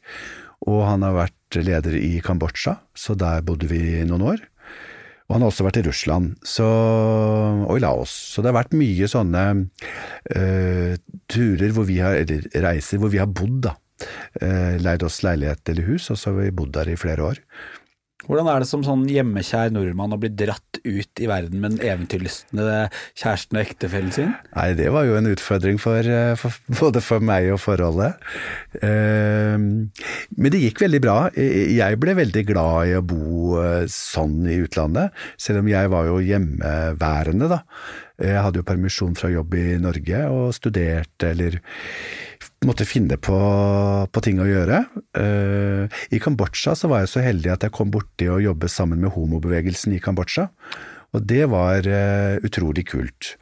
Og 0.65 0.83
han 0.87 1.05
har 1.05 1.15
vært 1.15 1.59
leder 1.61 1.95
i 1.99 2.17
Kambodsja, 2.25 2.79
så 2.97 3.15
der 3.19 3.45
bodde 3.45 3.69
vi 3.71 4.03
noen 4.07 4.25
år. 4.33 4.43
Og 5.25 5.35
han 5.35 5.45
har 5.45 5.49
også 5.49 5.65
vært 5.65 5.79
i 5.81 5.85
Russland 5.87 6.35
så, 6.45 6.65
og 7.65 7.79
i 7.79 7.81
Laos. 7.81 8.11
Så 8.13 8.43
det 8.43 8.51
har 8.51 8.59
vært 8.59 8.75
mye 8.77 9.09
sånne 9.09 9.45
uh, 9.57 10.91
turer 11.31 11.73
hvor 11.73 11.87
vi 11.89 11.97
har, 12.03 12.19
eller 12.21 12.45
reiser 12.65 13.01
hvor 13.01 13.13
vi 13.13 13.21
har 13.21 13.31
bodd, 13.31 13.63
da. 13.65 13.73
Uh, 14.41 14.75
leid 14.83 15.05
oss 15.07 15.21
leilighet 15.25 15.71
eller 15.71 15.89
hus, 15.89 16.11
og 16.13 16.19
så 16.19 16.33
har 16.33 16.43
vi 16.43 16.53
bodd 16.53 16.75
der 16.77 16.93
i 16.93 16.99
flere 16.99 17.31
år. 17.31 17.41
Hvordan 18.23 18.47
er 18.47 18.63
det 18.63 18.67
som 18.69 18.81
sånn 18.85 19.03
hjemmekjær 19.11 19.73
nordmann 19.75 20.15
å 20.15 20.17
bli 20.17 20.29
dratt 20.33 20.79
ut 20.85 21.21
i 21.21 21.27
verden 21.29 21.59
med 21.59 21.75
den 21.75 21.83
eventyrlystne 21.91 22.87
kjæresten 23.11 23.59
og 23.59 23.61
ektefellen 23.65 24.13
sin? 24.15 24.31
Nei, 24.55 24.69
det 24.79 24.87
var 24.95 25.03
jo 25.05 25.17
en 25.19 25.27
utfordring 25.29 25.77
for, 25.81 25.99
eh, 25.99 26.31
for 26.39 26.55
både 26.79 27.03
for 27.03 27.25
meg 27.25 27.51
og 27.53 27.59
forholdet. 27.61 28.15
Eh, 28.79 29.57
Men 29.59 30.53
det 30.53 30.63
gikk 30.63 30.81
veldig 30.85 31.01
bra. 31.03 31.17
Jeg 31.35 31.99
ble 32.01 32.15
veldig 32.17 32.45
glad 32.47 32.93
i 32.93 32.95
å 32.97 33.03
bo 33.05 33.59
eh, 33.61 33.83
sånn 33.91 34.39
i 34.47 34.61
utlandet, 34.63 35.13
selv 35.37 35.61
om 35.61 35.69
jeg 35.69 35.91
var 35.93 36.09
jo 36.09 36.17
hjemmeværende, 36.23 37.51
da. 37.51 37.61
Jeg 38.15 38.39
hadde 38.39 38.61
jo 38.61 38.67
permisjon 38.67 39.15
fra 39.19 39.27
jobb 39.27 39.57
i 39.59 39.73
Norge 39.83 40.21
og 40.31 40.53
studerte 40.55 41.33
eller 41.35 41.59
måtte 42.67 42.87
finne 42.87 43.17
på, 43.21 43.37
på 44.11 44.23
ting 44.25 44.41
å 44.41 44.47
gjøre. 44.49 44.81
Uh, 45.17 45.85
I 46.13 46.19
Kambodsja 46.21 46.75
så 46.77 46.89
var 46.91 47.03
jeg 47.03 47.13
så 47.13 47.23
heldig 47.25 47.53
at 47.53 47.65
jeg 47.67 47.75
kom 47.75 47.93
borti 47.93 48.27
å 48.31 48.41
jobbe 48.43 48.69
sammen 48.71 49.01
med 49.03 49.13
homobevegelsen 49.15 49.95
i 49.95 50.01
Kambodsja. 50.03 50.49
Og 51.15 51.23
det 51.23 51.45
var 51.51 51.87
uh, 51.87 52.35
utrolig 52.45 52.85
kult. 52.89 53.35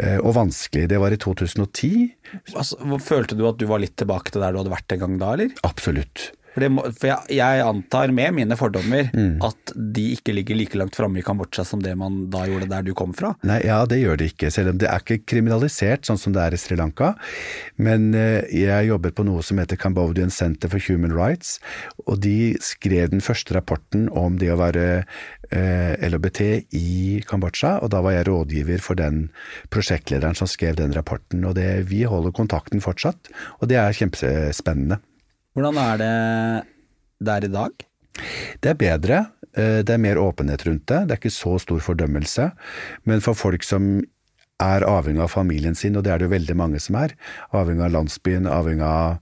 Uh, 0.00 0.18
og 0.24 0.34
vanskelig. 0.40 0.88
Det 0.90 1.00
var 1.02 1.14
i 1.14 1.20
2010. 1.22 2.10
Altså, 2.56 2.80
følte 3.04 3.38
du 3.38 3.46
at 3.48 3.60
du 3.60 3.68
var 3.70 3.82
litt 3.82 3.96
tilbake 4.00 4.34
til 4.34 4.42
der 4.42 4.54
du 4.54 4.62
hadde 4.62 4.74
vært 4.74 4.96
en 4.96 5.04
gang 5.04 5.18
da, 5.22 5.34
eller? 5.36 5.54
Absolutt. 5.68 6.32
For, 6.52 6.64
det 6.64 6.70
for 6.98 7.08
jeg, 7.08 7.36
jeg 7.38 7.64
antar 7.64 8.12
med 8.14 8.36
mine 8.36 8.58
fordommer 8.60 9.08
at 9.46 9.72
de 9.74 10.04
ikke 10.16 10.34
ligger 10.36 10.58
like 10.58 10.78
langt 10.78 10.96
framme 10.98 11.20
i 11.20 11.24
Kambodsja 11.24 11.64
som 11.64 11.82
det 11.84 11.94
man 11.98 12.26
da 12.32 12.44
gjorde 12.48 12.68
der 12.70 12.84
du 12.84 12.92
kom 12.96 13.14
fra. 13.16 13.32
Nei, 13.48 13.60
ja, 13.66 13.80
det 13.88 14.02
gjør 14.02 14.20
de 14.20 14.28
ikke, 14.32 14.50
selv 14.52 14.72
om 14.72 14.80
det 14.80 14.88
er 14.90 15.02
ikke 15.02 15.22
kriminalisert 15.32 16.08
sånn 16.08 16.20
som 16.20 16.34
det 16.34 16.42
er 16.44 16.56
i 16.56 16.60
Sri 16.60 16.76
Lanka. 16.78 17.14
Men 17.80 18.10
eh, 18.18 18.44
jeg 18.52 18.90
jobber 18.90 19.14
på 19.16 19.26
noe 19.28 19.44
som 19.46 19.60
heter 19.62 19.80
Cambodian 19.80 20.32
Center 20.32 20.70
for 20.72 20.82
Human 20.88 21.14
Rights, 21.16 21.56
og 22.06 22.20
de 22.24 22.54
skrev 22.62 23.12
den 23.12 23.24
første 23.24 23.56
rapporten 23.56 24.08
om 24.12 24.36
det 24.40 24.52
å 24.52 24.58
være 24.60 24.86
eh, 25.52 25.94
LHBT 26.08 26.42
i 26.78 27.22
Kambodsja, 27.28 27.78
og 27.82 27.92
da 27.94 28.02
var 28.04 28.16
jeg 28.16 28.28
rådgiver 28.28 28.84
for 28.84 28.98
den 28.98 29.24
prosjektlederen 29.72 30.36
som 30.38 30.50
skrev 30.50 30.76
den 30.80 30.94
rapporten. 30.96 31.46
Og 31.48 31.56
det, 31.58 31.70
vi 31.90 32.04
holder 32.08 32.34
kontakten 32.36 32.84
fortsatt, 32.84 33.32
og 33.60 33.72
det 33.72 33.80
er 33.80 33.96
kjempespennende. 33.96 35.00
Hvordan 35.52 35.76
er 35.76 36.00
det 36.00 36.12
der 37.28 37.44
i 37.44 37.52
dag? 37.52 37.84
Det 38.62 38.70
er 38.72 38.78
bedre. 38.80 39.18
Eh, 39.52 39.82
Det 39.84 39.90
er 39.90 40.00
mer 40.00 40.16
åpenhet 40.16 40.64
rundt 40.66 40.86
det. 40.86 41.08
Det 41.08 41.12
er 41.12 41.20
ikke 41.20 41.30
så 41.30 41.58
stor 41.60 41.80
fordømmelse. 41.80 42.52
Men 43.04 43.20
for 43.20 43.34
folk 43.34 43.62
som 43.62 44.02
er 44.60 44.86
avhengig 44.86 45.20
av 45.22 45.28
familien 45.28 45.74
sin, 45.74 45.96
og 45.96 46.04
det 46.04 46.12
er 46.12 46.18
det 46.18 46.28
jo 46.28 46.36
veldig 46.36 46.56
mange 46.56 46.80
som 46.80 46.96
er, 46.96 47.14
avhengig 47.52 47.84
av 47.84 47.92
landsbyen, 47.92 48.46
avhengig 48.46 48.86
av 48.86 49.18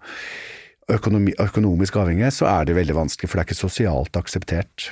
økonomi, 0.91 1.33
økonomisk 1.39 1.97
avhengig, 1.97 2.31
så 2.35 2.47
er 2.47 2.65
det 2.69 2.77
veldig 2.77 2.95
vanskelig, 2.95 3.31
for 3.31 3.39
det 3.39 3.45
er 3.45 3.49
ikke 3.49 3.67
sosialt 3.67 4.19
akseptert. 4.21 4.91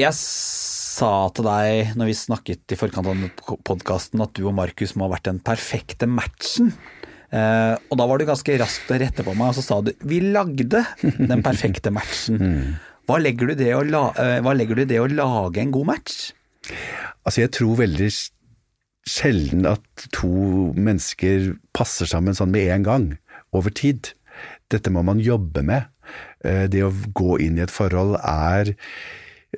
Jeg 0.00 0.14
sa 0.16 1.28
til 1.36 1.44
deg 1.44 1.92
når 1.98 2.08
vi 2.08 2.16
snakket 2.16 2.72
i 2.72 2.78
forkant 2.80 3.10
av 3.10 3.58
podkasten 3.66 4.22
at 4.24 4.32
du 4.34 4.46
og 4.48 4.56
Markus 4.56 4.96
må 4.96 5.06
ha 5.06 5.14
vært 5.14 5.28
den 5.28 5.42
perfekte 5.44 6.08
matchen. 6.08 6.72
Eh, 7.30 7.74
og 7.90 7.98
da 7.98 8.06
var 8.10 8.18
du 8.18 8.26
ganske 8.26 8.58
raskt 8.58 8.90
å 8.90 8.98
rette 9.00 9.24
på 9.26 9.34
meg, 9.38 9.52
og 9.52 9.58
så 9.58 9.62
sa 9.62 9.80
du 9.80 9.92
'vi 10.02 10.20
lagde 10.34 10.84
den 11.02 11.42
perfekte 11.46 11.92
matchen'. 11.94 12.76
Hva 13.06 13.18
legger 13.18 13.50
du 13.50 13.58
i 13.58 13.72
la, 13.90 14.12
hva 14.38 14.52
legger 14.54 14.76
du 14.76 14.84
det 14.86 15.00
å 15.02 15.08
lage 15.10 15.58
en 15.58 15.72
god 15.74 15.86
match? 15.86 16.30
Altså, 17.26 17.40
jeg 17.42 17.50
tror 17.56 17.80
veldig 17.80 18.06
sjelden 19.08 19.66
at 19.66 20.06
to 20.14 20.30
mennesker 20.76 21.56
passer 21.74 22.06
sammen 22.06 22.36
sånn 22.36 22.52
med 22.54 22.70
en 22.70 22.86
gang, 22.86 23.06
over 23.52 23.70
tid. 23.74 24.12
Dette 24.70 24.92
må 24.94 25.02
man 25.02 25.18
jobbe 25.18 25.64
med. 25.66 25.88
Eh, 26.44 26.66
Det 26.70 26.82
å 26.84 26.92
gå 27.14 27.40
inn 27.40 27.58
i 27.58 27.62
et 27.66 27.74
forhold 27.74 28.16
er 28.22 28.74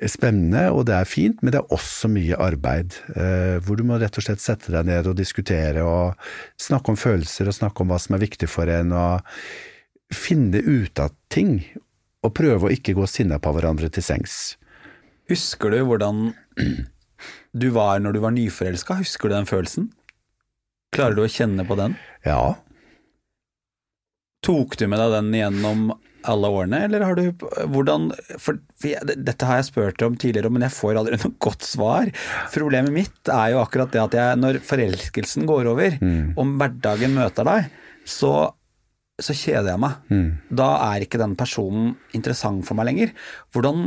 spennende, 0.09 0.65
og 0.73 0.85
det 0.89 0.95
er 0.97 1.05
fint, 1.09 1.41
men 1.43 1.53
det 1.53 1.59
er 1.61 1.73
også 1.75 2.09
mye 2.09 2.37
arbeid. 2.41 2.95
eh, 3.15 3.59
Hvor 3.61 3.77
du 3.77 3.83
må 3.85 3.99
rett 4.01 4.17
og 4.17 4.25
slett 4.25 4.41
sette 4.41 4.71
deg 4.73 4.85
ned 4.89 5.07
og 5.07 5.15
diskutere 5.19 5.83
og 5.85 6.15
snakke 6.59 6.89
om 6.93 6.97
følelser 6.97 7.47
og 7.47 7.53
snakke 7.59 7.81
om 7.85 7.91
hva 7.93 7.99
som 8.01 8.15
er 8.17 8.23
viktig 8.25 8.49
for 8.49 8.65
en, 8.73 8.91
og 8.91 9.21
finne 10.13 10.61
ut 10.65 10.99
av 10.99 11.13
ting. 11.29 11.59
Og 12.23 12.33
prøve 12.33 12.69
å 12.69 12.73
ikke 12.73 12.95
gå 12.97 13.05
sinna 13.09 13.37
på 13.43 13.51
hverandre 13.53 13.89
til 13.91 14.03
sengs. 14.05 14.55
Husker 15.29 15.71
du 15.71 15.83
hvordan 15.85 16.31
du 17.53 17.69
var 17.75 17.99
når 17.99 18.13
du 18.15 18.19
var 18.23 18.31
nyforelska? 18.35 18.97
Husker 19.01 19.29
du 19.29 19.35
den 19.35 19.49
følelsen? 19.49 19.91
Klarer 20.93 21.15
du 21.17 21.23
å 21.25 21.31
kjenne 21.31 21.65
på 21.67 21.75
den? 21.79 21.95
Ja, 22.25 22.55
Tok 24.43 24.75
du 24.75 24.87
med 24.91 24.99
deg 24.99 25.13
den 25.15 25.29
gjennom 25.37 25.83
alle 26.29 26.49
årene, 26.55 26.79
eller 26.87 27.03
har 27.05 27.17
du 27.19 27.23
hvordan 27.73 28.09
For, 28.39 28.57
for 28.79 28.89
jeg, 28.89 29.17
dette 29.25 29.47
har 29.49 29.59
jeg 29.59 29.67
spurt 29.69 30.03
om 30.05 30.15
tidligere, 30.19 30.51
men 30.53 30.65
jeg 30.65 30.75
får 30.75 30.99
aldri 31.01 31.19
noe 31.23 31.35
godt 31.43 31.67
svar. 31.67 32.09
Problemet 32.53 32.93
mitt 32.95 33.31
er 33.33 33.53
jo 33.53 33.61
akkurat 33.63 33.91
det 33.93 34.01
at 34.03 34.17
jeg, 34.19 34.39
når 34.41 34.59
forelskelsen 34.67 35.47
går 35.49 35.69
over, 35.73 35.97
om 36.39 36.57
hverdagen 36.61 37.15
møter 37.17 37.47
deg, 37.47 37.69
så, 38.07 38.33
så 39.21 39.35
kjeder 39.37 39.73
jeg 39.75 39.83
meg. 39.83 39.99
Da 40.49 40.69
er 40.91 41.05
ikke 41.05 41.21
den 41.21 41.37
personen 41.39 41.93
interessant 42.17 42.65
for 42.67 42.79
meg 42.79 42.89
lenger. 42.91 43.13
Hvordan 43.53 43.85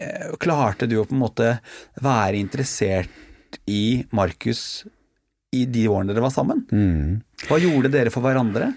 eh, 0.00 0.32
klarte 0.40 0.88
du 0.90 0.98
å 1.00 1.06
på 1.08 1.16
en 1.16 1.24
måte 1.24 1.50
være 2.04 2.40
interessert 2.40 3.60
i 3.70 4.04
Markus 4.16 4.84
i 5.54 5.64
de 5.70 5.84
årene 5.86 6.10
dere 6.10 6.24
var 6.24 6.32
sammen? 6.34 6.64
Hva 7.46 7.60
gjorde 7.62 7.92
dere 7.94 8.10
for 8.10 8.24
hverandre? 8.24 8.72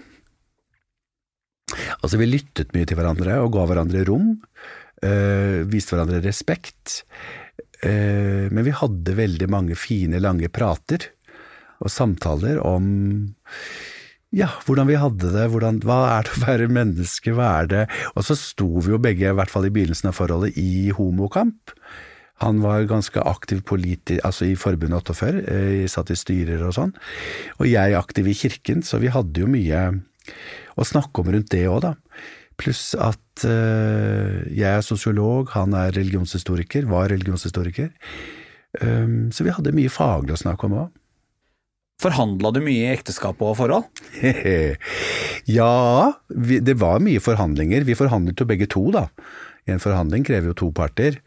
Altså, 2.00 2.16
vi 2.20 2.30
lyttet 2.30 2.72
mye 2.76 2.88
til 2.88 2.98
hverandre 2.98 3.40
og 3.42 3.52
ga 3.56 3.66
hverandre 3.68 4.04
rom. 4.08 4.38
øh, 5.04 5.68
viste 5.70 5.94
hverandre 5.94 6.22
respekt. 6.24 7.04
Øh, 7.84 8.50
men 8.50 8.64
vi 8.66 8.74
hadde 8.74 9.16
veldig 9.16 9.48
mange 9.50 9.76
fine, 9.78 10.18
lange 10.18 10.48
prater 10.48 11.12
og 11.78 11.92
samtaler 11.94 12.58
om 12.66 13.14
ja, 14.34 14.50
hvordan 14.66 14.88
vi 14.90 14.98
hadde 15.00 15.30
det, 15.32 15.46
hvordan, 15.48 15.78
hva 15.86 16.00
er 16.18 16.26
det 16.26 16.34
å 16.36 16.42
være 16.42 16.68
menneske, 16.68 17.32
hva 17.32 17.62
er 17.62 17.70
det 17.70 17.84
Og 18.14 18.26
så 18.28 18.36
sto 18.36 18.68
vi 18.82 18.92
jo 18.92 19.00
begge, 19.00 19.30
i 19.30 19.36
hvert 19.36 19.52
fall 19.52 19.68
i 19.68 19.72
begynnelsen 19.72 20.10
av 20.10 20.18
forholdet, 20.18 20.58
i 20.60 20.90
homokamp. 20.92 21.72
Han 22.44 22.60
var 22.62 22.84
ganske 22.90 23.22
aktiv 23.26 23.64
politi 23.66 24.18
altså 24.22 24.46
i 24.46 24.58
Forbundet 24.58 25.08
48, 25.10 25.40
eh, 25.50 25.86
satt 25.90 26.12
i 26.14 26.18
styrer 26.18 26.60
og 26.68 26.76
sånn. 26.76 26.92
Og 27.58 27.66
jeg 27.70 27.96
aktiv 27.98 28.28
i 28.30 28.36
kirken, 28.36 28.84
så 28.86 29.00
vi 29.02 29.10
hadde 29.10 29.42
jo 29.42 29.48
mye 29.50 29.88
å 30.78 30.86
snakke 30.86 31.22
om 31.22 31.32
rundt 31.34 31.50
det 31.54 31.64
òg, 31.70 31.80
da. 31.86 31.94
Pluss 32.58 32.90
at 32.98 33.46
uh, 33.46 34.42
jeg 34.50 34.68
er 34.68 34.82
sosiolog, 34.82 35.52
han 35.54 35.76
er 35.78 35.94
religionshistoriker, 35.94 36.88
var 36.90 37.12
religionshistoriker. 37.12 37.92
Um, 38.82 39.28
så 39.32 39.46
vi 39.46 39.54
hadde 39.54 39.74
mye 39.76 39.92
faglig 39.92 40.34
å 40.34 40.40
snakke 40.42 40.66
om 40.66 40.80
òg. 40.84 40.88
Forhandla 41.98 42.52
du 42.54 42.60
mye 42.62 42.84
i 42.84 42.92
ekteskap 42.92 43.40
og 43.42 43.56
forhold? 43.58 43.88
ja, 45.58 45.72
vi, 46.30 46.60
det 46.62 46.76
var 46.78 47.02
mye 47.02 47.22
forhandlinger. 47.22 47.86
Vi 47.88 47.98
forhandlet 47.98 48.38
jo 48.38 48.46
begge 48.46 48.68
to, 48.70 48.84
da. 48.94 49.08
En 49.68 49.82
forhandling 49.82 50.22
krever 50.24 50.52
jo 50.52 50.56
to 50.56 50.68
parter. 50.74 51.18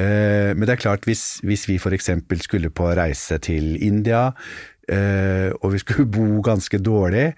Eh, 0.00 0.50
men 0.56 0.64
det 0.64 0.76
er 0.76 0.82
klart, 0.82 1.04
hvis, 1.06 1.42
hvis 1.46 1.66
vi 1.68 1.76
f.eks. 1.78 2.10
skulle 2.42 2.72
på 2.74 2.88
reise 2.96 3.38
til 3.44 3.76
India, 3.84 4.30
og 4.90 5.72
vi 5.72 5.80
skulle 5.80 6.08
bo 6.16 6.42
ganske 6.44 6.78
dårlig, 6.82 7.30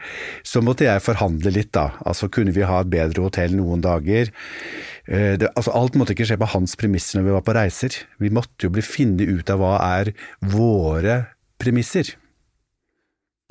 så 0.47 0.63
måtte 0.65 0.89
jeg 0.89 1.05
forhandle 1.05 1.53
litt, 1.55 1.73
da. 1.77 1.93
Altså 2.07 2.31
kunne 2.33 2.55
vi 2.57 2.67
ha 2.67 2.83
et 2.83 2.93
bedre 2.93 3.27
hotell 3.29 3.55
noen 3.59 3.85
dager. 3.85 4.33
Eh, 5.07 5.35
det, 5.39 5.51
altså 5.55 5.75
Alt 5.79 5.97
måtte 5.99 6.17
ikke 6.17 6.27
skje 6.29 6.39
på 6.41 6.51
hans 6.51 6.75
premisser 6.79 7.19
når 7.19 7.29
vi 7.29 7.35
var 7.37 7.45
på 7.47 7.57
reiser. 7.57 7.99
Vi 8.23 8.33
måtte 8.35 8.67
jo 8.67 8.73
bli 8.75 8.85
finne 8.85 9.27
ut 9.27 9.51
av 9.53 9.63
hva 9.63 9.77
er 10.01 10.13
våre 10.43 11.21
premisser. 11.63 12.17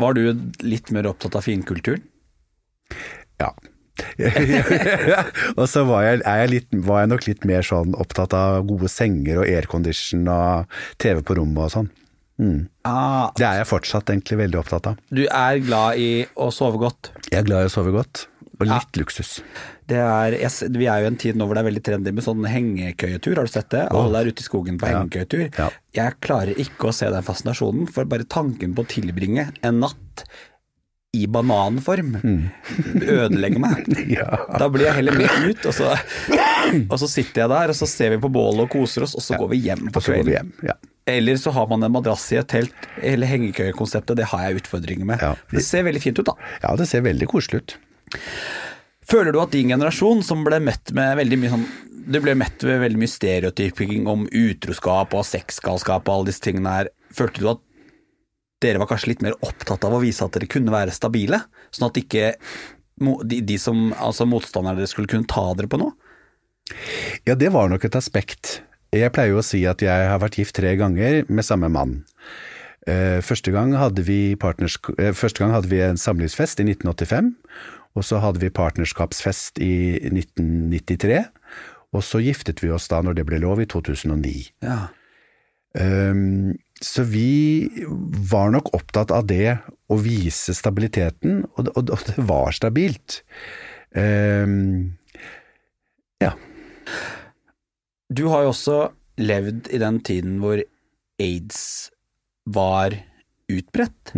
Var 0.02 0.18
du 0.18 0.52
litt 0.66 0.92
mer 0.92 1.08
opptatt 1.08 1.38
av 1.40 1.46
finkulturen? 1.46 2.04
Ja. 3.40 3.54
og 5.60 5.68
så 5.72 5.86
var 5.88 6.04
jeg, 6.04 6.20
er 6.28 6.42
jeg, 6.42 6.52
litt, 6.52 6.74
var 6.84 7.04
jeg 7.04 7.12
nok 7.14 7.28
litt 7.30 7.46
mer 7.48 7.64
sånn 7.64 7.96
opptatt 7.96 8.36
av 8.36 8.66
gode 8.68 8.92
senger 8.92 9.40
og 9.40 9.48
aircondition 9.48 10.28
og 10.28 10.76
TV 11.00 11.24
på 11.24 11.38
rommet 11.40 11.70
og 11.70 11.72
sånn. 11.78 11.94
Mm. 12.42 12.66
Ah, 12.84 13.30
Det 13.38 13.46
er 13.48 13.62
jeg 13.62 13.68
fortsatt 13.70 14.10
egentlig 14.12 14.38
veldig 14.44 14.60
opptatt 14.60 14.88
av. 14.92 14.98
du 15.10 15.24
er 15.26 15.60
glad 15.64 15.98
i 16.02 16.26
å 16.36 16.50
sove 16.52 16.78
godt. 16.82 17.12
Jeg 17.32 17.40
er 17.40 17.48
glad 17.48 17.64
i 17.64 17.70
å 17.70 17.72
sove 17.72 17.94
godt, 17.96 18.26
og 18.60 18.68
litt 18.68 19.00
luksus. 19.00 19.38
Det 19.88 20.00
er, 20.02 20.34
jeg, 20.42 20.70
vi 20.74 20.88
er 20.90 21.04
jo 21.04 21.06
i 21.06 21.12
en 21.12 21.18
tid 21.22 21.38
nå 21.38 21.46
hvor 21.46 21.54
det 21.56 21.62
er 21.62 21.68
veldig 21.70 21.84
trendy 21.86 22.12
med 22.12 22.26
sånn 22.26 22.44
hengekøyetur, 22.50 23.36
har 23.38 23.46
du 23.48 23.52
sett 23.54 23.70
det? 23.72 23.84
Alle 23.94 24.20
er 24.24 24.32
ute 24.34 24.42
i 24.42 24.48
skogen 24.48 24.80
på 24.82 24.90
Ja. 24.90 24.98
hengekøyetur. 25.04 25.46
Ja. 25.60 25.70
Jeg 25.94 26.18
klarer 26.26 26.58
ikke 26.60 26.90
å 26.90 26.94
se 26.96 27.08
den 27.14 27.24
fascinasjonen, 27.24 27.88
for 27.94 28.04
bare 28.10 28.26
tanken 28.26 28.74
på 28.76 28.84
å 28.84 28.90
tilbringe 28.90 29.52
en 29.64 29.80
natt 29.84 30.26
i 31.16 31.28
bananform 31.32 32.18
ødelegger 33.00 33.62
meg. 33.64 33.86
Mm. 33.88 34.10
Ja. 34.18 34.28
Da 34.60 34.68
blir 34.74 34.88
jeg 34.90 34.98
heller 35.00 35.16
med 35.18 35.30
ut, 35.54 35.66
og 35.70 35.74
så, 35.78 35.94
og 36.90 36.98
så 37.00 37.08
sitter 37.10 37.46
jeg 37.46 37.50
der, 37.54 37.72
og 37.72 37.78
så 37.80 37.88
ser 37.90 38.12
vi 38.16 38.20
på 38.26 38.30
bålet 38.34 38.66
og 38.66 38.74
koser 38.74 39.06
oss, 39.08 39.16
og 39.16 39.24
så 39.24 39.38
går 39.40 39.54
vi 39.54 39.62
hjem 39.70 39.88
på 39.96 40.02
kvelden. 40.04 40.52
Eller 41.06 41.38
så 41.38 41.52
har 41.54 41.68
man 41.70 41.84
en 41.86 41.94
madrass 41.94 42.32
i 42.34 42.40
et 42.40 42.48
telt. 42.50 42.88
Hele 42.98 43.28
hengekøyekonseptet, 43.30 44.18
det 44.18 44.30
har 44.32 44.48
jeg 44.48 44.64
utfordringer 44.64 45.06
med. 45.06 45.22
Ja. 45.22 45.36
Det 45.52 45.62
ser 45.66 45.86
veldig 45.86 46.02
fint 46.02 46.22
ut, 46.22 46.26
da. 46.32 46.34
ja, 46.64 46.72
det 46.80 46.88
ser 46.90 47.06
veldig 47.06 47.28
koselig 47.30 47.62
ut. 47.62 47.76
Føler 49.06 49.36
du 49.36 49.40
at 49.42 49.54
din 49.54 49.70
generasjon, 49.70 50.24
som 50.26 50.42
ble 50.46 50.58
møtt 50.66 50.96
med 50.98 51.14
veldig 51.20 51.38
mye 51.42 51.54
sånn 51.54 51.66
Du 52.06 52.18
ble 52.22 52.36
møtt 52.38 52.64
med 52.66 52.82
veldig 52.82 53.02
mye 53.02 53.10
stereotyping 53.10 54.10
om 54.10 54.26
utroskap 54.30 55.14
og 55.18 55.26
sexgalskap 55.26 56.06
og 56.06 56.14
alle 56.16 56.30
disse 56.30 56.44
tingene 56.46 56.74
her, 56.74 56.90
følte 57.14 57.42
du 57.42 57.50
at 57.54 57.62
dere 58.62 58.82
var 58.82 58.90
kanskje 58.90 59.12
litt 59.12 59.24
mer 59.26 59.38
opptatt 59.46 59.86
av 59.86 59.94
å 59.94 60.02
vise 60.02 60.26
at 60.26 60.34
dere 60.38 60.50
kunne 60.50 60.74
være 60.74 60.94
stabile? 60.94 61.42
Sånn 61.74 61.90
at 61.90 61.98
ikke 62.02 62.32
de, 63.26 63.42
de 63.46 63.58
som, 63.62 63.90
altså 63.98 64.26
motstanderne 64.30 64.80
deres 64.80 64.94
skulle 64.96 65.12
kunne 65.12 65.30
ta 65.30 65.48
dere 65.58 65.70
på 65.70 65.82
noe? 65.82 65.94
Ja, 67.28 67.36
det 67.38 67.52
var 67.54 67.70
nok 67.70 67.86
et 67.86 67.98
aspekt. 67.98 68.60
Jeg 68.96 69.12
pleier 69.16 69.34
jo 69.34 69.42
å 69.42 69.46
si 69.46 69.64
at 69.68 69.82
jeg 69.84 70.10
har 70.10 70.20
vært 70.22 70.38
gift 70.40 70.56
tre 70.58 70.76
ganger 70.80 71.24
med 71.28 71.46
samme 71.48 71.70
mann. 71.74 71.98
Eh, 72.88 73.20
Første 73.26 73.52
gang 73.52 73.74
hadde 73.76 74.04
vi, 74.06 74.36
partners, 74.40 74.78
eh, 75.00 75.12
første 75.18 75.42
gang 75.42 75.52
hadde 75.56 75.72
vi 75.72 75.82
en 75.84 75.98
samlivsfest 76.00 76.62
i 76.62 76.68
1985, 76.70 77.32
og 77.96 78.04
så 78.06 78.20
hadde 78.24 78.40
vi 78.44 78.50
partnerskapsfest 78.54 79.60
i 79.64 79.72
1993, 80.12 81.24
og 81.96 82.04
så 82.04 82.20
giftet 82.24 82.62
vi 82.64 82.70
oss 82.76 82.88
da 82.92 83.00
når 83.02 83.16
det 83.20 83.26
ble 83.30 83.40
lov 83.44 83.62
i 83.64 83.68
2009. 83.72 84.50
Ja. 84.66 84.88
Um, 85.76 86.54
så 86.84 87.04
vi 87.08 87.68
var 88.32 88.52
nok 88.52 88.70
opptatt 88.76 89.12
av 89.16 89.26
det 89.28 89.58
å 89.92 89.98
vise 90.00 90.54
stabiliteten, 90.56 91.46
og 91.58 91.66
det- 91.66 91.74
og 91.78 91.88
det 91.88 92.18
var 92.28 92.52
stabilt. 92.52 93.22
Um, 93.96 94.98
ja. 96.22 96.34
Du 98.10 98.28
har 98.30 98.46
jo 98.46 98.54
også 98.54 98.80
levd 99.22 99.72
i 99.74 99.80
den 99.82 100.00
tiden 100.06 100.38
hvor 100.44 100.62
aids 101.22 101.62
var 102.46 102.94
utbredt. 103.50 104.14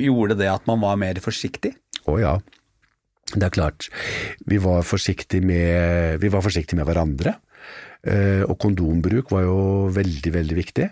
Gjorde 0.00 0.38
det 0.40 0.48
at 0.48 0.66
man 0.70 0.80
var 0.80 0.96
mer 1.00 1.20
forsiktig? 1.20 1.74
Å 2.08 2.16
ja. 2.20 2.38
Det 3.30 3.44
er 3.46 3.54
klart. 3.54 3.90
Vi 4.48 4.58
var 4.62 4.82
forsiktige 4.86 5.44
med, 5.44 6.18
vi 6.22 6.32
var 6.32 6.42
forsiktige 6.42 6.80
med 6.80 6.88
hverandre. 6.88 7.36
Eh, 8.00 8.40
og 8.48 8.56
kondombruk 8.62 9.28
var 9.34 9.44
jo 9.44 9.58
veldig, 9.92 10.32
veldig 10.32 10.56
viktig. 10.56 10.86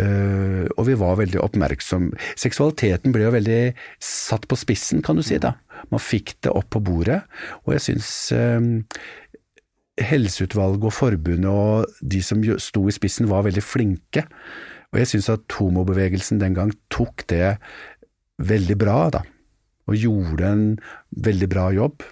Eh, 0.00 0.64
og 0.72 0.86
vi 0.88 0.96
var 0.98 1.18
veldig 1.20 1.42
oppmerksom. 1.44 2.08
Seksualiteten 2.40 3.12
ble 3.12 3.26
jo 3.26 3.34
veldig 3.36 3.60
satt 4.00 4.48
på 4.48 4.56
spissen, 4.58 5.04
kan 5.04 5.20
du 5.20 5.22
si. 5.26 5.36
da. 5.38 5.58
Man 5.92 6.02
fikk 6.02 6.38
det 6.46 6.54
opp 6.56 6.70
på 6.72 6.82
bordet. 6.82 7.20
Og 7.66 7.76
jeg 7.76 7.84
syns 7.90 8.10
eh, 8.32 8.58
helseutvalget 9.98 10.84
og 10.88 10.94
forbundet 10.94 11.50
og 11.50 11.88
de 12.00 12.20
som 12.24 12.42
sto 12.62 12.84
i 12.88 12.94
spissen 12.94 13.28
var 13.30 13.46
veldig 13.46 13.64
flinke. 13.64 14.24
Og 14.92 15.02
jeg 15.02 15.10
syns 15.12 15.30
at 15.32 15.58
homobevegelsen 15.58 16.40
den 16.40 16.54
gang 16.56 16.72
tok 16.92 17.26
det 17.28 17.58
veldig 18.38 18.78
bra, 18.80 19.00
da. 19.18 19.24
Og 19.88 19.98
gjorde 19.98 20.52
en 20.52 20.64
veldig 21.24 21.48
bra 21.50 21.68
jobb. 21.74 22.04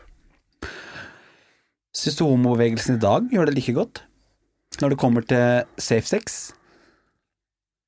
Syns 1.96 2.18
du 2.18 2.26
homobevegelsen 2.26 2.98
i 2.98 3.02
dag 3.02 3.30
gjør 3.32 3.48
det 3.48 3.56
like 3.56 3.76
godt? 3.76 4.02
Når 4.80 4.92
det 4.92 5.00
kommer 5.00 5.24
til 5.24 5.64
safe 5.80 6.04
sex? 6.04 6.50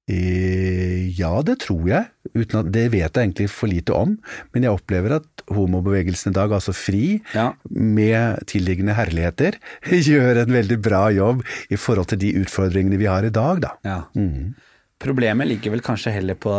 Eh, 0.09 1.13
ja, 1.19 1.43
det 1.45 1.59
tror 1.67 1.85
jeg. 1.91 2.09
Uten 2.35 2.61
at, 2.61 2.71
det 2.75 2.87
vet 2.93 3.07
jeg 3.09 3.25
egentlig 3.29 3.49
for 3.53 3.71
lite 3.71 3.95
om. 3.97 4.17
Men 4.55 4.67
jeg 4.67 4.75
opplever 4.77 5.17
at 5.19 5.45
homobevegelsen 5.55 6.33
i 6.33 6.37
dag, 6.37 6.53
altså 6.53 6.75
FRI, 6.77 7.21
Ja. 7.35 7.53
med 7.71 8.45
tilliggende 8.51 8.97
herligheter, 8.99 9.59
gjør 10.11 10.43
en 10.45 10.53
veldig 10.57 10.81
bra 10.85 11.07
jobb 11.15 11.45
i 11.71 11.77
forhold 11.81 12.11
til 12.13 12.19
de 12.25 12.35
utfordringene 12.43 12.99
vi 13.01 13.09
har 13.11 13.25
i 13.25 13.31
dag, 13.35 13.61
da. 13.65 13.75
ja. 13.85 14.01
Mm. 14.17 14.55
Problemet 14.99 15.47
ligger 15.47 15.71
vel 15.77 15.81
kanskje 15.87 16.11
heller 16.11 16.35
på, 16.35 16.51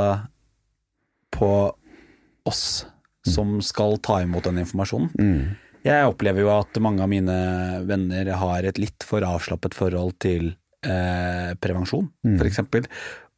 på 1.35 1.49
oss 2.47 2.85
som 3.27 3.57
skal 3.61 3.97
ta 3.99 4.21
imot 4.23 4.45
den 4.47 4.61
informasjonen. 4.61 5.09
Mm. 5.19 5.41
Jeg 5.83 6.07
opplever 6.07 6.43
jo 6.45 6.49
at 6.53 6.79
mange 6.83 7.03
av 7.03 7.11
mine 7.11 7.35
venner 7.87 8.31
har 8.39 8.63
et 8.67 8.79
litt 8.79 9.03
for 9.07 9.23
avslappet 9.27 9.75
forhold 9.75 10.15
til 10.23 10.53
eh, 10.87 11.51
prevensjon, 11.59 12.07
for 12.37 12.47
eksempel. 12.47 12.87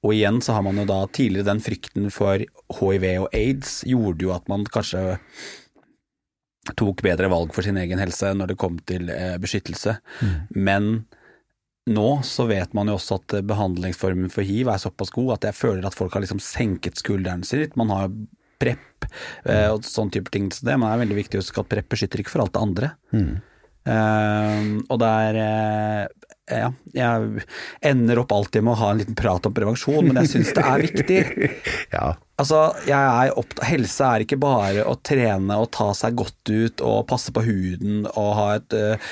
Og 0.01 0.15
igjen 0.17 0.39
så 0.41 0.57
har 0.57 0.65
man 0.65 0.79
jo 0.81 0.87
da 0.89 1.03
tidligere 1.13 1.51
den 1.51 1.61
frykten 1.61 2.09
for 2.13 2.41
hiv 2.41 3.07
og 3.21 3.27
aids 3.37 3.81
gjorde 3.85 4.25
jo 4.25 4.31
at 4.33 4.47
man 4.49 4.65
kanskje 4.65 5.17
tok 6.77 7.01
bedre 7.05 7.29
valg 7.29 7.53
for 7.53 7.65
sin 7.65 7.77
egen 7.81 8.01
helse 8.01 8.31
når 8.37 8.53
det 8.53 8.61
kom 8.61 8.77
til 8.85 9.09
beskyttelse. 9.09 9.41
beskyttelse. 9.41 9.95
Men 10.57 10.91
nå 11.89 12.09
så 12.27 12.45
vet 12.49 12.75
man 12.77 12.91
jo 12.91 12.97
også 12.99 13.17
at 13.17 13.37
eh, 13.37 13.45
behandlingsformen 13.45 14.29
for 14.33 14.45
hiv 14.45 14.69
er 14.69 14.81
såpass 14.81 15.13
god 15.13 15.35
at 15.37 15.49
jeg 15.49 15.57
føler 15.57 15.87
at 15.87 15.97
folk 15.97 16.13
har 16.13 16.21
liksom 16.21 16.41
senket 16.43 17.01
skulderen 17.01 17.45
sin 17.47 17.63
litt. 17.63 17.77
Man 17.79 17.93
har 17.93 18.11
PREP 18.61 19.07
mm. 19.07 19.71
og 19.73 19.87
sånn 19.87 20.11
type 20.13 20.29
ting 20.33 20.51
til 20.53 20.67
det, 20.67 20.75
men 20.77 20.85
det 20.85 20.93
er 20.93 21.01
veldig 21.01 21.17
viktig 21.17 21.39
å 21.39 21.41
huske 21.41 21.63
at 21.63 21.71
PREP 21.71 21.89
beskytter 21.89 22.21
ikke 22.21 22.35
for 22.35 22.43
alt 22.43 22.53
det 22.53 22.61
andre. 22.61 22.91
Eh, 23.89 24.67
og 24.85 25.01
det 25.01 25.09
er 25.25 25.39
eh, 25.41 26.30
ja, 26.49 26.71
jeg 26.95 27.45
ender 27.85 28.19
opp 28.23 28.33
alltid 28.33 28.65
med 28.65 28.73
å 28.73 28.81
ha 28.81 28.89
en 28.91 28.99
liten 29.01 29.17
prat 29.17 29.45
om 29.47 29.53
prevensjon, 29.55 30.07
men 30.07 30.19
jeg 30.23 30.33
syns 30.33 30.51
det 30.57 30.65
er 30.65 30.83
viktig. 30.87 31.21
Ja. 31.91 32.13
Altså, 32.39 32.57
jeg 32.87 32.95
er 32.97 33.33
opptatt, 33.37 33.65
Helse 33.67 34.05
er 34.07 34.23
ikke 34.23 34.37
bare 34.41 34.85
å 34.87 34.95
trene 35.05 35.57
og 35.61 35.67
ta 35.75 35.89
seg 35.93 36.15
godt 36.17 36.49
ut 36.49 36.81
og 36.87 37.03
passe 37.09 37.33
på 37.35 37.43
huden 37.45 38.07
og 38.07 38.29
ha 38.37 38.45
et, 38.55 38.73
uh, 38.73 39.11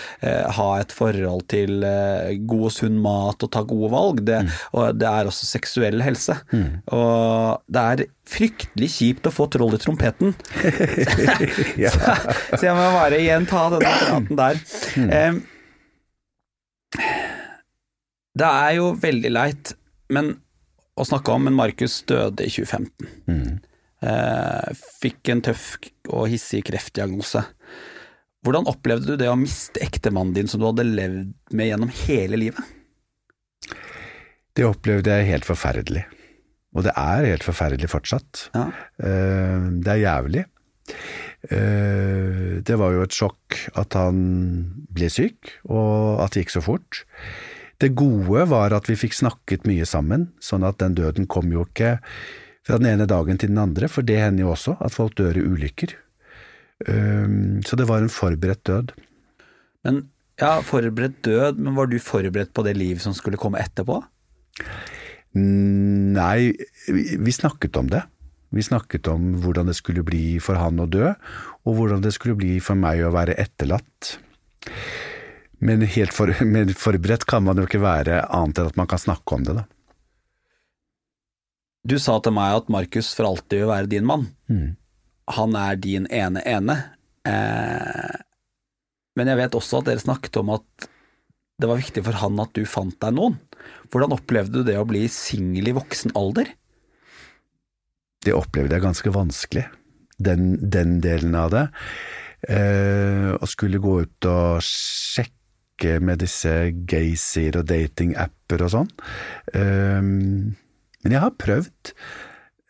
ha 0.55 0.69
et 0.79 0.95
forhold 0.95 1.43
til 1.51 1.83
uh, 1.83 2.31
god 2.49 2.63
og 2.71 2.73
sunn 2.73 2.97
mat 3.03 3.45
og 3.45 3.51
ta 3.53 3.61
gode 3.67 3.91
valg. 3.93 4.23
Det, 4.25 4.39
og 4.73 4.97
det 4.97 5.11
er 5.11 5.29
også 5.29 5.51
seksuell 5.51 6.01
helse. 6.01 6.39
Og 6.95 7.61
det 7.69 7.85
er 7.91 8.05
fryktelig 8.29 8.89
kjipt 8.95 9.29
å 9.29 9.35
få 9.35 9.49
troll 9.53 9.77
i 9.77 9.83
trompeten. 9.83 10.33
Så, 11.93 12.17
så 12.55 12.63
jeg 12.65 12.75
må 12.79 12.89
bare 12.95 13.21
igjen 13.21 13.45
ta 13.49 13.67
denne 13.75 13.95
praten 13.99 14.39
der. 14.39 14.67
Eh, 15.05 15.41
det 18.39 18.47
er 18.49 18.73
jo 18.79 18.91
veldig 18.99 19.31
leit 19.35 19.73
men, 20.15 20.33
å 20.97 21.05
snakke 21.07 21.33
om, 21.35 21.43
men 21.47 21.57
Markus 21.57 21.99
døde 22.09 22.45
i 22.47 22.51
2015. 22.51 23.59
Eh, 23.99 24.69
fikk 25.03 25.29
en 25.33 25.41
tøff 25.43 25.65
og 26.09 26.29
hissig 26.31 26.63
kreftdiagnose. 26.69 27.43
Hvordan 28.47 28.69
opplevde 28.71 29.11
du 29.13 29.19
det 29.19 29.27
å 29.27 29.35
miste 29.39 29.81
ektemannen 29.83 30.33
din 30.37 30.47
som 30.47 30.61
du 30.61 30.65
hadde 30.69 30.85
levd 30.87 31.33
med 31.51 31.67
gjennom 31.73 31.91
hele 32.05 32.39
livet? 32.39 32.63
Det 34.55 34.63
opplevde 34.67 35.11
jeg 35.19 35.27
helt 35.33 35.47
forferdelig. 35.47 36.05
Og 36.75 36.85
det 36.85 36.93
er 36.99 37.27
helt 37.27 37.43
forferdelig 37.45 37.89
fortsatt. 37.91 38.47
Ja. 38.55 38.69
Eh, 39.03 39.67
Det 39.83 39.93
er 39.97 40.03
jævlig. 40.05 40.45
Eh, 41.51 42.61
Det 42.63 42.75
var 42.77 42.91
jo 42.93 43.03
et 43.03 43.15
sjokk 43.15 43.55
at 43.75 43.93
han 43.93 44.85
ble 44.91 45.09
syk, 45.09 45.53
og 45.69 46.21
at 46.23 46.33
det 46.33 46.43
gikk 46.45 46.55
så 46.57 46.63
fort. 46.63 47.03
Det 47.79 47.93
gode 47.95 48.43
var 48.51 48.75
at 48.75 48.89
vi 48.89 48.97
fikk 48.99 49.15
snakket 49.15 49.65
mye 49.69 49.87
sammen, 49.87 50.29
sånn 50.43 50.65
at 50.67 50.81
den 50.81 50.97
døden 50.97 51.29
kom 51.31 51.51
jo 51.53 51.63
ikke 51.67 51.97
fra 52.67 52.77
den 52.81 52.89
ene 52.91 53.07
dagen 53.09 53.39
til 53.39 53.53
den 53.53 53.61
andre, 53.61 53.87
for 53.87 54.05
det 54.05 54.19
hender 54.19 54.43
jo 54.43 54.53
også 54.53 54.75
at 54.83 54.93
folk 54.93 55.15
dør 55.17 55.39
i 55.39 55.45
ulykker. 55.47 55.95
Så 57.65 57.79
det 57.79 57.87
var 57.87 58.03
en 58.03 58.11
forberedt 58.11 58.65
død. 58.67 58.93
Men 59.87 60.03
ja, 60.39 60.59
forberedt 60.63 61.21
død, 61.25 61.59
men 61.59 61.75
var 61.75 61.89
du 61.91 61.97
forberedt 62.03 62.53
på 62.55 62.63
det 62.67 62.75
liv 62.77 62.99
som 63.03 63.15
skulle 63.15 63.39
komme 63.39 63.59
etterpå? 63.63 63.99
Nei, 65.39 66.51
vi 66.87 67.03
vi 67.19 67.35
snakket 67.35 67.79
om 67.79 67.91
det. 67.91 68.03
Vi 68.55 68.63
snakket 68.65 69.07
om 69.11 69.35
hvordan 69.43 69.69
det 69.69 69.75
skulle 69.77 70.03
bli 70.03 70.39
for 70.41 70.57
han 70.59 70.79
å 70.81 70.87
dø, 70.89 71.11
og 71.63 71.75
hvordan 71.77 72.01
det 72.01 72.15
skulle 72.15 72.39
bli 72.39 72.57
for 72.63 72.79
meg 72.79 73.03
å 73.05 73.13
være 73.13 73.37
etterlatt. 73.39 74.17
Men 75.59 75.83
helt 75.83 76.15
for, 76.15 76.31
men 76.53 76.73
forberedt 76.77 77.27
kan 77.29 77.45
man 77.45 77.59
jo 77.59 77.67
ikke 77.67 77.83
være 77.83 78.23
annet 78.27 78.61
enn 78.61 78.71
at 78.71 78.79
man 78.79 78.89
kan 78.89 79.01
snakke 79.01 79.37
om 79.37 79.45
det, 79.47 79.57
da. 79.61 79.67
Du 81.89 81.95
sa 82.01 82.17
til 82.19 82.35
meg 82.35 82.57
at 82.57 82.71
Markus 82.71 83.13
for 83.15 83.29
alltid 83.29 83.63
vil 83.63 83.71
være 83.71 83.89
din 83.89 84.07
mann. 84.07 84.27
Mm. 84.51 84.75
Han 85.37 85.55
er 85.55 85.77
din 85.79 86.09
ene 86.11 86.43
ene. 86.43 86.75
Eh, 87.27 88.17
men 89.15 89.31
jeg 89.31 89.39
vet 89.39 89.55
også 89.57 89.79
at 89.79 89.87
dere 89.87 90.03
snakket 90.03 90.41
om 90.41 90.51
at 90.57 90.89
det 91.59 91.67
var 91.67 91.79
viktig 91.79 92.03
for 92.05 92.19
han 92.19 92.39
at 92.43 92.51
du 92.55 92.63
fant 92.67 92.95
deg 92.99 93.15
noen. 93.15 93.39
Hvordan 93.91 94.15
opplevde 94.15 94.61
du 94.61 94.67
det 94.67 94.77
å 94.79 94.87
bli 94.87 95.05
singel 95.11 95.71
i 95.71 95.75
voksen 95.75 96.15
alder? 96.19 96.51
Det 98.23 98.35
opplevde 98.35 98.75
jeg 98.75 98.83
ganske 98.83 99.11
vanskelig, 99.15 99.65
den, 100.19 100.57
den 100.59 100.99
delen 101.03 101.35
av 101.39 101.51
det. 101.55 101.65
Eh, 102.47 103.31
å 103.35 103.49
skulle 103.49 103.81
gå 103.83 104.01
ut 104.03 104.29
og 104.29 104.63
sjekke 104.63 105.38
med 106.03 106.21
disse 106.23 106.53
gaysir 106.89 107.59
og 107.59 107.69
datingapper 107.69 108.65
og 108.65 108.73
sånn. 108.73 108.89
Eh, 109.53 110.01
men 110.03 111.15
jeg 111.15 111.23
har 111.23 111.37
prøvd. 111.39 111.93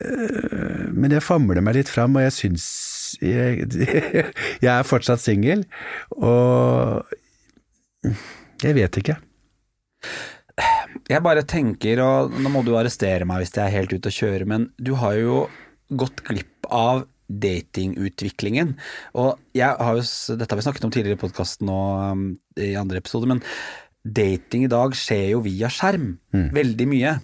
Eh, 0.05 0.83
men 0.95 1.15
jeg 1.15 1.25
famler 1.25 1.63
meg 1.65 1.79
litt 1.79 1.91
fram, 1.91 2.17
og 2.17 2.25
jeg 2.27 2.35
syns 2.35 2.67
jeg, 3.23 3.67
jeg 4.63 4.71
er 4.71 4.87
fortsatt 4.87 5.23
singel, 5.23 5.65
og 6.15 7.03
jeg 8.63 8.75
vet 8.77 9.01
ikke. 9.01 9.17
Jeg 11.09 11.23
bare 11.25 11.45
tenker, 11.47 12.01
og 12.03 12.35
nå 12.37 12.51
må 12.53 12.61
du 12.65 12.75
arrestere 12.77 13.27
meg 13.27 13.43
hvis 13.43 13.55
jeg 13.55 13.65
er 13.65 13.75
helt 13.75 13.95
ute 13.95 14.11
å 14.11 14.17
kjøre, 14.19 14.47
men 14.49 14.69
du 14.77 14.93
har 14.99 15.17
jo 15.19 15.45
gått 15.89 16.21
glipp 16.27 16.69
av 16.69 17.07
datingutviklingen. 17.29 18.73
Og 19.21 19.37
jeg 19.57 19.69
har 19.69 19.99
jo, 19.99 20.05
dette 20.39 20.49
har 20.51 20.59
vi 20.59 20.65
snakket 20.65 20.87
om 20.87 20.93
tidligere 20.93 21.19
i 21.19 21.21
podkasten 21.21 21.69
og 21.71 22.15
um, 22.15 22.25
i 22.59 22.73
andre 22.79 23.01
episoder, 23.03 23.29
men 23.29 23.43
dating 24.03 24.65
i 24.65 24.71
dag 24.71 24.95
skjer 24.97 25.35
jo 25.35 25.43
via 25.45 25.69
skjerm. 25.73 26.13
Veldig 26.55 26.89
mye. 26.89 27.15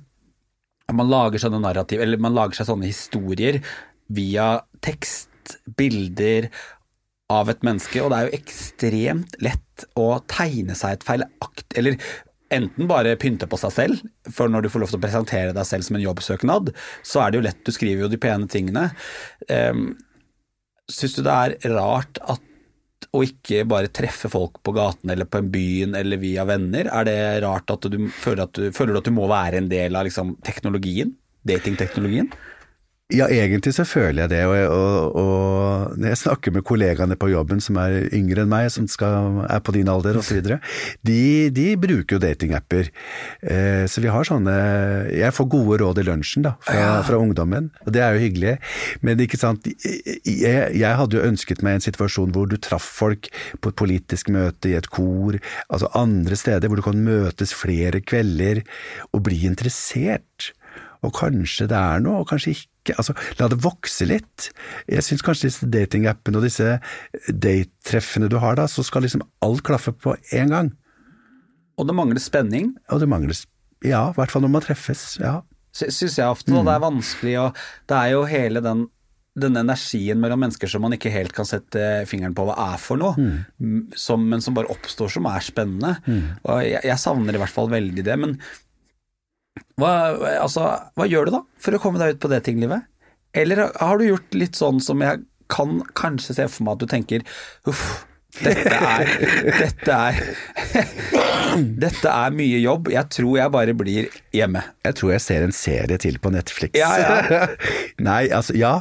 Man 0.93 1.09
lager 1.09 1.41
sånne 1.41 1.63
narrativ, 1.63 2.03
eller 2.03 2.21
man 2.21 2.35
lager 2.37 2.59
seg 2.59 2.69
sånne 2.69 2.89
historier 2.91 3.61
via 4.13 4.59
tekst, 4.85 5.31
bilder 5.77 6.51
av 7.33 7.49
et 7.49 7.63
menneske, 7.65 8.01
og 8.03 8.11
det 8.11 8.17
er 8.17 8.27
jo 8.27 8.37
ekstremt 8.37 9.37
lett 9.41 9.85
å 9.97 10.07
tegne 10.29 10.75
seg 10.77 10.95
et 10.95 11.05
feilaktig, 11.07 11.73
eller 11.81 11.97
enten 12.53 12.89
bare 12.89 13.15
pynte 13.19 13.47
på 13.49 13.57
seg 13.59 13.73
selv, 13.73 14.09
for 14.31 14.51
når 14.51 14.65
du 14.65 14.71
får 14.73 14.83
lov 14.83 14.91
til 14.91 14.99
å 14.99 15.05
presentere 15.05 15.55
deg 15.55 15.67
selv 15.67 15.87
som 15.87 15.97
en 15.97 16.05
jobbsøknad, 16.05 16.73
så 17.05 17.23
er 17.23 17.31
det 17.31 17.39
jo 17.39 17.45
lett, 17.47 17.63
du 17.65 17.73
skriver 17.73 18.05
jo 18.05 18.11
de 18.11 18.21
pene 18.21 18.49
tingene. 18.51 18.89
Um, 19.49 19.95
Syns 20.91 21.15
du 21.17 21.23
det 21.25 21.33
er 21.33 21.73
rart 21.73 22.19
at 22.29 22.43
å 23.15 23.21
ikke 23.25 23.63
bare 23.69 23.89
treffe 23.93 24.29
folk 24.29 24.59
på 24.65 24.73
gaten 24.75 25.09
eller 25.09 25.25
på 25.29 25.39
en 25.41 25.47
byen 25.53 25.95
eller 25.97 26.19
via 26.21 26.45
venner? 26.45 26.89
Er 26.93 27.07
det 27.07 27.17
rart 27.45 27.71
at 27.73 27.87
du 27.89 27.97
føler 28.13 28.45
at 28.45 28.57
du, 28.57 28.67
føler 28.75 28.99
at 28.99 29.07
du 29.07 29.13
må 29.15 29.25
være 29.31 29.61
en 29.61 29.69
del 29.71 29.97
av 29.97 30.05
liksom, 30.05 30.35
teknologien? 30.45 31.15
Datingteknologien? 31.45 32.29
Ja, 33.13 33.27
egentlig 33.29 33.75
så 33.75 33.83
føler 33.85 34.23
jeg 34.23 34.31
det, 34.31 34.39
og, 34.49 34.55
og, 34.73 35.17
og 35.21 35.91
når 36.01 36.09
jeg 36.09 36.19
snakker 36.23 36.53
med 36.55 36.63
kollegaene 36.65 37.13
på 37.21 37.27
jobben 37.29 37.59
som 37.61 37.77
er 37.77 38.07
yngre 38.17 38.41
enn 38.41 38.49
meg, 38.49 38.71
som 38.73 38.87
skal, 38.89 39.43
er 39.45 39.61
på 39.61 39.75
din 39.75 39.91
alder 39.93 40.17
osv., 40.17 40.39
de, 41.05 41.19
de 41.53 41.65
bruker 41.77 42.17
jo 42.17 42.21
datingapper. 42.23 42.89
Eh, 43.45 43.85
så 43.85 44.01
vi 44.01 44.09
har 44.09 44.25
sånne 44.25 44.55
Jeg 45.13 45.35
får 45.37 45.49
gode 45.53 45.77
råd 45.83 46.01
i 46.01 46.07
lunsjen 46.07 46.47
da, 46.47 46.55
fra, 46.65 46.89
fra 47.05 47.21
ungdommen, 47.21 47.69
og 47.85 47.93
det 47.93 48.01
er 48.01 48.17
jo 48.17 48.25
hyggelig. 48.25 48.55
Men 49.05 49.21
ikke 49.21 49.37
sant, 49.37 49.69
jeg, 49.69 50.73
jeg 50.73 50.97
hadde 50.97 51.19
jo 51.19 51.29
ønsket 51.29 51.61
meg 51.61 51.77
en 51.77 51.85
situasjon 51.85 52.33
hvor 52.33 52.49
du 52.49 52.57
traff 52.57 52.89
folk 53.03 53.29
på 53.61 53.69
et 53.69 53.81
politisk 53.85 54.33
møte, 54.33 54.73
i 54.73 54.79
et 54.81 54.89
kor, 54.89 55.37
altså 55.69 55.93
andre 55.93 56.41
steder 56.41 56.73
hvor 56.73 56.81
du 56.81 56.87
kan 56.89 57.05
møtes 57.05 57.53
flere 57.53 58.01
kvelder 58.01 58.65
og 59.13 59.27
bli 59.29 59.43
interessert. 59.45 60.55
Og 61.03 61.13
kanskje 61.17 61.67
det 61.71 61.77
er 61.79 62.03
noe, 62.03 62.21
og 62.23 62.29
kanskje 62.29 62.55
ikke. 62.55 62.95
Altså, 62.95 63.15
la 63.39 63.49
det 63.49 63.59
vokse 63.63 64.05
litt. 64.07 64.49
Jeg 64.91 65.05
syns 65.05 65.25
kanskje 65.25 65.49
disse 65.49 65.69
datingappene 65.73 66.39
og 66.39 66.45
disse 66.45 66.77
date-treffene 67.27 68.29
du 68.31 68.37
har 68.43 68.59
da, 68.59 68.67
så 68.69 68.85
skal 68.85 69.05
liksom 69.05 69.25
alt 69.45 69.65
klaffe 69.65 69.95
på 69.95 70.15
én 70.35 70.53
gang. 70.53 70.71
Og 71.75 71.89
det 71.89 71.97
mangler 71.97 72.21
spenning, 72.23 72.75
Og 72.89 73.01
det 73.01 73.09
mangler 73.11 73.35
Ja, 73.83 74.09
i 74.09 74.15
hvert 74.15 74.31
fall 74.31 74.45
når 74.45 74.53
man 74.53 74.63
treffes. 74.63 75.17
Ja. 75.19 75.41
syns 75.75 76.17
jeg 76.17 76.27
ofte. 76.27 76.51
Da. 76.51 76.63
Det 76.63 76.75
er 76.75 76.85
vanskelig 76.85 77.39
og 77.41 77.57
Det 77.87 77.97
er 77.97 78.11
jo 78.15 78.23
hele 78.29 78.61
den 78.61 78.87
den 79.35 79.57
energien 79.59 80.19
mellom 80.23 80.39
mennesker 80.45 80.69
som 80.71 80.85
man 80.85 80.95
ikke 80.95 81.11
helt 81.11 81.33
kan 81.35 81.47
sette 81.47 82.05
fingeren 82.07 82.35
på 82.35 82.45
hva 82.47 82.55
er 82.71 82.79
for 82.79 82.99
noe, 82.99 83.19
mm. 83.19 83.95
som, 83.99 84.23
men 84.31 84.43
som 84.43 84.55
bare 84.55 84.71
oppstår 84.71 85.11
som 85.11 85.27
er 85.27 85.43
spennende. 85.43 85.91
Og 86.47 86.61
jeg, 86.63 86.79
jeg 86.87 87.01
savner 87.01 87.35
i 87.35 87.41
hvert 87.41 87.51
fall 87.51 87.67
veldig 87.73 88.05
det. 88.07 88.15
Men 88.21 88.37
hva, 89.79 89.91
altså, 90.41 90.65
hva 90.95 91.07
gjør 91.09 91.29
du 91.29 91.35
da 91.37 91.43
for 91.61 91.75
å 91.77 91.81
komme 91.83 91.99
deg 92.01 92.15
ut 92.15 92.21
på 92.23 92.31
det 92.31 92.41
tinglivet? 92.47 92.85
Eller 93.35 93.65
har 93.75 93.99
du 93.99 94.05
gjort 94.07 94.35
litt 94.37 94.55
sånn 94.55 94.79
som 94.83 95.01
jeg 95.03 95.23
kan 95.51 95.79
kanskje 95.97 96.33
se 96.39 96.45
for 96.49 96.65
meg 96.65 96.77
at 96.77 96.83
du 96.85 96.91
tenker 96.91 97.25
uff, 97.69 98.05
dette 98.35 98.75
er 98.75 99.11
Dette 99.59 99.95
er 99.95 100.17
Dette 101.85 102.11
er 102.11 102.33
mye 102.35 102.57
jobb. 102.59 102.89
Jeg 102.91 103.07
tror 103.15 103.37
jeg 103.39 103.51
bare 103.53 103.75
blir 103.77 104.09
hjemme. 104.35 104.59
Jeg 104.83 104.97
tror 104.99 105.13
jeg 105.13 105.23
ser 105.23 105.45
en 105.45 105.53
serie 105.55 105.97
til 106.03 106.17
på 106.19 106.31
Netflix. 106.33 106.75
Ja, 106.75 106.89
ja. 106.99 107.45
Nei, 108.09 108.25
altså 108.35 108.55
ja, 108.59 108.73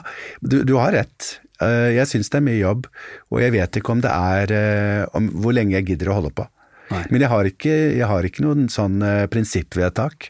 du, 0.43 0.63
du 0.67 0.75
har 0.81 0.91
rett. 0.97 1.37
Eh, 1.63 1.93
Jeg 1.95 2.09
syns 2.11 2.33
det 2.33 2.41
er 2.41 2.47
mye 2.49 2.59
jobb, 2.59 2.89
og 3.31 3.45
jeg 3.45 3.55
vet 3.55 3.79
ikke 3.79 3.95
om 3.95 4.03
det 4.03 4.11
er 4.11 4.55
eh, 4.59 5.05
om 5.15 5.29
hvor 5.45 5.55
lenge 5.55 5.77
jeg 5.79 5.87
gidder 5.93 6.11
å 6.11 6.19
holde 6.19 6.33
på. 6.35 6.49
Nei. 6.91 7.05
Men 7.15 7.23
jeg 7.25 7.31
har 7.33 7.49
ikke, 7.53 7.77
jeg 8.01 8.11
har 8.11 8.27
ikke 8.27 8.43
noen 8.45 8.67
sånn 8.73 8.99
eh, 9.07 9.23
prinsippvedtak. 9.31 10.29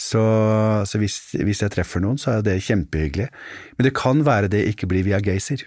Så, 0.00 0.20
så 0.88 1.00
hvis, 1.00 1.18
hvis 1.36 1.60
jeg 1.60 1.72
treffer 1.74 2.00
noen, 2.00 2.16
så 2.20 2.38
er 2.38 2.46
det 2.46 2.56
kjempehyggelig. 2.64 3.28
Men 3.76 3.86
det 3.86 3.92
kan 3.98 4.22
være 4.24 4.48
det 4.52 4.62
ikke 4.70 4.88
blir 4.88 5.04
via 5.04 5.20
Gazer. 5.24 5.66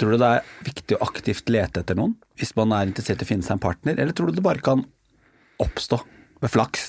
Tror 0.00 0.12
du 0.12 0.20
det 0.20 0.30
er 0.38 0.48
viktig 0.64 0.96
å 0.96 1.04
aktivt 1.06 1.48
lete 1.52 1.80
etter 1.80 1.96
noen 1.96 2.14
hvis 2.36 2.52
man 2.56 2.72
er 2.76 2.88
interessert 2.88 3.22
i 3.22 3.26
å 3.26 3.28
finne 3.30 3.46
seg 3.46 3.56
en 3.56 3.62
partner, 3.62 3.96
eller 3.96 4.12
tror 4.16 4.28
du 4.28 4.36
det 4.36 4.44
bare 4.44 4.64
kan 4.64 4.82
oppstå 5.62 6.00
ved 6.44 6.52
flaks? 6.52 6.88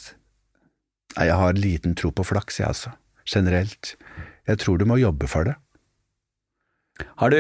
Nei, 1.16 1.30
jeg 1.30 1.38
har 1.40 1.60
liten 1.60 1.96
tro 2.00 2.12
på 2.16 2.26
flaks, 2.28 2.60
jeg 2.60 2.68
altså. 2.68 2.92
Generelt. 3.28 3.96
Jeg 4.48 4.60
tror 4.64 4.80
du 4.80 4.86
må 4.88 5.00
jobbe 5.00 5.28
for 5.32 5.48
det. 5.48 5.56
Har 7.22 7.32
du 7.34 7.40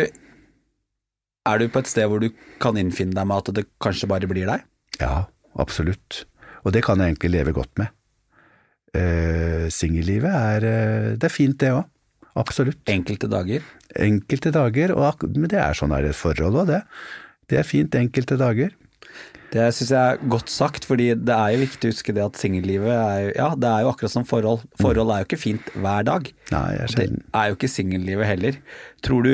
Er 1.48 1.60
du 1.60 1.70
på 1.72 1.80
et 1.80 1.88
sted 1.88 2.10
hvor 2.12 2.20
du 2.20 2.28
kan 2.60 2.76
innfinne 2.76 3.16
deg 3.16 3.28
med 3.28 3.40
at 3.40 3.56
det 3.56 3.70
kanskje 3.80 4.10
bare 4.12 4.28
blir 4.28 4.50
deg? 4.50 4.66
Ja, 5.00 5.30
absolutt. 5.56 6.26
Og 6.68 6.74
det 6.76 6.84
kan 6.84 7.00
jeg 7.00 7.14
egentlig 7.14 7.32
leve 7.38 7.54
godt 7.56 7.72
med. 7.80 7.94
Eh, 8.98 9.68
Singellivet 9.74 10.34
er, 10.34 10.66
eh, 10.66 11.12
det 11.20 11.30
er 11.30 11.34
fint 11.34 11.58
det 11.62 11.72
òg. 11.76 11.86
Absolutt. 12.38 12.82
Enkelte 12.90 13.30
dager? 13.30 13.64
Enkelte 13.98 14.52
dager, 14.54 14.94
og, 14.94 15.24
men 15.34 15.50
det 15.50 15.58
er 15.62 15.78
sånn 15.78 15.94
er 15.96 16.10
et 16.10 16.18
forhold 16.18 16.60
òg, 16.64 16.68
det. 16.70 16.82
Det 17.50 17.62
er 17.62 17.66
fint 17.66 17.96
enkelte 17.98 18.38
dager. 18.40 18.76
Det 19.54 19.64
syns 19.72 19.92
jeg 19.94 19.98
er 20.18 20.24
godt 20.28 20.52
sagt, 20.52 20.84
fordi 20.86 21.14
det 21.16 21.34
er 21.34 21.54
jo 21.54 21.62
viktig 21.62 21.88
å 21.88 21.94
huske 21.94 22.14
det 22.14 22.24
at 22.26 22.40
singellivet 22.40 22.92
er 22.92 23.30
Ja, 23.38 23.48
det 23.56 23.70
er 23.70 23.86
jo 23.86 23.94
akkurat 23.94 24.12
som 24.12 24.26
forhold. 24.28 24.66
Forhold 24.82 25.14
er 25.14 25.22
jo 25.24 25.28
ikke 25.30 25.40
fint 25.40 25.70
hver 25.78 26.04
dag. 26.08 26.28
Nei, 26.52 26.66
jeg 26.76 26.92
skjønner. 26.94 27.22
Det 27.24 27.40
er 27.42 27.48
jo 27.54 27.58
ikke 27.58 27.72
singellivet 27.72 28.28
heller. 28.28 28.60
Tror 29.08 29.24
du 29.24 29.32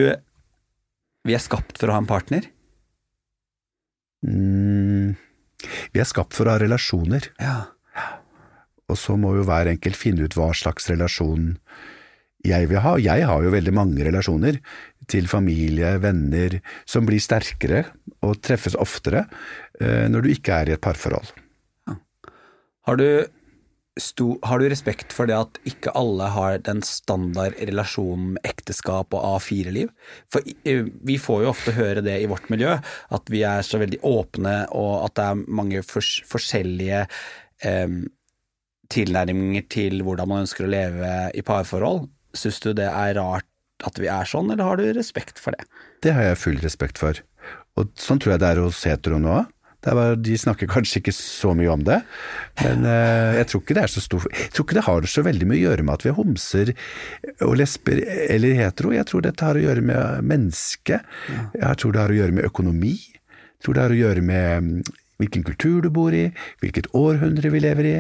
vi 1.26 1.34
er 1.34 1.42
skapt 1.42 1.80
for 1.82 1.90
å 1.90 1.96
ha 1.98 2.04
en 2.04 2.10
partner? 2.10 2.46
Mm, 4.24 5.16
vi 5.96 6.04
er 6.04 6.08
skapt 6.08 6.38
for 6.38 6.48
å 6.48 6.56
ha 6.56 6.62
relasjoner, 6.62 7.32
Ja. 7.42 7.58
Og 8.92 9.00
så 9.00 9.16
må 9.20 9.36
jo 9.38 9.46
hver 9.48 9.70
enkelt 9.72 10.00
finne 10.00 10.28
ut 10.28 10.38
hva 10.38 10.52
slags 10.58 10.90
relasjon 10.92 11.54
jeg 12.44 12.68
vil 12.72 12.82
ha. 12.84 12.98
Jeg 13.00 13.28
har 13.28 13.44
jo 13.44 13.54
veldig 13.54 13.74
mange 13.76 14.04
relasjoner 14.04 14.60
til 15.12 15.30
familie, 15.32 15.96
venner, 16.04 16.60
som 16.90 17.08
blir 17.08 17.22
sterkere 17.24 17.86
og 18.24 18.42
treffes 18.44 18.76
oftere 18.80 19.26
eh, 19.80 20.10
når 20.12 20.26
du 20.26 20.34
ikke 20.34 20.60
er 20.60 20.72
i 20.72 20.76
et 20.76 20.84
parforhold. 20.84 21.32
Har 22.84 23.00
du, 23.00 23.08
sto, 24.00 24.34
har 24.44 24.60
du 24.60 24.68
respekt 24.68 25.16
for 25.16 25.30
det 25.30 25.38
at 25.38 25.60
ikke 25.70 25.94
alle 25.96 26.28
har 26.34 26.58
den 26.68 26.82
standard 26.84 27.56
relasjonen 27.62 28.34
med 28.36 28.50
ekteskap 28.50 29.16
og 29.16 29.24
A4-liv? 29.38 29.94
For 30.32 30.44
eh, 30.68 30.90
vi 31.08 31.16
får 31.22 31.46
jo 31.46 31.54
ofte 31.54 31.76
høre 31.78 32.04
det 32.04 32.18
i 32.20 32.28
vårt 32.32 32.52
miljø, 32.52 32.76
at 33.16 33.32
vi 33.32 33.46
er 33.48 33.64
så 33.64 33.80
veldig 33.80 34.02
åpne, 34.04 34.58
og 34.76 35.08
at 35.08 35.16
det 35.20 35.30
er 35.30 35.48
mange 35.62 35.86
fors, 35.88 36.18
forskjellige 36.28 37.06
eh, 37.64 38.04
tilnærminger 38.94 39.66
til 39.74 40.04
hvordan 40.06 40.30
man 40.30 40.46
ønsker 40.46 40.68
å 40.68 40.72
leve 40.72 41.16
i 41.34 41.44
parforhold. 41.46 42.06
Syns 42.38 42.62
du 42.64 42.72
det 42.78 42.90
er 42.90 43.18
rart 43.20 43.50
at 43.84 44.00
vi 44.00 44.10
er 44.12 44.28
sånn, 44.30 44.52
eller 44.54 44.66
har 44.66 44.80
du 44.80 44.88
respekt 44.96 45.42
for 45.42 45.56
det? 45.56 45.66
Det 46.06 46.14
har 46.16 46.32
jeg 46.32 46.42
full 46.42 46.62
respekt 46.64 47.02
for. 47.02 47.20
Og 47.80 47.92
sånn 48.00 48.22
tror 48.22 48.36
jeg 48.36 48.44
det 48.44 48.54
er 48.54 48.64
hos 48.64 48.86
heteroene 48.88 49.36
òg. 49.42 49.52
De 49.84 50.36
snakker 50.40 50.70
kanskje 50.72 51.02
ikke 51.02 51.12
så 51.12 51.52
mye 51.58 51.72
om 51.74 51.82
det, 51.84 51.98
men 52.62 52.86
eh, 52.94 53.40
jeg 53.42 53.50
tror 53.50 53.64
ikke 53.64 53.76
det 53.76 53.82
er 53.84 53.92
så 53.92 54.04
stor 54.04 54.24
Jeg 54.32 54.54
tror 54.56 54.64
ikke 54.64 54.78
det 54.78 54.86
har 54.86 55.08
så 55.12 55.24
veldig 55.28 55.50
mye 55.50 55.60
å 55.60 55.66
gjøre 55.66 55.84
med 55.84 55.98
at 55.98 56.06
vi 56.06 56.12
er 56.14 56.16
homser 56.16 56.72
og 57.44 57.58
lesber 57.60 58.00
eller 58.30 58.56
hetero. 58.62 58.94
Jeg 58.96 59.10
tror 59.10 59.26
dette 59.26 59.50
har 59.50 59.60
å 59.60 59.66
gjøre 59.66 59.84
med 59.84 60.30
mennesket. 60.30 61.10
Jeg 61.58 61.82
tror 61.82 61.96
det 61.96 62.04
har 62.04 62.14
å 62.16 62.20
gjøre 62.22 62.38
med 62.40 62.48
økonomi. 62.48 62.94
Jeg 62.96 63.66
tror 63.66 63.76
det 63.76 63.84
har 63.84 63.96
å 63.96 64.00
gjøre 64.00 64.24
med 64.24 64.70
mm, 64.70 64.94
hvilken 65.20 65.44
kultur 65.52 65.84
du 65.84 65.92
bor 65.94 66.16
i, 66.16 66.30
hvilket 66.64 66.90
århundre 66.96 67.52
vi 67.52 67.64
lever 67.64 67.90
i. 67.90 67.98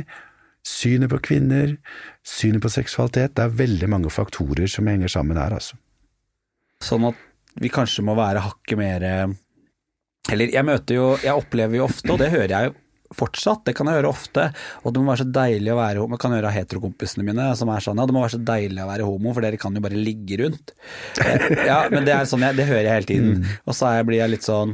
Synet 0.63 1.11
på 1.11 1.19
kvinner, 1.19 1.75
synet 2.23 2.63
på 2.63 2.71
seksualitet. 2.71 3.33
Det 3.35 3.43
er 3.43 3.55
veldig 3.59 3.89
mange 3.91 4.11
faktorer 4.13 4.69
som 4.71 4.87
henger 4.87 5.11
sammen 5.11 5.39
her, 5.39 5.55
altså. 5.57 5.75
Sånn 6.83 7.09
at 7.09 7.19
vi 7.59 7.69
kanskje 7.71 8.03
må 8.03 8.15
være 8.17 8.41
hakket 8.43 8.79
mer 8.79 9.03
Eller 10.31 10.49
jeg 10.49 10.65
møter 10.65 10.97
jo 10.97 11.03
Jeg 11.21 11.35
opplever 11.37 11.77
jo 11.77 11.83
ofte, 11.85 12.09
og 12.11 12.17
det 12.19 12.31
hører 12.33 12.49
jeg 12.55 12.71
jo 12.71 12.79
fortsatt, 13.13 13.59
det 13.67 13.75
kan 13.77 13.85
jeg 13.85 13.99
høre 13.99 14.09
ofte, 14.09 14.47
og 14.81 14.93
det 14.95 15.01
må 15.03 15.11
være 15.11 15.21
så 15.21 15.27
deilig 15.35 15.69
å 15.69 15.75
være 15.77 15.99
homo. 16.01 16.15
Jeg 16.17 16.21
kan 16.23 16.33
høre 16.33 16.49
av 16.49 16.55
heterokompisene 16.55 17.25
mine 17.27 17.43
som 17.59 17.69
er 17.69 17.83
sånn 17.85 17.99
ja, 18.01 18.07
det 18.09 18.15
må 18.15 18.23
være 18.23 18.33
så 18.33 18.39
deilig 18.47 18.81
å 18.81 18.87
være 18.89 19.05
homo, 19.05 19.33
for 19.35 19.45
dere 19.45 19.59
kan 19.61 19.77
jo 19.77 19.83
bare 19.85 19.99
ligge 20.01 20.39
rundt. 20.41 20.73
Eh, 21.21 21.45
Ja, 21.67 21.75
men 21.93 22.07
det 22.07 22.15
er 22.15 22.25
sånn, 22.25 22.41
jeg, 22.47 22.57
det 22.57 22.65
hører 22.71 22.87
jeg 22.87 22.95
hele 22.95 23.09
tiden. 23.11 23.45
Og 23.69 23.77
så 23.77 23.91
blir 24.07 24.17
jeg 24.23 24.33
litt 24.33 24.47
sånn 24.47 24.73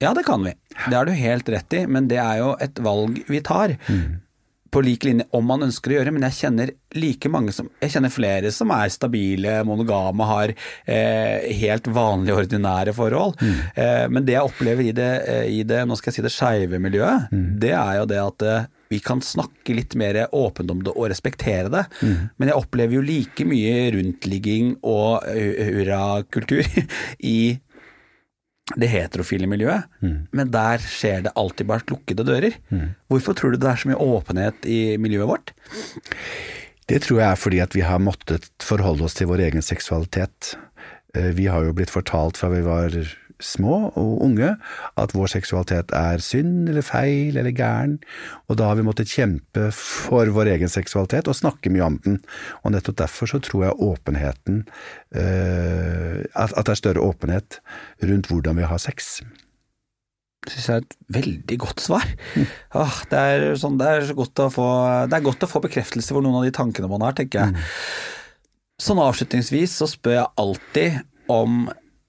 ja, 0.00 0.14
det 0.16 0.24
kan 0.24 0.40
vi. 0.44 0.54
Det 0.86 0.92
har 0.96 1.04
du 1.08 1.12
helt 1.16 1.52
rett 1.52 1.76
i, 1.76 1.82
men 1.88 2.08
det 2.08 2.18
er 2.20 2.40
jo 2.40 2.48
et 2.64 2.80
valg 2.84 3.20
vi 3.28 3.42
tar. 3.44 3.76
På 4.70 4.80
lik 4.82 5.04
linje 5.06 5.24
om 5.36 5.44
man 5.46 5.62
ønsker 5.66 5.92
å 5.92 5.96
gjøre, 5.98 6.12
men 6.12 6.24
jeg 6.28 6.36
kjenner 6.40 6.70
like 6.96 7.28
mange 7.32 7.52
som 7.54 7.68
Jeg 7.82 7.92
kjenner 7.94 8.10
flere 8.12 8.50
som 8.52 8.70
er 8.74 8.88
stabile, 8.92 9.58
monogame, 9.68 10.24
har 10.26 10.52
eh, 10.86 11.46
helt 11.60 11.86
vanlige, 11.92 12.36
ordinære 12.44 12.94
forhold. 12.96 13.36
Eh, 13.76 14.06
men 14.10 14.24
det 14.26 14.34
jeg 14.36 14.48
opplever 14.48 14.88
i 14.88 14.94
det, 14.96 15.10
eh, 15.28 15.44
i 15.58 15.62
det 15.68 15.84
nå 15.86 15.96
skal 15.98 16.10
jeg 16.12 16.18
si 16.20 16.26
det 16.26 16.34
skeive 16.34 16.80
miljøet, 16.82 17.28
det 17.60 17.72
er 17.76 18.00
jo 18.00 18.08
det 18.10 18.20
at 18.22 18.42
eh, 18.46 18.64
vi 18.90 19.00
kan 19.02 19.18
snakke 19.18 19.74
litt 19.74 19.96
mer 19.98 20.14
åpent 20.30 20.70
om 20.70 20.82
det 20.86 20.92
og 20.94 21.08
respektere 21.10 21.66
det. 21.72 21.80
Men 22.38 22.52
jeg 22.52 22.54
opplever 22.54 22.94
jo 22.94 23.02
like 23.02 23.42
mye 23.50 23.88
rundtligging 23.96 24.76
og 24.86 25.24
hu- 25.26 25.56
hurrakultur 25.80 26.62
i 27.26 27.58
det 28.74 28.88
heterofile 28.90 29.46
miljøet, 29.46 29.84
men 30.34 30.48
der 30.50 30.82
skjer 30.82 31.22
det 31.28 31.32
alltid 31.38 31.68
bak 31.70 31.84
lukkede 31.92 32.24
dører. 32.26 32.56
Hvorfor 33.06 33.36
tror 33.38 33.52
du 33.54 33.60
det 33.62 33.68
er 33.70 33.76
så 33.78 33.88
mye 33.92 34.00
åpenhet 34.02 34.66
i 34.66 34.96
miljøet 34.98 35.28
vårt? 35.30 35.52
Det 36.90 37.00
tror 37.02 37.20
jeg 37.20 37.30
er 37.30 37.38
fordi 37.38 37.60
at 37.62 37.74
vi 37.74 37.84
har 37.86 37.98
måttet 38.02 38.48
forholde 38.62 39.06
oss 39.06 39.14
til 39.18 39.26
vår 39.30 39.44
egen 39.48 39.62
seksualitet. 39.62 40.56
Eh, 41.14 41.30
Vi 41.34 41.46
har 41.50 41.64
jo 41.66 41.72
blitt 41.74 41.90
fortalt 41.94 42.36
fra 42.38 42.50
vi 42.52 42.60
var 42.66 42.90
små 43.42 43.90
og 43.98 44.22
unge 44.24 44.54
at 44.96 45.14
vår 45.16 45.30
seksualitet 45.34 45.92
er 45.96 46.22
synd 46.24 46.70
eller 46.70 46.84
feil 46.86 47.36
eller 47.36 47.54
gæren, 47.54 47.98
og 48.48 48.58
da 48.60 48.70
har 48.70 48.78
vi 48.78 48.86
måttet 48.86 49.12
kjempe 49.12 49.68
for 49.76 50.30
vår 50.34 50.52
egen 50.54 50.72
seksualitet 50.72 51.28
og 51.28 51.38
snakke 51.38 51.72
mye 51.72 51.86
om 51.86 51.98
den. 52.04 52.20
Og 52.64 52.74
nettopp 52.74 53.00
derfor 53.02 53.30
så 53.30 53.40
tror 53.44 53.66
jeg 53.66 53.80
åpenheten 53.88 54.62
eh, 55.14 56.24
At 56.34 56.54
at 56.56 56.66
det 56.66 56.72
er 56.72 56.80
større 56.80 57.04
åpenhet 57.04 57.60
rundt 58.02 58.30
hvordan 58.30 58.56
vi 58.56 58.68
har 58.68 58.78
sex. 58.78 59.20
synes 60.46 60.68
jeg 60.68 60.76
er 60.76 60.84
et 60.84 60.96
veldig 61.08 61.58
godt 61.58 61.80
svar. 61.80 62.06
Åh, 62.74 62.98
det, 63.10 63.18
er 63.18 63.56
sånn, 63.58 63.78
det, 63.78 63.86
er 63.86 64.06
så 64.06 64.14
godt 64.14 64.44
å 64.44 64.50
få, 64.50 64.68
det 65.10 65.16
er 65.18 65.26
godt 65.26 65.42
å 65.42 65.50
få 65.50 65.62
bekreftelse 65.64 66.14
for 66.14 66.22
noen 66.22 66.38
av 66.40 66.46
de 66.46 66.54
tankene 66.54 66.88
man 66.88 67.02
har, 67.02 67.16
tenker 67.18 67.42
jeg. 67.42 67.64
Sånn 68.78 69.00
avslutningsvis 69.00 69.78
så 69.80 69.88
spør 69.90 70.18
jeg 70.20 70.32
alltid 70.38 71.00
om 71.32 71.66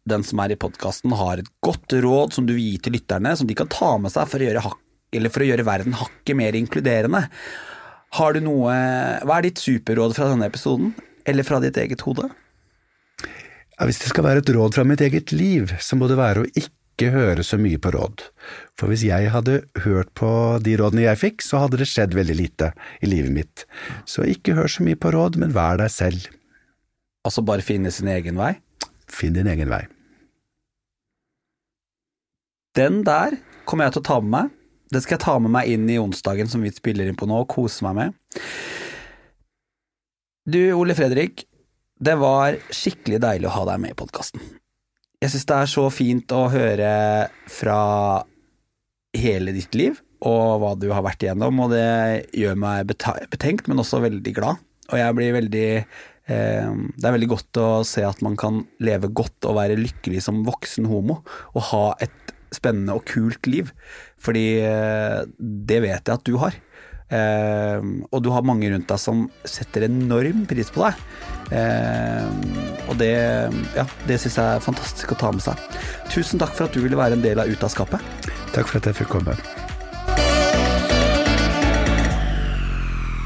den 0.09 0.25
som 0.25 0.41
er 0.43 0.53
i 0.53 0.59
podkasten 0.59 1.13
har 1.19 1.41
et 1.41 1.49
godt 1.63 1.95
råd 2.03 2.35
som 2.35 2.47
du 2.47 2.55
vil 2.55 2.73
gi 2.73 2.83
til 2.85 2.97
lytterne, 2.97 3.35
som 3.37 3.47
de 3.49 3.57
kan 3.57 3.69
ta 3.71 3.93
med 4.01 4.13
seg 4.13 4.29
for 4.31 4.43
å 4.43 4.47
gjøre, 4.47 4.63
for 5.29 5.45
å 5.45 5.49
gjøre 5.49 5.67
verden 5.67 5.97
hakket 5.97 6.39
mer 6.39 6.57
inkluderende. 6.57 7.27
Har 8.17 8.33
du 8.33 8.41
noe 8.45 8.73
Hva 9.27 9.37
er 9.37 9.49
ditt 9.49 9.61
superråd 9.61 10.15
fra 10.15 10.29
denne 10.31 10.47
episoden, 10.47 10.93
eller 11.27 11.47
fra 11.47 11.59
ditt 11.63 11.77
eget 11.81 12.05
hode? 12.07 12.29
Ja, 13.77 13.85
hvis 13.85 13.99
det 14.01 14.09
skal 14.09 14.25
være 14.25 14.41
et 14.41 14.49
råd 14.55 14.73
fra 14.73 14.85
mitt 14.87 15.03
eget 15.05 15.33
liv, 15.35 15.75
så 15.83 15.99
må 15.99 16.07
det 16.09 16.17
være 16.17 16.45
å 16.45 16.51
ikke 16.57 17.11
høre 17.13 17.43
så 17.45 17.59
mye 17.61 17.77
på 17.77 17.91
råd. 17.93 18.23
For 18.79 18.89
hvis 18.89 19.03
jeg 19.05 19.29
hadde 19.29 19.59
hørt 19.83 20.09
på 20.17 20.29
de 20.65 20.73
rådene 20.79 21.03
jeg 21.03 21.21
fikk, 21.21 21.45
så 21.45 21.61
hadde 21.61 21.77
det 21.83 21.89
skjedd 21.91 22.15
veldig 22.17 22.37
lite 22.39 22.71
i 23.05 23.11
livet 23.11 23.35
mitt. 23.35 23.67
Så 24.09 24.25
ikke 24.25 24.55
hør 24.57 24.71
så 24.71 24.87
mye 24.87 24.97
på 24.97 25.11
råd, 25.13 25.37
men 25.43 25.53
vær 25.53 25.77
deg 25.83 25.93
selv. 25.93 26.25
Altså 27.27 27.43
bare 27.45 27.65
finne 27.65 27.91
sin 27.93 28.09
egen 28.09 28.39
vei? 28.39 28.55
Finn 29.11 29.35
din 29.37 29.49
egen 29.51 29.69
vei. 29.69 29.83
Den 32.77 33.01
der 33.07 33.39
kommer 33.65 33.87
jeg 33.87 33.97
til 33.97 34.03
å 34.03 34.07
ta 34.11 34.19
med 34.21 34.33
meg. 34.35 34.53
Det 34.93 35.01
skal 35.03 35.17
jeg 35.17 35.25
ta 35.25 35.35
med 35.41 35.51
meg 35.51 35.69
inn 35.73 35.87
i 35.89 35.97
onsdagen 35.99 36.49
som 36.51 36.61
vi 36.63 36.71
spiller 36.71 37.09
inn 37.09 37.17
på 37.17 37.27
nå, 37.27 37.41
og 37.43 37.49
kose 37.51 37.83
meg 37.87 37.97
med. 37.97 38.41
Du, 40.47 40.61
Ole 40.77 40.95
Fredrik. 40.95 41.43
Det 41.97 42.13
var 42.21 42.59
skikkelig 42.69 43.19
deilig 43.23 43.49
å 43.49 43.55
ha 43.55 43.63
deg 43.71 43.81
med 43.81 43.95
i 43.95 43.97
podkasten. 43.97 44.43
Jeg 45.17 45.33
syns 45.33 45.47
det 45.49 45.55
er 45.57 45.71
så 45.71 45.87
fint 45.89 46.33
å 46.37 46.43
høre 46.53 46.91
fra 47.49 47.79
hele 49.17 49.55
ditt 49.55 49.73
liv 49.73 49.97
og 50.27 50.61
hva 50.61 50.75
du 50.77 50.87
har 50.93 51.03
vært 51.05 51.25
igjennom, 51.25 51.59
og 51.61 51.73
det 51.73 52.29
gjør 52.37 52.55
meg 52.57 52.87
betenkt, 52.89 53.67
men 53.69 53.81
også 53.81 54.01
veldig 54.05 54.33
glad. 54.33 54.61
Og 54.87 54.97
jeg 54.97 55.15
blir 55.17 55.33
veldig 55.35 55.67
eh, 55.77 56.69
Det 56.95 57.05
er 57.05 57.13
veldig 57.13 57.29
godt 57.33 57.59
å 57.59 57.67
se 57.85 58.05
at 58.07 58.21
man 58.25 58.37
kan 58.39 58.61
leve 58.81 59.09
godt 59.11 59.45
og 59.49 59.57
være 59.59 59.77
lykkelig 59.77 60.23
som 60.25 60.45
voksen 60.47 60.87
homo, 60.89 61.19
og 61.53 61.67
ha 61.73 61.83
et 62.05 62.26
spennende 62.55 62.95
og 62.97 63.05
kult 63.09 63.47
liv. 63.49 63.71
Fordi 64.21 64.47
eh, 64.65 65.23
det 65.37 65.81
vet 65.85 66.01
jeg 66.01 66.15
at 66.15 66.25
du 66.27 66.37
har. 66.41 66.57
Eh, 67.07 67.85
og 68.11 68.19
du 68.23 68.31
har 68.35 68.43
mange 68.43 68.67
rundt 68.71 68.89
deg 68.89 68.99
som 68.99 69.27
setter 69.47 69.87
enorm 69.87 70.45
pris 70.49 70.71
på 70.73 70.83
deg. 70.83 71.05
Eh, 71.55 72.25
og 72.87 72.97
det, 72.99 73.13
ja, 73.77 73.85
det 74.09 74.19
syns 74.19 74.39
jeg 74.39 74.57
er 74.57 74.65
fantastisk 74.65 75.13
å 75.15 75.19
ta 75.19 75.31
med 75.31 75.45
seg. 75.45 75.61
Tusen 76.11 76.41
takk 76.41 76.55
for 76.57 76.67
at 76.67 76.75
du 76.75 76.83
ville 76.83 76.99
være 76.99 77.19
en 77.19 77.23
del 77.23 77.43
av 77.43 77.51
Ut 77.51 77.63
av 77.63 77.71
skapet. 77.71 78.03
Takk 78.55 78.67
for 78.67 78.81
at 78.81 78.91
jeg 78.91 79.01
fikk 79.03 79.15
komme. 79.15 79.37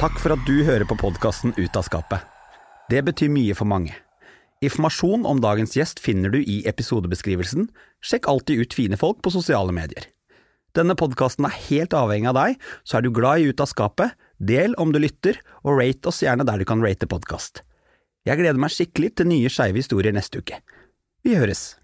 Takk 0.02 0.18
for 0.18 0.34
at 0.34 0.46
du 0.48 0.64
hører 0.66 0.88
på 0.90 0.98
podkasten 0.98 1.54
Ut 1.58 1.78
av 1.78 1.86
skapet. 1.86 2.26
Det 2.90 3.04
betyr 3.06 3.30
mye 3.32 3.54
for 3.58 3.70
mange. 3.70 3.94
Informasjon 4.62 5.24
om 5.26 5.40
dagens 5.42 5.74
gjest 5.74 6.00
finner 6.00 6.30
du 6.30 6.44
i 6.44 6.60
episodebeskrivelsen. 6.70 7.66
Sjekk 8.06 8.30
alltid 8.30 8.62
ut 8.62 8.76
fine 8.78 9.00
folk 9.00 9.24
på 9.26 9.34
sosiale 9.34 9.74
medier. 9.74 10.06
Denne 10.78 10.94
podkasten 10.96 11.48
er 11.50 11.58
helt 11.66 11.96
avhengig 11.98 12.30
av 12.30 12.38
deg, 12.38 12.62
så 12.86 13.00
er 13.00 13.04
du 13.04 13.10
glad 13.12 13.42
i 13.42 13.50
Ut 13.50 13.64
av 13.64 13.72
skapet, 13.72 14.14
del 14.38 14.78
om 14.78 14.94
du 14.94 15.02
lytter, 15.02 15.42
og 15.66 15.82
rate 15.82 16.14
oss 16.14 16.22
gjerne 16.22 16.46
der 16.48 16.62
du 16.62 16.68
kan 16.70 16.84
rate 16.86 17.10
podkast. 17.10 17.66
Jeg 18.30 18.38
gleder 18.38 18.62
meg 18.62 18.72
skikkelig 18.72 19.16
til 19.18 19.32
nye 19.34 19.50
skeive 19.50 19.82
historier 19.82 20.14
neste 20.14 20.46
uke. 20.46 20.62
Vi 21.26 21.36
høres! 21.42 21.81